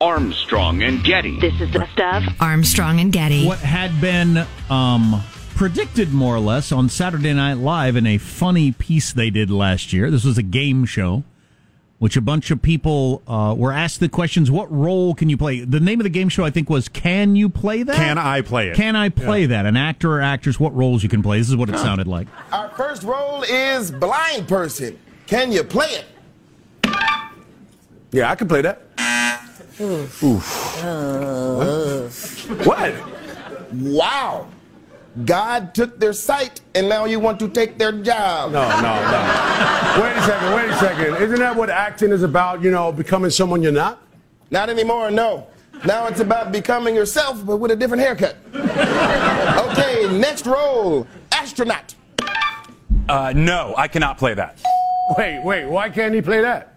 Armstrong 0.00 0.82
and 0.82 1.04
Getty. 1.04 1.38
This 1.40 1.60
is 1.60 1.70
the 1.72 1.80
best 1.80 2.00
of 2.00 2.40
Armstrong 2.40 3.00
and 3.00 3.12
Getty. 3.12 3.46
What 3.46 3.58
had 3.58 4.00
been 4.00 4.46
um, 4.70 5.22
predicted 5.60 6.10
more 6.10 6.36
or 6.36 6.40
less 6.40 6.72
on 6.72 6.88
Saturday 6.88 7.34
Night 7.34 7.58
Live 7.58 7.94
in 7.94 8.06
a 8.06 8.16
funny 8.16 8.72
piece 8.72 9.12
they 9.12 9.28
did 9.28 9.50
last 9.50 9.92
year. 9.92 10.10
This 10.10 10.24
was 10.24 10.38
a 10.38 10.42
game 10.42 10.86
show 10.86 11.22
which 11.98 12.16
a 12.16 12.22
bunch 12.22 12.50
of 12.50 12.62
people 12.62 13.20
uh, 13.26 13.54
were 13.54 13.70
asked 13.70 14.00
the 14.00 14.08
questions: 14.08 14.50
What 14.50 14.72
role 14.72 15.12
can 15.14 15.28
you 15.28 15.36
play? 15.36 15.60
The 15.60 15.78
name 15.78 16.00
of 16.00 16.04
the 16.04 16.08
game 16.08 16.30
show, 16.30 16.46
I 16.46 16.50
think, 16.50 16.70
was 16.70 16.88
"Can 16.88 17.36
you 17.36 17.50
play 17.50 17.82
that? 17.82 17.94
Can 17.94 18.16
I 18.16 18.40
play 18.40 18.70
it? 18.70 18.76
Can 18.76 18.96
I 18.96 19.10
play 19.10 19.44
that? 19.44 19.66
An 19.66 19.76
actor 19.76 20.12
or 20.14 20.22
actress? 20.22 20.58
What 20.58 20.74
roles 20.74 21.02
you 21.02 21.10
can 21.10 21.22
play? 21.22 21.36
This 21.36 21.50
is 21.50 21.56
what 21.56 21.68
it 21.68 21.76
sounded 21.76 22.06
like. 22.06 22.26
Our 22.52 22.70
first 22.70 23.02
role 23.02 23.42
is 23.42 23.90
blind 23.90 24.48
person. 24.48 24.98
Can 25.26 25.52
you 25.52 25.62
play 25.62 25.88
it? 25.88 26.06
Yeah, 28.12 28.30
I 28.30 28.34
can 28.34 28.48
play 28.48 28.62
that. 28.62 28.80
Oof. 29.78 30.82
what? 32.64 32.94
Wow. 33.74 34.48
God 35.24 35.74
took 35.74 35.98
their 35.98 36.12
sight 36.12 36.60
and 36.74 36.88
now 36.88 37.04
you 37.04 37.20
want 37.20 37.38
to 37.40 37.48
take 37.48 37.78
their 37.78 37.92
job. 37.92 38.52
No, 38.52 38.68
no, 38.68 38.80
no. 38.80 40.02
Wait 40.02 40.16
a 40.16 40.22
second, 40.22 40.54
wait 40.54 40.70
a 40.70 40.76
second. 40.78 41.22
Isn't 41.22 41.38
that 41.38 41.56
what 41.56 41.70
acting 41.70 42.10
is 42.10 42.22
about, 42.22 42.62
you 42.62 42.70
know, 42.70 42.92
becoming 42.92 43.30
someone 43.30 43.62
you're 43.62 43.72
not? 43.72 44.02
Not 44.50 44.70
anymore, 44.70 45.10
no. 45.10 45.46
Now 45.84 46.06
it's 46.06 46.20
about 46.20 46.52
becoming 46.52 46.94
yourself, 46.94 47.44
but 47.44 47.56
with 47.56 47.70
a 47.70 47.76
different 47.76 48.02
haircut. 48.02 48.36
okay, 48.54 50.18
next 50.18 50.46
role 50.46 51.06
astronaut. 51.32 51.94
Uh, 53.08 53.32
no, 53.34 53.74
I 53.76 53.88
cannot 53.88 54.18
play 54.18 54.34
that. 54.34 54.60
Wait, 55.16 55.42
wait, 55.42 55.66
why 55.66 55.88
can't 55.90 56.14
he 56.14 56.20
play 56.20 56.40
that? 56.42 56.74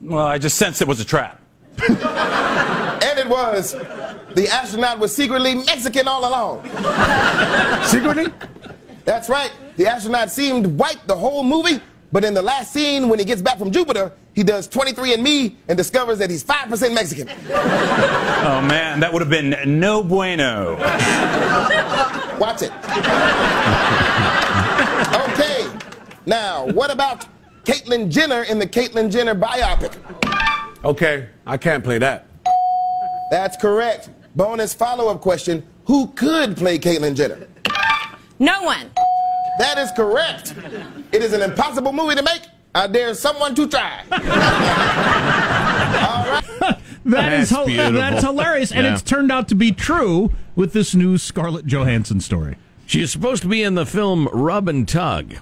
Well, 0.00 0.26
I 0.26 0.38
just 0.38 0.56
sensed 0.56 0.80
it 0.80 0.88
was 0.88 1.00
a 1.00 1.04
trap. 1.04 1.40
and 1.88 3.18
it 3.18 3.28
was. 3.28 3.74
The 4.34 4.48
astronaut 4.48 4.98
was 4.98 5.14
secretly 5.14 5.54
Mexican 5.54 6.06
all 6.06 6.28
along. 6.28 6.64
Secretly? 7.84 8.32
That's 9.04 9.28
right. 9.28 9.52
The 9.76 9.86
astronaut 9.86 10.30
seemed 10.30 10.78
white 10.78 11.04
the 11.06 11.16
whole 11.16 11.42
movie, 11.42 11.80
but 12.12 12.24
in 12.24 12.34
the 12.34 12.42
last 12.42 12.72
scene, 12.72 13.08
when 13.08 13.18
he 13.18 13.24
gets 13.24 13.42
back 13.42 13.58
from 13.58 13.70
Jupiter, 13.70 14.12
he 14.34 14.44
does 14.44 14.68
23andMe 14.68 15.56
and 15.68 15.76
discovers 15.76 16.18
that 16.18 16.30
he's 16.30 16.44
5% 16.44 16.94
Mexican. 16.94 17.28
Oh, 17.50 18.62
man, 18.66 19.00
that 19.00 19.12
would 19.12 19.20
have 19.20 19.30
been 19.30 19.80
no 19.80 20.02
bueno. 20.02 20.76
Watch 22.38 22.62
it. 22.62 22.72
okay. 25.32 25.66
Now, 26.26 26.66
what 26.66 26.90
about 26.92 27.26
Caitlyn 27.64 28.10
Jenner 28.10 28.44
in 28.44 28.58
the 28.58 28.66
Caitlyn 28.66 29.10
Jenner 29.10 29.34
biopic? 29.34 29.96
Okay, 30.84 31.28
I 31.46 31.56
can't 31.56 31.82
play 31.82 31.98
that. 31.98 32.26
That's 33.30 33.56
correct. 33.56 34.10
Bonus 34.36 34.74
follow 34.74 35.08
up 35.08 35.20
question 35.20 35.64
Who 35.86 36.08
could 36.08 36.56
play 36.56 36.78
Caitlyn 36.78 37.14
Jenner? 37.16 37.46
No 38.38 38.62
one. 38.62 38.90
That 39.58 39.76
is 39.78 39.90
correct. 39.92 40.54
It 41.12 41.22
is 41.22 41.32
an 41.32 41.42
impossible 41.42 41.92
movie 41.92 42.14
to 42.14 42.22
make. 42.22 42.42
I 42.74 42.86
dare 42.86 43.14
someone 43.14 43.54
to 43.56 43.68
try. 43.68 44.04
That 47.02 47.32
is 47.32 47.48
That's 47.48 47.50
hil- 47.50 47.66
beautiful. 47.66 47.92
that's 47.94 48.22
hilarious, 48.22 48.70
and 48.72 48.84
Yeah. 48.84 48.92
it's 48.92 49.02
turned 49.02 49.32
out 49.32 49.48
to 49.48 49.54
be 49.54 49.72
true 49.72 50.32
with 50.54 50.74
this 50.74 50.94
new 50.94 51.16
Scarlett 51.16 51.64
Johansson 51.66 52.20
story. 52.20 52.56
She 52.86 53.00
is 53.00 53.10
supposed 53.10 53.40
to 53.42 53.48
be 53.48 53.62
in 53.62 53.74
the 53.74 53.86
film 53.86 54.28
Rub 54.32 54.68
and 54.68 54.86
Tug. 54.86 55.34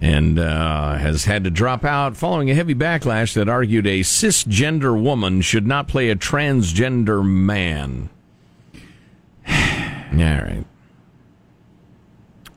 And 0.00 0.38
uh, 0.38 0.94
has 0.94 1.24
had 1.24 1.44
to 1.44 1.50
drop 1.50 1.84
out 1.84 2.16
following 2.16 2.50
a 2.50 2.54
heavy 2.54 2.74
backlash 2.74 3.34
that 3.34 3.48
argued 3.48 3.86
a 3.86 4.00
cisgender 4.00 5.00
woman 5.00 5.40
should 5.40 5.66
not 5.66 5.88
play 5.88 6.10
a 6.10 6.16
transgender 6.16 7.24
man. 7.24 8.10
yeah, 9.46 10.40
all 10.40 10.46
right. 10.46 10.64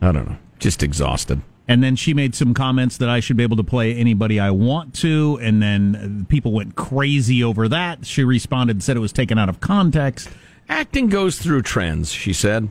I 0.02 0.12
don't 0.12 0.30
know. 0.30 0.38
Just 0.60 0.84
exhausted. 0.84 1.42
And 1.68 1.84
then 1.84 1.96
she 1.96 2.14
made 2.14 2.34
some 2.34 2.54
comments 2.54 2.98
that 2.98 3.10
I 3.10 3.20
should 3.20 3.36
be 3.36 3.44
able 3.44 3.58
to 3.58 3.64
play 3.64 3.94
anybody 3.94 4.40
I 4.40 4.52
want 4.52 4.94
to, 4.96 5.38
and 5.42 5.62
then 5.62 6.24
uh, 6.26 6.30
people 6.30 6.54
went 6.54 6.76
crazy 6.76 7.44
over 7.44 7.68
that. 7.68 8.06
She 8.06 8.24
responded 8.24 8.78
and 8.78 8.84
said 8.84 8.96
it 8.96 9.02
was 9.02 9.12
taken 9.12 9.38
out 9.38 9.50
of 9.50 9.60
context. 9.60 10.30
Acting 10.70 11.08
goes 11.10 11.40
through 11.40 11.64
trends, 11.64 12.12
she 12.12 12.32
said. 12.32 12.70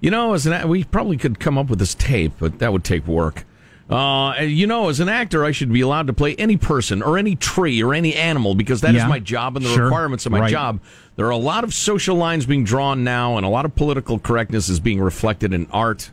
You 0.00 0.10
know, 0.10 0.34
as 0.34 0.46
an 0.46 0.68
we 0.68 0.84
probably 0.84 1.16
could 1.16 1.40
come 1.40 1.58
up 1.58 1.68
with 1.68 1.78
this 1.78 1.94
tape, 1.94 2.34
but 2.38 2.58
that 2.60 2.72
would 2.72 2.84
take 2.84 3.06
work. 3.06 3.44
Uh, 3.88 4.40
you 4.40 4.66
know, 4.66 4.88
as 4.88 4.98
an 4.98 5.08
actor, 5.08 5.44
I 5.44 5.52
should 5.52 5.72
be 5.72 5.80
allowed 5.80 6.08
to 6.08 6.12
play 6.12 6.34
any 6.36 6.56
person 6.56 7.02
or 7.02 7.18
any 7.18 7.36
tree 7.36 7.82
or 7.82 7.94
any 7.94 8.14
animal 8.14 8.56
because 8.56 8.80
that 8.80 8.96
is 8.96 9.02
Yeah, 9.02 9.06
my 9.06 9.20
job 9.20 9.56
and 9.56 9.64
the 9.64 9.70
sure, 9.70 9.84
requirements 9.84 10.26
of 10.26 10.32
my 10.32 10.40
right. 10.40 10.50
job. 10.50 10.80
There 11.14 11.26
are 11.26 11.30
a 11.30 11.36
lot 11.36 11.62
of 11.62 11.72
social 11.72 12.16
lines 12.16 12.46
being 12.46 12.64
drawn 12.64 13.04
now, 13.04 13.36
and 13.36 13.46
a 13.46 13.48
lot 13.48 13.64
of 13.64 13.76
political 13.76 14.18
correctness 14.18 14.68
is 14.68 14.80
being 14.80 15.00
reflected 15.00 15.52
in 15.52 15.68
art. 15.70 16.10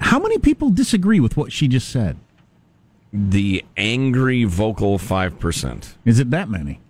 How 0.00 0.18
many 0.18 0.38
people 0.38 0.70
disagree 0.70 1.20
with 1.20 1.36
what 1.36 1.50
she 1.52 1.66
just 1.66 1.88
said? 1.88 2.16
The 3.12 3.64
angry 3.76 4.44
vocal 4.44 4.98
five 4.98 5.38
percent. 5.38 5.96
Is 6.04 6.18
it 6.20 6.30
that 6.30 6.48
many? 6.48 6.80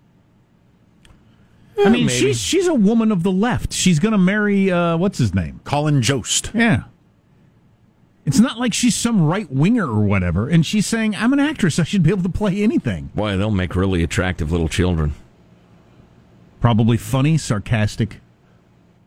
I 1.79 1.85
mean, 1.85 2.05
maybe. 2.05 2.09
she's 2.09 2.39
she's 2.39 2.67
a 2.67 2.73
woman 2.73 3.11
of 3.11 3.23
the 3.23 3.31
left. 3.31 3.73
She's 3.73 3.99
going 3.99 4.11
to 4.11 4.17
marry 4.17 4.69
uh, 4.69 4.97
what's 4.97 5.17
his 5.17 5.33
name? 5.33 5.61
Colin 5.63 6.01
Jost. 6.01 6.51
Yeah. 6.53 6.83
It's 8.25 8.39
not 8.39 8.59
like 8.59 8.73
she's 8.73 8.95
some 8.95 9.23
right 9.23 9.51
winger 9.51 9.87
or 9.87 10.03
whatever, 10.03 10.47
and 10.47 10.65
she's 10.65 10.85
saying, 10.85 11.15
"I'm 11.15 11.33
an 11.33 11.39
actress. 11.39 11.79
I 11.79 11.83
should 11.83 12.03
be 12.03 12.11
able 12.11 12.23
to 12.23 12.29
play 12.29 12.61
anything." 12.61 13.09
Boy, 13.15 13.35
they'll 13.37 13.51
make 13.51 13.75
really 13.75 14.03
attractive 14.03 14.51
little 14.51 14.69
children. 14.69 15.13
Probably 16.59 16.97
funny, 16.97 17.37
sarcastic, 17.37 18.19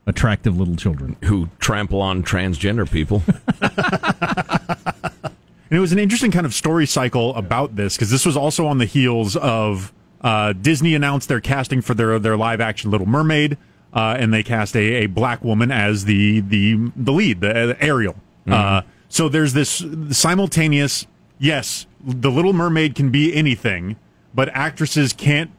attractive 0.07 0.59
little 0.59 0.74
children 0.77 1.16
who 1.24 1.48
trample 1.61 2.03
on 2.03 2.24
transgender 2.24 2.90
people. 2.90 3.22
And 5.74 5.79
it 5.79 5.81
was 5.81 5.92
an 5.92 5.98
interesting 5.98 6.31
kind 6.31 6.46
of 6.46 6.55
story 6.55 6.87
cycle 6.87 7.35
about 7.35 7.74
this 7.74 7.96
because 7.96 8.09
this 8.09 8.24
was 8.24 8.37
also 8.37 8.64
on 8.66 8.79
the 8.79 8.85
heels 8.85 9.35
of 9.35 9.92
uh, 10.20 10.53
Disney 10.53 10.94
announced 10.94 11.29
their 11.29 11.40
casting 11.40 11.81
for 11.81 11.94
their 11.94 12.18
their 12.20 12.37
live 12.37 12.61
action 12.61 12.92
Little 12.92 13.09
Mermaid, 13.09 13.59
uh, 13.92 14.14
and 14.16 14.33
they 14.33 14.44
cast 14.44 14.77
a, 14.77 15.03
a 15.03 15.07
black 15.07 15.42
woman 15.42 15.72
as 15.72 16.05
the 16.05 16.38
the 16.42 16.92
the 16.94 17.11
lead, 17.12 17.40
the, 17.40 17.72
uh, 17.72 17.74
Ariel. 17.81 18.14
Uh, 18.46 18.83
so 19.14 19.29
there's 19.29 19.53
this 19.53 19.85
simultaneous. 20.11 21.07
Yes, 21.38 21.87
the 22.05 22.33
Little 22.33 22.53
Mermaid 22.53 22.96
can 22.96 23.11
be 23.11 23.33
anything, 23.33 23.94
but 24.35 24.48
actresses 24.48 25.12
can't 25.12 25.53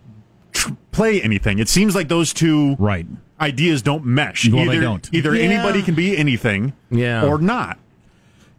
tr- 0.51 0.73
play 0.91 1.21
anything. 1.21 1.59
It 1.59 1.69
seems 1.69 1.95
like 1.95 2.09
those 2.09 2.33
two 2.33 2.75
right 2.77 3.05
ideas 3.39 3.81
don't 3.81 4.05
mesh. 4.05 4.49
Well, 4.49 4.65
they 4.65 4.73
either, 4.73 4.81
don't. 4.81 5.09
Either 5.13 5.33
Yeah. 5.35 5.43
anybody 5.43 5.83
can 5.83 5.95
be 5.95 6.17
anything, 6.17 6.73
Yeah. 6.91 7.23
or 7.23 7.37
not. 7.37 7.79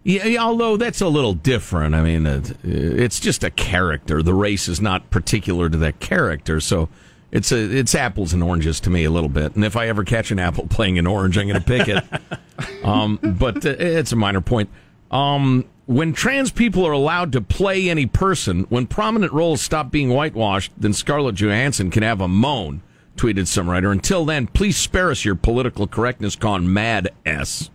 Yeah, 0.03 0.25
yeah, 0.25 0.43
although 0.43 0.79
that's 0.79 1.03
a 1.03 1.09
little 1.09 1.35
different. 1.35 1.95
I 1.95 2.03
mean, 2.03 2.25
it, 2.25 2.57
it's 2.65 3.21
just 3.21 3.45
a 3.45 3.51
character. 3.51 4.23
The 4.23 4.33
race 4.33 4.67
is 4.67 4.81
not 4.81 5.11
particular 5.11 5.69
to 5.69 5.77
that 5.77 6.01
character, 6.01 6.59
so 6.61 6.89
it's 7.33 7.53
a, 7.53 7.59
it's 7.77 7.95
apples 7.95 8.33
and 8.33 8.43
oranges 8.43 8.81
to 8.81 8.91
me 8.91 9.05
a 9.05 9.11
little 9.11 9.29
bit. 9.29 9.57
And 9.57 9.65
if 9.65 9.77
I 9.77 9.89
ever 9.89 10.05
catch 10.05 10.31
an 10.31 10.39
apple 10.39 10.67
playing 10.69 10.99
an 10.99 11.07
orange, 11.07 11.37
I'm 11.37 11.49
going 11.49 11.61
to 11.61 11.67
pick 11.67 11.89
it. 11.89 12.05
um, 12.85 13.19
but 13.39 13.67
uh, 13.67 13.71
it's 13.79 14.13
a 14.13 14.17
minor 14.17 14.41
point. 14.41 14.71
Um, 15.11 15.65
when 15.87 16.13
trans 16.13 16.51
people 16.51 16.85
are 16.87 16.93
allowed 16.93 17.33
to 17.33 17.41
play 17.41 17.89
any 17.89 18.07
person, 18.07 18.65
when 18.69 18.87
prominent 18.87 19.33
roles 19.33 19.63
stop 19.63 19.91
being 19.91 20.09
whitewashed, 20.11 20.73
then 20.77 20.93
Scarlett 20.93 21.37
Johansson 21.37 21.91
can 21.91 22.03
have 22.03 22.21
a 22.21 22.29
moan. 22.29 22.83
Tweeted 23.17 23.47
some 23.47 23.71
writer. 23.71 23.91
Until 23.93 24.25
then, 24.27 24.47
please 24.47 24.77
spare 24.77 25.11
us 25.11 25.25
your 25.25 25.37
political 25.37 25.87
correctness 25.87 26.37
gone 26.37 26.71
mad 26.71 27.09
s. 27.25 27.71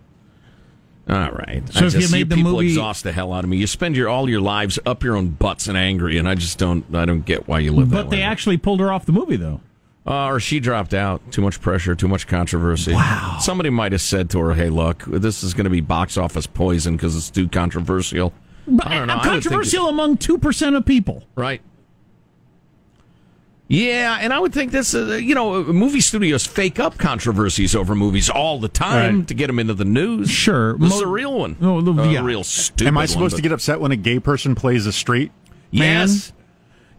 All 1.08 1.30
right. 1.32 1.62
So 1.72 1.80
I 1.84 1.86
if 1.88 1.94
you 1.94 2.00
just- 2.00 2.12
made 2.12 2.28
the 2.30 2.36
people 2.36 2.52
movie- 2.52 2.68
exhaust 2.68 3.02
the 3.02 3.10
hell 3.10 3.32
out 3.32 3.42
of 3.42 3.50
me. 3.50 3.56
You 3.56 3.66
spend 3.66 3.96
your 3.96 4.08
all 4.08 4.28
your 4.30 4.40
lives 4.40 4.78
up 4.86 5.02
your 5.02 5.16
own 5.16 5.30
butts 5.30 5.66
and 5.66 5.76
angry, 5.76 6.16
and 6.16 6.28
I 6.28 6.36
just 6.36 6.58
don't. 6.58 6.84
I 6.94 7.04
don't 7.06 7.24
get 7.26 7.48
why 7.48 7.58
you 7.58 7.72
live 7.72 7.90
that 7.90 7.96
But 7.96 8.10
way. 8.10 8.18
they 8.18 8.22
actually 8.22 8.56
pulled 8.56 8.78
her 8.78 8.92
off 8.92 9.04
the 9.04 9.10
movie, 9.12 9.34
though. 9.34 9.60
Uh, 10.04 10.26
or 10.26 10.40
she 10.40 10.58
dropped 10.58 10.94
out. 10.94 11.20
Too 11.30 11.42
much 11.42 11.60
pressure. 11.60 11.94
Too 11.94 12.08
much 12.08 12.26
controversy. 12.26 12.92
Wow. 12.92 13.36
Somebody 13.40 13.70
might 13.70 13.92
have 13.92 14.00
said 14.00 14.30
to 14.30 14.40
her, 14.40 14.54
"Hey, 14.54 14.68
look, 14.68 15.04
this 15.04 15.44
is 15.44 15.54
going 15.54 15.64
to 15.64 15.70
be 15.70 15.80
box 15.80 16.16
office 16.16 16.46
poison 16.46 16.96
because 16.96 17.16
it's 17.16 17.30
too 17.30 17.48
controversial." 17.48 18.32
But 18.66 18.88
I 18.88 18.94
don't 18.96 19.06
know. 19.06 19.14
I 19.14 19.16
would 19.16 19.22
think 19.22 19.32
Controversial 19.44 19.88
among 19.88 20.16
two 20.16 20.38
percent 20.38 20.74
of 20.76 20.84
people. 20.84 21.22
Right. 21.36 21.60
Yeah, 23.68 24.18
and 24.20 24.34
I 24.34 24.38
would 24.38 24.52
think 24.52 24.70
this, 24.70 24.94
uh, 24.94 25.14
you 25.14 25.34
know, 25.34 25.62
movie 25.64 26.02
studios 26.02 26.44
fake 26.46 26.78
up 26.78 26.98
controversies 26.98 27.74
over 27.74 27.94
movies 27.94 28.28
all 28.28 28.58
the 28.58 28.68
time 28.68 29.18
Right. 29.20 29.28
to 29.28 29.34
get 29.34 29.46
them 29.46 29.58
into 29.58 29.72
the 29.72 29.86
news. 29.86 30.28
Sure. 30.30 30.76
This 30.76 30.90
Mo- 30.90 30.96
is 30.96 31.00
a 31.02 31.06
real 31.06 31.38
one. 31.38 31.56
Oh, 31.62 31.80
the- 31.80 31.92
A 32.02 32.12
yeah. 32.12 32.22
real 32.22 32.44
stupid 32.44 32.88
Am 32.88 32.98
I 32.98 33.02
one, 33.02 33.08
supposed 33.08 33.32
but- 33.32 33.36
to 33.36 33.42
get 33.42 33.52
upset 33.52 33.80
when 33.80 33.90
a 33.90 33.96
gay 33.96 34.18
person 34.18 34.54
plays 34.54 34.84
a 34.86 34.92
straight 34.92 35.30
man? 35.72 36.08
Yes. 36.08 36.32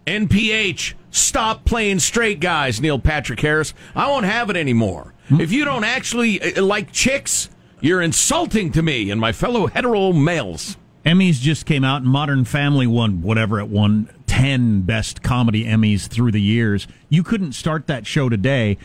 NPH, 0.07 0.95
stop 1.13 1.63
playing 1.63 1.99
straight 1.99 2.39
guys, 2.41 2.81
Neil 2.81 2.99
Patrick 2.99 3.39
Harris. 3.39 3.73
I 3.95 4.09
won't 4.09 4.25
have 4.25 4.49
it 4.49 4.57
anymore. 4.57 5.13
If 5.29 5.51
you 5.53 5.63
don't 5.63 5.85
actually 5.85 6.41
uh, 6.41 6.61
like 6.63 6.91
chicks, 6.91 7.49
you're 7.79 8.01
insulting 8.01 8.71
to 8.73 8.81
me 8.81 9.09
and 9.09 9.21
my 9.21 9.31
fellow 9.31 9.67
hetero 9.67 10.11
males. 10.11 10.75
Emmys 11.05 11.39
just 11.39 11.65
came 11.65 11.83
out, 11.83 12.01
and 12.01 12.09
Modern 12.11 12.45
Family 12.45 12.87
won 12.87 13.21
whatever 13.21 13.59
it 13.59 13.67
won 13.67 14.09
ten 14.25 14.81
best 14.81 15.21
comedy 15.21 15.65
Emmys 15.65 16.07
through 16.07 16.31
the 16.31 16.41
years. 16.41 16.87
You 17.09 17.23
couldn't 17.23 17.53
start 17.53 17.87
that 17.87 18.05
show 18.07 18.29
today 18.29 18.77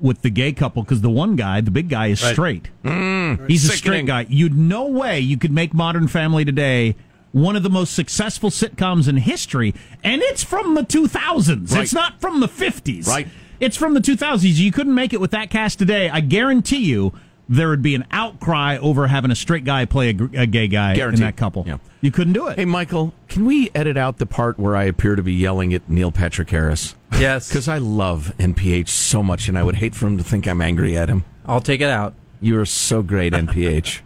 with 0.00 0.22
the 0.22 0.30
gay 0.30 0.52
couple 0.52 0.82
because 0.82 1.00
the 1.00 1.10
one 1.10 1.36
guy, 1.36 1.60
the 1.60 1.70
big 1.70 1.88
guy, 1.88 2.06
is 2.08 2.22
Right. 2.22 2.32
straight. 2.32 2.70
Mm, 2.82 3.48
He's 3.48 3.68
a 3.68 3.72
straight 3.76 4.06
guy. 4.06 4.26
You'd 4.28 4.56
no 4.56 4.86
way 4.86 5.20
you 5.20 5.36
could 5.36 5.52
make 5.52 5.72
Modern 5.74 6.08
Family 6.08 6.44
today 6.44 6.96
one 7.32 7.56
of 7.56 7.62
the 7.62 7.70
most 7.70 7.94
successful 7.94 8.50
sitcoms 8.50 9.08
in 9.08 9.16
history, 9.18 9.74
and 10.02 10.20
it's 10.22 10.42
from 10.42 10.74
the 10.74 10.82
2000s. 10.82 11.72
Right. 11.72 11.82
It's 11.82 11.94
not 11.94 12.20
from 12.20 12.40
the 12.40 12.48
50s. 12.48 13.06
Right. 13.06 13.28
It's 13.60 13.76
from 13.76 13.94
the 13.94 14.00
2000s. 14.00 14.42
You 14.58 14.72
couldn't 14.72 14.94
make 14.94 15.12
it 15.12 15.20
with 15.20 15.30
that 15.32 15.50
cast 15.50 15.78
today. 15.78 16.08
I 16.08 16.20
guarantee 16.20 16.84
you 16.84 17.12
there 17.48 17.68
would 17.68 17.82
be 17.82 17.94
an 17.96 18.06
outcry 18.12 18.78
over 18.78 19.08
having 19.08 19.30
a 19.30 19.34
straight 19.34 19.64
guy 19.64 19.84
play 19.84 20.10
a, 20.10 20.42
a 20.42 20.46
gay 20.46 20.68
guy 20.68 20.94
Guaranteed. 20.94 21.20
in 21.20 21.26
that 21.26 21.36
couple. 21.36 21.64
Yeah. 21.66 21.78
You 22.00 22.10
couldn't 22.10 22.32
do 22.32 22.46
it. 22.48 22.58
Hey, 22.58 22.64
Michael, 22.64 23.12
can 23.28 23.44
we 23.44 23.70
edit 23.74 23.96
out 23.96 24.18
the 24.18 24.24
part 24.24 24.58
where 24.58 24.76
I 24.76 24.84
appear 24.84 25.16
to 25.16 25.22
be 25.22 25.34
yelling 25.34 25.74
at 25.74 25.88
Neil 25.88 26.12
Patrick 26.12 26.48
Harris? 26.50 26.94
Yes. 27.18 27.48
Because 27.50 27.68
I 27.68 27.78
love 27.78 28.32
NPH 28.38 28.88
so 28.88 29.22
much, 29.22 29.48
and 29.48 29.58
I 29.58 29.62
would 29.64 29.74
hate 29.76 29.94
for 29.94 30.06
him 30.06 30.16
to 30.16 30.24
think 30.24 30.46
I'm 30.46 30.62
angry 30.62 30.96
at 30.96 31.08
him. 31.08 31.24
I'll 31.44 31.60
take 31.60 31.80
it 31.80 31.90
out. 31.90 32.14
You 32.40 32.58
are 32.60 32.64
so 32.64 33.02
great, 33.02 33.32
NPH. 33.34 34.00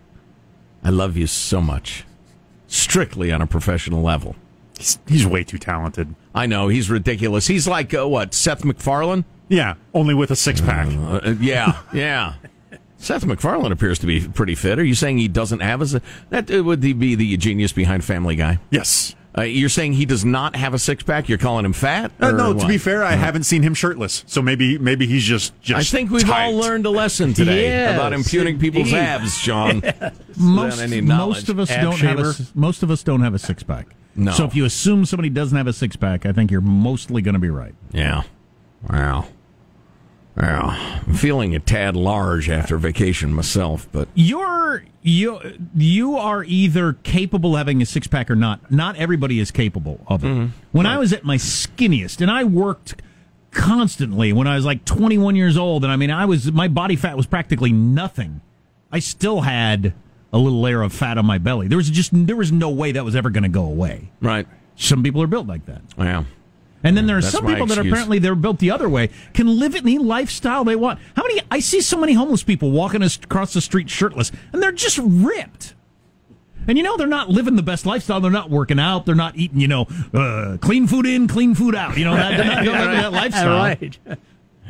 I 0.82 0.88
love 0.90 1.16
you 1.16 1.26
so 1.26 1.60
much. 1.60 2.04
Strictly 2.74 3.30
on 3.30 3.40
a 3.40 3.46
professional 3.46 4.02
level. 4.02 4.34
He's, 4.76 4.98
he's 5.06 5.24
way 5.24 5.44
too 5.44 5.58
talented. 5.58 6.12
I 6.34 6.46
know, 6.46 6.66
he's 6.66 6.90
ridiculous. 6.90 7.46
He's 7.46 7.68
like, 7.68 7.94
uh, 7.94 8.08
what, 8.08 8.34
Seth 8.34 8.64
MacFarlane? 8.64 9.24
Yeah, 9.48 9.74
only 9.94 10.12
with 10.12 10.32
a 10.32 10.36
six 10.36 10.60
pack. 10.60 10.88
Uh, 10.88 11.20
uh, 11.24 11.34
yeah, 11.38 11.78
yeah. 11.92 12.34
Seth 12.98 13.24
MacFarlane 13.26 13.70
appears 13.70 14.00
to 14.00 14.06
be 14.06 14.26
pretty 14.26 14.56
fit. 14.56 14.80
Are 14.80 14.84
you 14.84 14.96
saying 14.96 15.18
he 15.18 15.28
doesn't 15.28 15.60
have 15.60 15.82
a 15.82 16.00
that 16.30 16.52
uh, 16.52 16.64
would 16.64 16.82
he 16.82 16.92
be 16.92 17.14
the 17.14 17.36
genius 17.36 17.72
behind 17.72 18.04
Family 18.04 18.34
Guy? 18.34 18.58
yes. 18.70 19.14
Uh, 19.36 19.42
you're 19.42 19.68
saying 19.68 19.94
he 19.94 20.06
does 20.06 20.24
not 20.24 20.54
have 20.54 20.74
a 20.74 20.78
six 20.78 21.02
pack. 21.02 21.28
You're 21.28 21.38
calling 21.38 21.64
him 21.64 21.72
fat? 21.72 22.12
Uh, 22.22 22.26
or 22.28 22.32
no, 22.32 22.54
to 22.54 22.66
be 22.68 22.78
fair, 22.78 23.02
I 23.02 23.12
haven't 23.12 23.42
seen 23.44 23.62
him 23.62 23.74
shirtless, 23.74 24.22
so 24.28 24.40
maybe 24.40 24.78
maybe 24.78 25.06
he's 25.06 25.24
just 25.24 25.60
just. 25.60 25.80
I 25.80 25.96
think 25.96 26.10
we've 26.10 26.22
tight. 26.22 26.44
all 26.46 26.54
learned 26.56 26.86
a 26.86 26.90
lesson 26.90 27.34
today 27.34 27.62
Yes, 27.64 27.96
about 27.96 28.12
impugning 28.12 28.58
people's 28.60 28.88
indeed. 28.88 29.00
abs, 29.00 29.40
John. 29.42 29.82
most, 30.36 30.80
any 30.80 31.00
most 31.00 31.48
of 31.48 31.58
us 31.58 31.70
Ab 31.70 31.82
don't 31.82 31.98
have 32.00 32.18
a, 32.20 32.34
most 32.54 32.82
of 32.84 32.90
us 32.92 33.02
don't 33.02 33.22
have 33.22 33.34
a 33.34 33.38
six 33.40 33.62
pack. 33.64 33.88
No. 34.14 34.30
So 34.30 34.44
if 34.44 34.54
you 34.54 34.64
assume 34.64 35.04
somebody 35.04 35.30
doesn't 35.30 35.56
have 35.58 35.66
a 35.66 35.72
six 35.72 35.96
pack, 35.96 36.24
I 36.26 36.32
think 36.32 36.52
you're 36.52 36.60
mostly 36.60 37.20
going 37.20 37.32
to 37.34 37.40
be 37.40 37.50
right. 37.50 37.74
Yeah. 37.92 38.22
Wow. 38.88 39.26
Wow. 40.36 41.02
I'm 41.06 41.14
feeling 41.14 41.54
a 41.54 41.60
tad 41.60 41.94
large 41.96 42.50
after 42.50 42.76
vacation 42.76 43.32
myself, 43.32 43.88
but 43.92 44.08
You're 44.14 44.84
you 45.02 45.40
you 45.76 46.16
are 46.16 46.42
either 46.44 46.94
capable 46.94 47.54
of 47.54 47.58
having 47.58 47.80
a 47.82 47.86
six 47.86 48.06
pack 48.06 48.30
or 48.30 48.36
not. 48.36 48.70
Not 48.70 48.96
everybody 48.96 49.38
is 49.38 49.50
capable 49.50 50.00
of 50.08 50.24
it. 50.24 50.28
Mm-hmm. 50.28 50.46
When 50.72 50.86
I 50.86 50.98
was 50.98 51.12
at 51.12 51.24
my 51.24 51.36
skinniest, 51.36 52.20
and 52.20 52.30
I 52.30 52.44
worked 52.44 53.00
constantly 53.50 54.32
when 54.32 54.48
I 54.48 54.56
was 54.56 54.64
like 54.64 54.84
21 54.84 55.36
years 55.36 55.56
old, 55.56 55.84
and 55.84 55.92
I 55.92 55.96
mean 55.96 56.10
I 56.10 56.24
was 56.24 56.50
my 56.50 56.68
body 56.68 56.96
fat 56.96 57.16
was 57.16 57.26
practically 57.26 57.72
nothing. 57.72 58.40
I 58.90 58.98
still 58.98 59.42
had 59.42 59.94
a 60.32 60.38
little 60.38 60.60
layer 60.60 60.82
of 60.82 60.92
fat 60.92 61.16
on 61.16 61.26
my 61.26 61.38
belly. 61.38 61.68
There 61.68 61.78
was 61.78 61.90
just 61.90 62.10
there 62.12 62.36
was 62.36 62.50
no 62.50 62.70
way 62.70 62.92
that 62.92 63.04
was 63.04 63.14
ever 63.14 63.30
going 63.30 63.44
to 63.44 63.48
go 63.48 63.64
away. 63.64 64.10
right. 64.20 64.46
Some 64.76 65.04
people 65.04 65.22
are 65.22 65.28
built 65.28 65.46
like 65.46 65.66
that. 65.66 65.82
Yeah. 65.96 66.24
And 66.84 66.96
then 66.96 67.06
there 67.06 67.16
are 67.16 67.20
That's 67.22 67.32
some 67.34 67.46
people 67.46 67.66
that 67.66 67.78
excuse. 67.78 67.92
apparently 67.92 68.18
they're 68.18 68.34
built 68.34 68.58
the 68.58 68.70
other 68.70 68.88
way, 68.88 69.08
can 69.32 69.46
live 69.58 69.74
any 69.74 69.98
lifestyle 69.98 70.64
they 70.64 70.76
want. 70.76 71.00
How 71.16 71.22
many? 71.22 71.40
I 71.50 71.58
see 71.60 71.80
so 71.80 71.96
many 71.98 72.12
homeless 72.12 72.42
people 72.42 72.70
walking 72.70 73.02
across 73.02 73.54
the 73.54 73.60
street 73.62 73.88
shirtless, 73.90 74.30
and 74.52 74.62
they're 74.62 74.70
just 74.70 74.98
ripped. 75.02 75.74
And 76.68 76.78
you 76.78 76.84
know 76.84 76.96
they're 76.96 77.06
not 77.06 77.28
living 77.30 77.56
the 77.56 77.62
best 77.62 77.84
lifestyle. 77.86 78.20
They're 78.20 78.30
not 78.30 78.50
working 78.50 78.78
out. 78.78 79.06
They're 79.06 79.14
not 79.14 79.36
eating, 79.36 79.60
you 79.60 79.68
know, 79.68 79.86
uh, 80.14 80.56
clean 80.60 80.86
food 80.86 81.06
in, 81.06 81.26
clean 81.28 81.54
food 81.54 81.74
out. 81.74 81.96
You 81.98 82.04
know, 82.04 82.14
that, 82.14 82.36
they're 82.36 82.46
not 82.46 82.64
living 82.64 82.96
that 82.96 83.12
lifestyle. 83.12 83.58
right. 83.58 83.98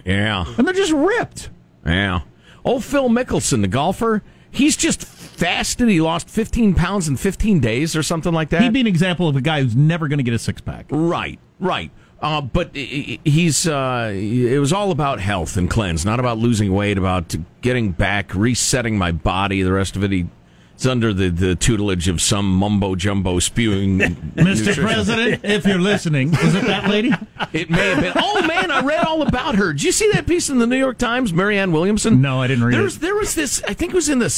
Yeah. 0.05 0.45
And 0.59 0.67
they're 0.67 0.75
just 0.75 0.93
ripped. 0.93 1.51
Yeah. 1.87 2.21
Oh, 2.65 2.81
Phil 2.81 3.09
Mickelson, 3.09 3.61
the 3.61 3.69
golfer, 3.69 4.23
he's 4.51 4.77
just 4.77 5.05
fasted. 5.05 5.89
He 5.89 6.01
lost 6.01 6.29
15 6.29 6.75
pounds 6.75 7.09
in 7.09 7.17
15 7.17 7.61
days 7.61 7.95
or 7.95 8.03
something 8.03 8.33
like 8.33 8.51
that. 8.51 8.63
He'd 8.63 8.73
be 8.73 8.81
an 8.81 8.87
example 8.87 9.29
of 9.29 9.37
a 9.37 9.41
guy 9.41 9.63
who's 9.63 9.77
never 9.77 10.09
going 10.09 10.19
to 10.19 10.23
get 10.25 10.35
a 10.35 10.39
six 10.39 10.61
pack. 10.61 10.87
Right, 10.91 11.39
right. 11.61 11.91
Uh, 12.21 12.41
but 12.41 12.75
he's 12.75 13.67
uh, 13.67 14.11
it 14.15 14.59
was 14.59 14.73
all 14.73 14.91
about 14.91 15.21
health 15.21 15.57
and 15.57 15.69
cleanse, 15.69 16.05
not 16.07 16.19
about 16.19 16.39
losing 16.39 16.73
weight, 16.73 16.97
about 16.97 17.35
getting 17.61 17.91
back, 17.93 18.35
resetting 18.35 18.97
my 18.97 19.13
body. 19.13 19.63
The 19.63 19.73
rest 19.73 19.95
of 19.95 20.05
it, 20.05 20.11
he, 20.11 20.27
it's 20.75 20.87
under 20.87 21.13
the, 21.13 21.29
the 21.29 21.55
tutelage 21.55 22.09
of 22.09 22.23
some 22.23 22.51
mumbo 22.57 22.95
jumbo 22.95 23.41
spewing. 23.41 23.99
Mr. 24.37 24.75
President, 24.75 25.45
if 25.45 25.67
you're 25.67 25.79
listening, 25.79 26.33
is 26.33 26.55
it 26.55 26.65
that 26.65 26.89
lady? 26.89 27.13
It 27.53 27.69
may 27.69 27.91
have 27.91 28.01
been. 28.01 28.15
Oh 28.17 28.41
man, 28.47 28.71
I 28.71 28.81
read 28.81 29.05
all 29.05 29.21
about 29.23 29.57
her. 29.57 29.73
Did 29.73 29.83
you 29.83 29.93
see 29.93 30.11
that 30.13 30.27
piece 30.27 30.49
in 30.49 30.59
the 30.59 30.67
New 30.67 30.79
York 30.79 30.97
Times, 30.97 31.33
Marianne 31.33 31.73
Williamson? 31.73 32.23
No, 32.23 32.41
I 32.41 32.47
didn't 32.47 32.65
read 32.65 32.75
There's, 32.75 32.97
it. 32.97 33.01
There 33.01 33.17
was 33.17 33.35
this. 33.35 33.63
I 33.69 33.75
think 33.75 33.93
it 33.93 33.97
was 33.97 34.09
in 34.09 34.19
the 34.19 34.31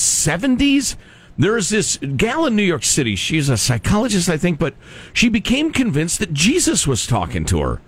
seventies. 1.37 1.68
There's 1.68 1.68
this 1.68 1.97
gal 2.16 2.47
in 2.47 2.57
New 2.57 2.62
York 2.62 2.84
City. 2.84 3.16
She's 3.16 3.49
a 3.49 3.57
psychologist, 3.57 4.28
I 4.28 4.37
think, 4.37 4.59
but 4.59 4.74
she 5.12 5.28
became 5.28 5.72
convinced 5.72 6.18
that 6.18 6.32
Jesus 6.32 6.87
was 6.87 7.07
talking 7.07 7.45
to 7.47 7.61
her. 7.61 7.80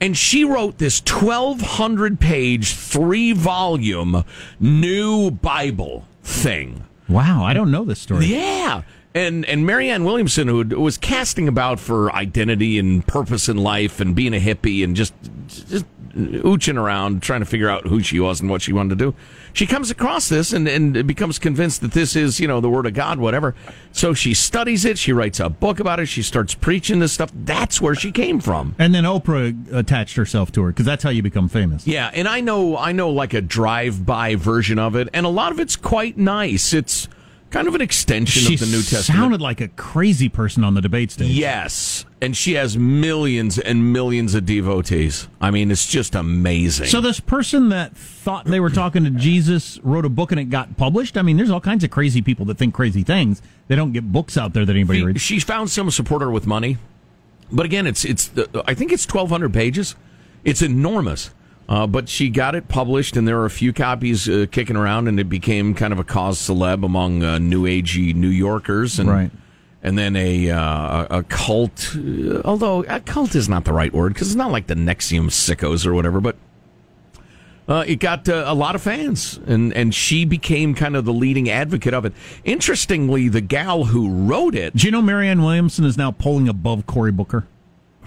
And 0.00 0.16
she 0.16 0.44
wrote 0.44 0.78
this 0.78 1.00
1,200 1.00 2.20
page, 2.20 2.74
three 2.74 3.32
volume 3.32 4.24
new 4.60 5.30
Bible 5.30 6.06
thing. 6.22 6.84
Wow, 7.08 7.44
I 7.44 7.52
don't 7.54 7.70
know 7.70 7.84
this 7.84 8.00
story. 8.00 8.26
Yeah. 8.26 8.82
And 9.14 9.44
and 9.44 9.66
Marianne 9.66 10.04
Williamson, 10.04 10.48
who 10.48 10.64
was 10.80 10.96
casting 10.96 11.46
about 11.46 11.78
for 11.78 12.10
identity 12.14 12.78
and 12.78 13.06
purpose 13.06 13.48
in 13.48 13.58
life 13.58 14.00
and 14.00 14.14
being 14.14 14.32
a 14.32 14.40
hippie 14.40 14.82
and 14.82 14.96
just 14.96 15.12
just 15.46 15.84
ooching 16.14 16.76
around 16.76 17.22
trying 17.22 17.40
to 17.40 17.46
figure 17.46 17.68
out 17.68 17.86
who 17.86 18.00
she 18.00 18.20
was 18.20 18.40
and 18.40 18.50
what 18.50 18.62
she 18.62 18.72
wanted 18.72 18.98
to 18.98 19.04
do. 19.04 19.14
She 19.52 19.66
comes 19.66 19.90
across 19.90 20.28
this 20.28 20.52
and, 20.52 20.66
and 20.66 21.06
becomes 21.06 21.38
convinced 21.38 21.80
that 21.82 21.92
this 21.92 22.16
is, 22.16 22.40
you 22.40 22.48
know, 22.48 22.60
the 22.60 22.70
word 22.70 22.86
of 22.86 22.94
God, 22.94 23.18
whatever. 23.18 23.54
So 23.92 24.14
she 24.14 24.34
studies 24.34 24.84
it, 24.84 24.98
she 24.98 25.12
writes 25.12 25.40
a 25.40 25.48
book 25.48 25.80
about 25.80 26.00
it, 26.00 26.06
she 26.06 26.22
starts 26.22 26.54
preaching 26.54 26.98
this 27.00 27.12
stuff. 27.12 27.30
That's 27.34 27.80
where 27.80 27.94
she 27.94 28.12
came 28.12 28.40
from. 28.40 28.74
And 28.78 28.94
then 28.94 29.04
Oprah 29.04 29.72
attached 29.72 30.16
herself 30.16 30.52
to 30.52 30.62
her 30.62 30.68
because 30.68 30.86
that's 30.86 31.02
how 31.02 31.10
you 31.10 31.22
become 31.22 31.48
famous. 31.48 31.86
Yeah, 31.86 32.10
and 32.14 32.28
I 32.28 32.40
know 32.40 32.76
I 32.76 32.92
know 32.92 33.10
like 33.10 33.34
a 33.34 33.40
drive-by 33.40 34.36
version 34.36 34.78
of 34.78 34.96
it, 34.96 35.08
and 35.12 35.26
a 35.26 35.30
lot 35.30 35.52
of 35.52 35.60
it's 35.60 35.76
quite 35.76 36.16
nice. 36.16 36.72
It's 36.72 37.08
kind 37.52 37.68
of 37.68 37.74
an 37.74 37.80
extension 37.80 38.42
She 38.42 38.54
of 38.54 38.60
the 38.60 38.66
New 38.66 38.82
Testament. 38.82 39.04
sounded 39.04 39.40
like 39.40 39.60
a 39.60 39.68
crazy 39.68 40.28
person 40.28 40.64
on 40.64 40.74
the 40.74 40.80
debate 40.80 41.10
stage. 41.12 41.30
Yes, 41.30 42.04
and 42.20 42.36
she 42.36 42.54
has 42.54 42.76
millions 42.76 43.58
and 43.58 43.92
millions 43.92 44.34
of 44.34 44.46
devotees. 44.46 45.28
I 45.40 45.50
mean, 45.50 45.70
it's 45.70 45.86
just 45.86 46.14
amazing. 46.14 46.86
So 46.86 47.00
this 47.00 47.20
person 47.20 47.68
that 47.68 47.96
thought 47.96 48.46
they 48.46 48.58
were 48.58 48.70
talking 48.70 49.04
to 49.04 49.10
Jesus 49.10 49.78
wrote 49.84 50.04
a 50.04 50.08
book 50.08 50.32
and 50.32 50.40
it 50.40 50.44
got 50.46 50.76
published. 50.76 51.16
I 51.16 51.22
mean, 51.22 51.36
there's 51.36 51.50
all 51.50 51.60
kinds 51.60 51.84
of 51.84 51.90
crazy 51.90 52.22
people 52.22 52.46
that 52.46 52.58
think 52.58 52.74
crazy 52.74 53.02
things. 53.02 53.42
They 53.68 53.76
don't 53.76 53.92
get 53.92 54.10
books 54.10 54.36
out 54.36 54.54
there 54.54 54.64
that 54.64 54.74
anybody 54.74 55.00
she, 55.00 55.04
reads. 55.04 55.20
she 55.20 55.38
found 55.38 55.70
some 55.70 55.90
supporter 55.90 56.30
with 56.30 56.46
money, 56.46 56.78
but 57.52 57.66
again, 57.66 57.86
it's 57.86 58.04
it's 58.04 58.36
uh, 58.36 58.62
I 58.66 58.74
think 58.74 58.92
it's 58.92 59.06
twelve 59.06 59.28
hundred 59.30 59.52
pages. 59.52 59.94
It's 60.44 60.62
enormous. 60.62 61.30
Uh, 61.68 61.86
but 61.86 62.08
she 62.08 62.28
got 62.28 62.54
it 62.54 62.68
published, 62.68 63.16
and 63.16 63.26
there 63.26 63.36
were 63.38 63.46
a 63.46 63.50
few 63.50 63.72
copies 63.72 64.28
uh, 64.28 64.46
kicking 64.50 64.76
around, 64.76 65.08
and 65.08 65.18
it 65.18 65.28
became 65.28 65.74
kind 65.74 65.92
of 65.92 65.98
a 65.98 66.04
cause 66.04 66.38
celeb 66.38 66.84
among 66.84 67.22
uh, 67.22 67.38
new 67.38 67.62
agey 67.64 68.14
New 68.14 68.28
Yorkers, 68.28 68.98
and 68.98 69.08
Right. 69.08 69.30
and 69.82 69.96
then 69.96 70.14
a 70.16 70.50
uh, 70.50 71.18
a 71.18 71.22
cult. 71.22 71.96
uh, 71.96 72.40
Although 72.44 72.82
a 72.88 73.00
cult 73.00 73.34
is 73.34 73.48
not 73.48 73.64
the 73.64 73.72
right 73.72 73.92
word 73.92 74.12
because 74.12 74.26
it's 74.28 74.36
not 74.36 74.50
like 74.50 74.66
the 74.66 74.74
NXIVM 74.74 75.26
sickos 75.30 75.86
or 75.86 75.94
whatever, 75.94 76.20
but 76.20 76.36
uh, 77.68 77.84
it 77.86 78.00
got 78.00 78.28
uh, 78.28 78.44
a 78.46 78.54
lot 78.54 78.74
of 78.74 78.82
fans, 78.82 79.38
and 79.46 79.72
and 79.72 79.94
she 79.94 80.24
became 80.24 80.74
kind 80.74 80.96
of 80.96 81.04
the 81.04 81.12
leading 81.12 81.48
advocate 81.48 81.94
of 81.94 82.04
it. 82.04 82.12
Interestingly, 82.44 83.28
the 83.28 83.40
gal 83.40 83.84
who 83.84 84.10
wrote 84.26 84.54
it, 84.56 84.74
Do 84.76 84.86
you 84.86 84.90
know 84.90 85.00
Marianne 85.00 85.42
Williamson 85.42 85.84
is 85.84 85.96
now 85.96 86.10
polling 86.10 86.48
above 86.48 86.86
Cory 86.86 87.12
Booker? 87.12 87.46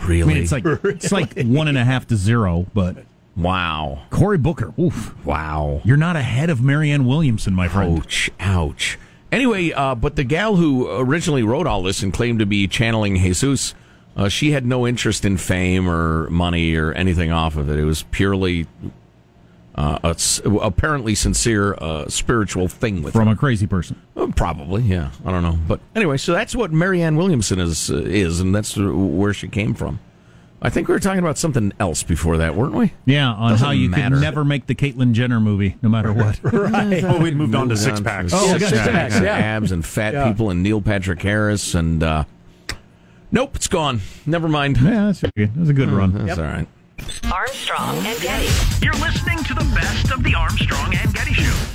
really, 0.03 0.23
I 0.23 0.25
mean, 0.35 0.37
it's 0.43 0.51
like 0.51 0.65
it's 0.65 1.11
like 1.13 1.41
one 1.43 1.69
and 1.69 1.77
a 1.77 1.85
half 1.85 2.05
to 2.07 2.17
zero, 2.17 2.67
but 2.73 2.97
wow, 3.37 4.03
Cory 4.09 4.37
Booker, 4.37 4.73
oof, 4.79 5.13
wow, 5.25 5.81
you're 5.83 5.97
not 5.97 6.15
ahead 6.15 6.49
of 6.49 6.61
Marianne 6.61 7.05
Williamson, 7.05 7.53
my 7.53 7.67
friend. 7.67 7.99
ouch, 7.99 8.29
ouch. 8.39 8.97
Anyway, 9.31 9.71
uh, 9.71 9.95
but 9.95 10.15
the 10.15 10.23
gal 10.23 10.55
who 10.55 10.89
originally 10.99 11.43
wrote 11.43 11.67
all 11.67 11.83
this 11.83 12.01
and 12.03 12.13
claimed 12.13 12.39
to 12.39 12.45
be 12.45 12.67
channeling 12.67 13.17
Jesus, 13.17 13.73
uh, 14.15 14.29
she 14.29 14.51
had 14.51 14.65
no 14.65 14.87
interest 14.87 15.25
in 15.25 15.37
fame 15.37 15.89
or 15.89 16.29
money 16.29 16.75
or 16.75 16.93
anything 16.93 17.31
off 17.31 17.57
of 17.57 17.69
it. 17.69 17.77
It 17.77 17.83
was 17.83 18.03
purely 18.11 18.65
uh, 19.73 19.99
a 20.05 20.07
s- 20.09 20.39
apparently 20.45 21.15
sincere 21.15 21.73
uh, 21.73 22.07
spiritual 22.07 22.69
thing 22.69 23.03
with 23.03 23.11
From 23.13 23.27
a 23.27 23.35
crazy 23.35 23.67
person. 23.67 23.99
Uh, 24.15 24.27
Probably, 24.27 24.83
yeah. 24.83 25.09
I 25.25 25.31
don't 25.31 25.43
know, 25.43 25.59
but 25.67 25.81
anyway, 25.95 26.15
so 26.15 26.31
that's 26.31 26.55
what 26.55 26.71
Marianne 26.71 27.17
Williamson 27.17 27.59
is 27.59 27.91
uh, 27.91 27.97
is, 27.97 28.39
and 28.39 28.55
that's 28.55 28.77
where 28.77 29.33
she 29.33 29.49
came 29.49 29.73
from. 29.73 29.99
I 30.65 30.69
think 30.69 30.87
we 30.87 30.93
were 30.93 30.99
talking 30.99 31.19
about 31.19 31.37
something 31.37 31.71
else 31.79 32.01
before 32.03 32.37
that, 32.37 32.55
weren't 32.55 32.73
we? 32.73 32.91
Yeah, 33.05 33.29
on 33.31 33.51
Doesn't 33.51 33.65
how 33.65 33.71
you 33.71 33.89
matter. 33.89 34.15
could 34.15 34.21
never 34.21 34.43
make 34.43 34.65
the 34.65 34.73
Caitlyn 34.75 35.13
Jenner 35.13 35.39
movie, 35.39 35.75
no 35.81 35.89
matter 35.89 36.11
what. 36.13 36.39
right. 36.43 37.03
Well, 37.03 37.19
we'd 37.21 37.35
moved 37.35 37.53
on 37.55 37.69
to 37.69 37.77
six 37.77 38.01
packs. 38.01 38.31
Oh, 38.33 38.57
six 38.57 38.71
packs, 38.71 39.19
yeah. 39.19 39.37
abs 39.37 39.71
and 39.71 39.85
fat 39.85 40.13
Yeah. 40.13 40.27
people 40.27 40.49
and 40.49 40.63
Neil 40.63 40.81
Patrick 40.81 41.21
Harris 41.21 41.75
and 41.75 42.01
uh, 42.01 42.23
nope, 43.31 43.55
it's 43.55 43.67
gone. 43.67 44.01
Never 44.25 44.47
mind. 44.49 44.77
yeah, 44.81 45.05
that's 45.05 45.21
good. 45.21 45.53
That 45.53 45.59
was 45.59 45.69
a 45.69 45.73
good 45.73 45.89
run. 45.89 46.25
That's 46.25 46.39
all 46.39 46.45
right. 46.45 46.67
Armstrong 47.31 47.97
and 47.97 48.19
Getty. 48.21 48.47
You're 48.83 48.93
listening 48.95 49.43
to 49.43 49.53
the 49.53 49.69
best 49.75 50.11
of 50.11 50.23
the 50.23 50.33
Armstrong 50.33 50.95
and 50.95 51.13
Getty 51.13 51.33
Show. 51.33 51.74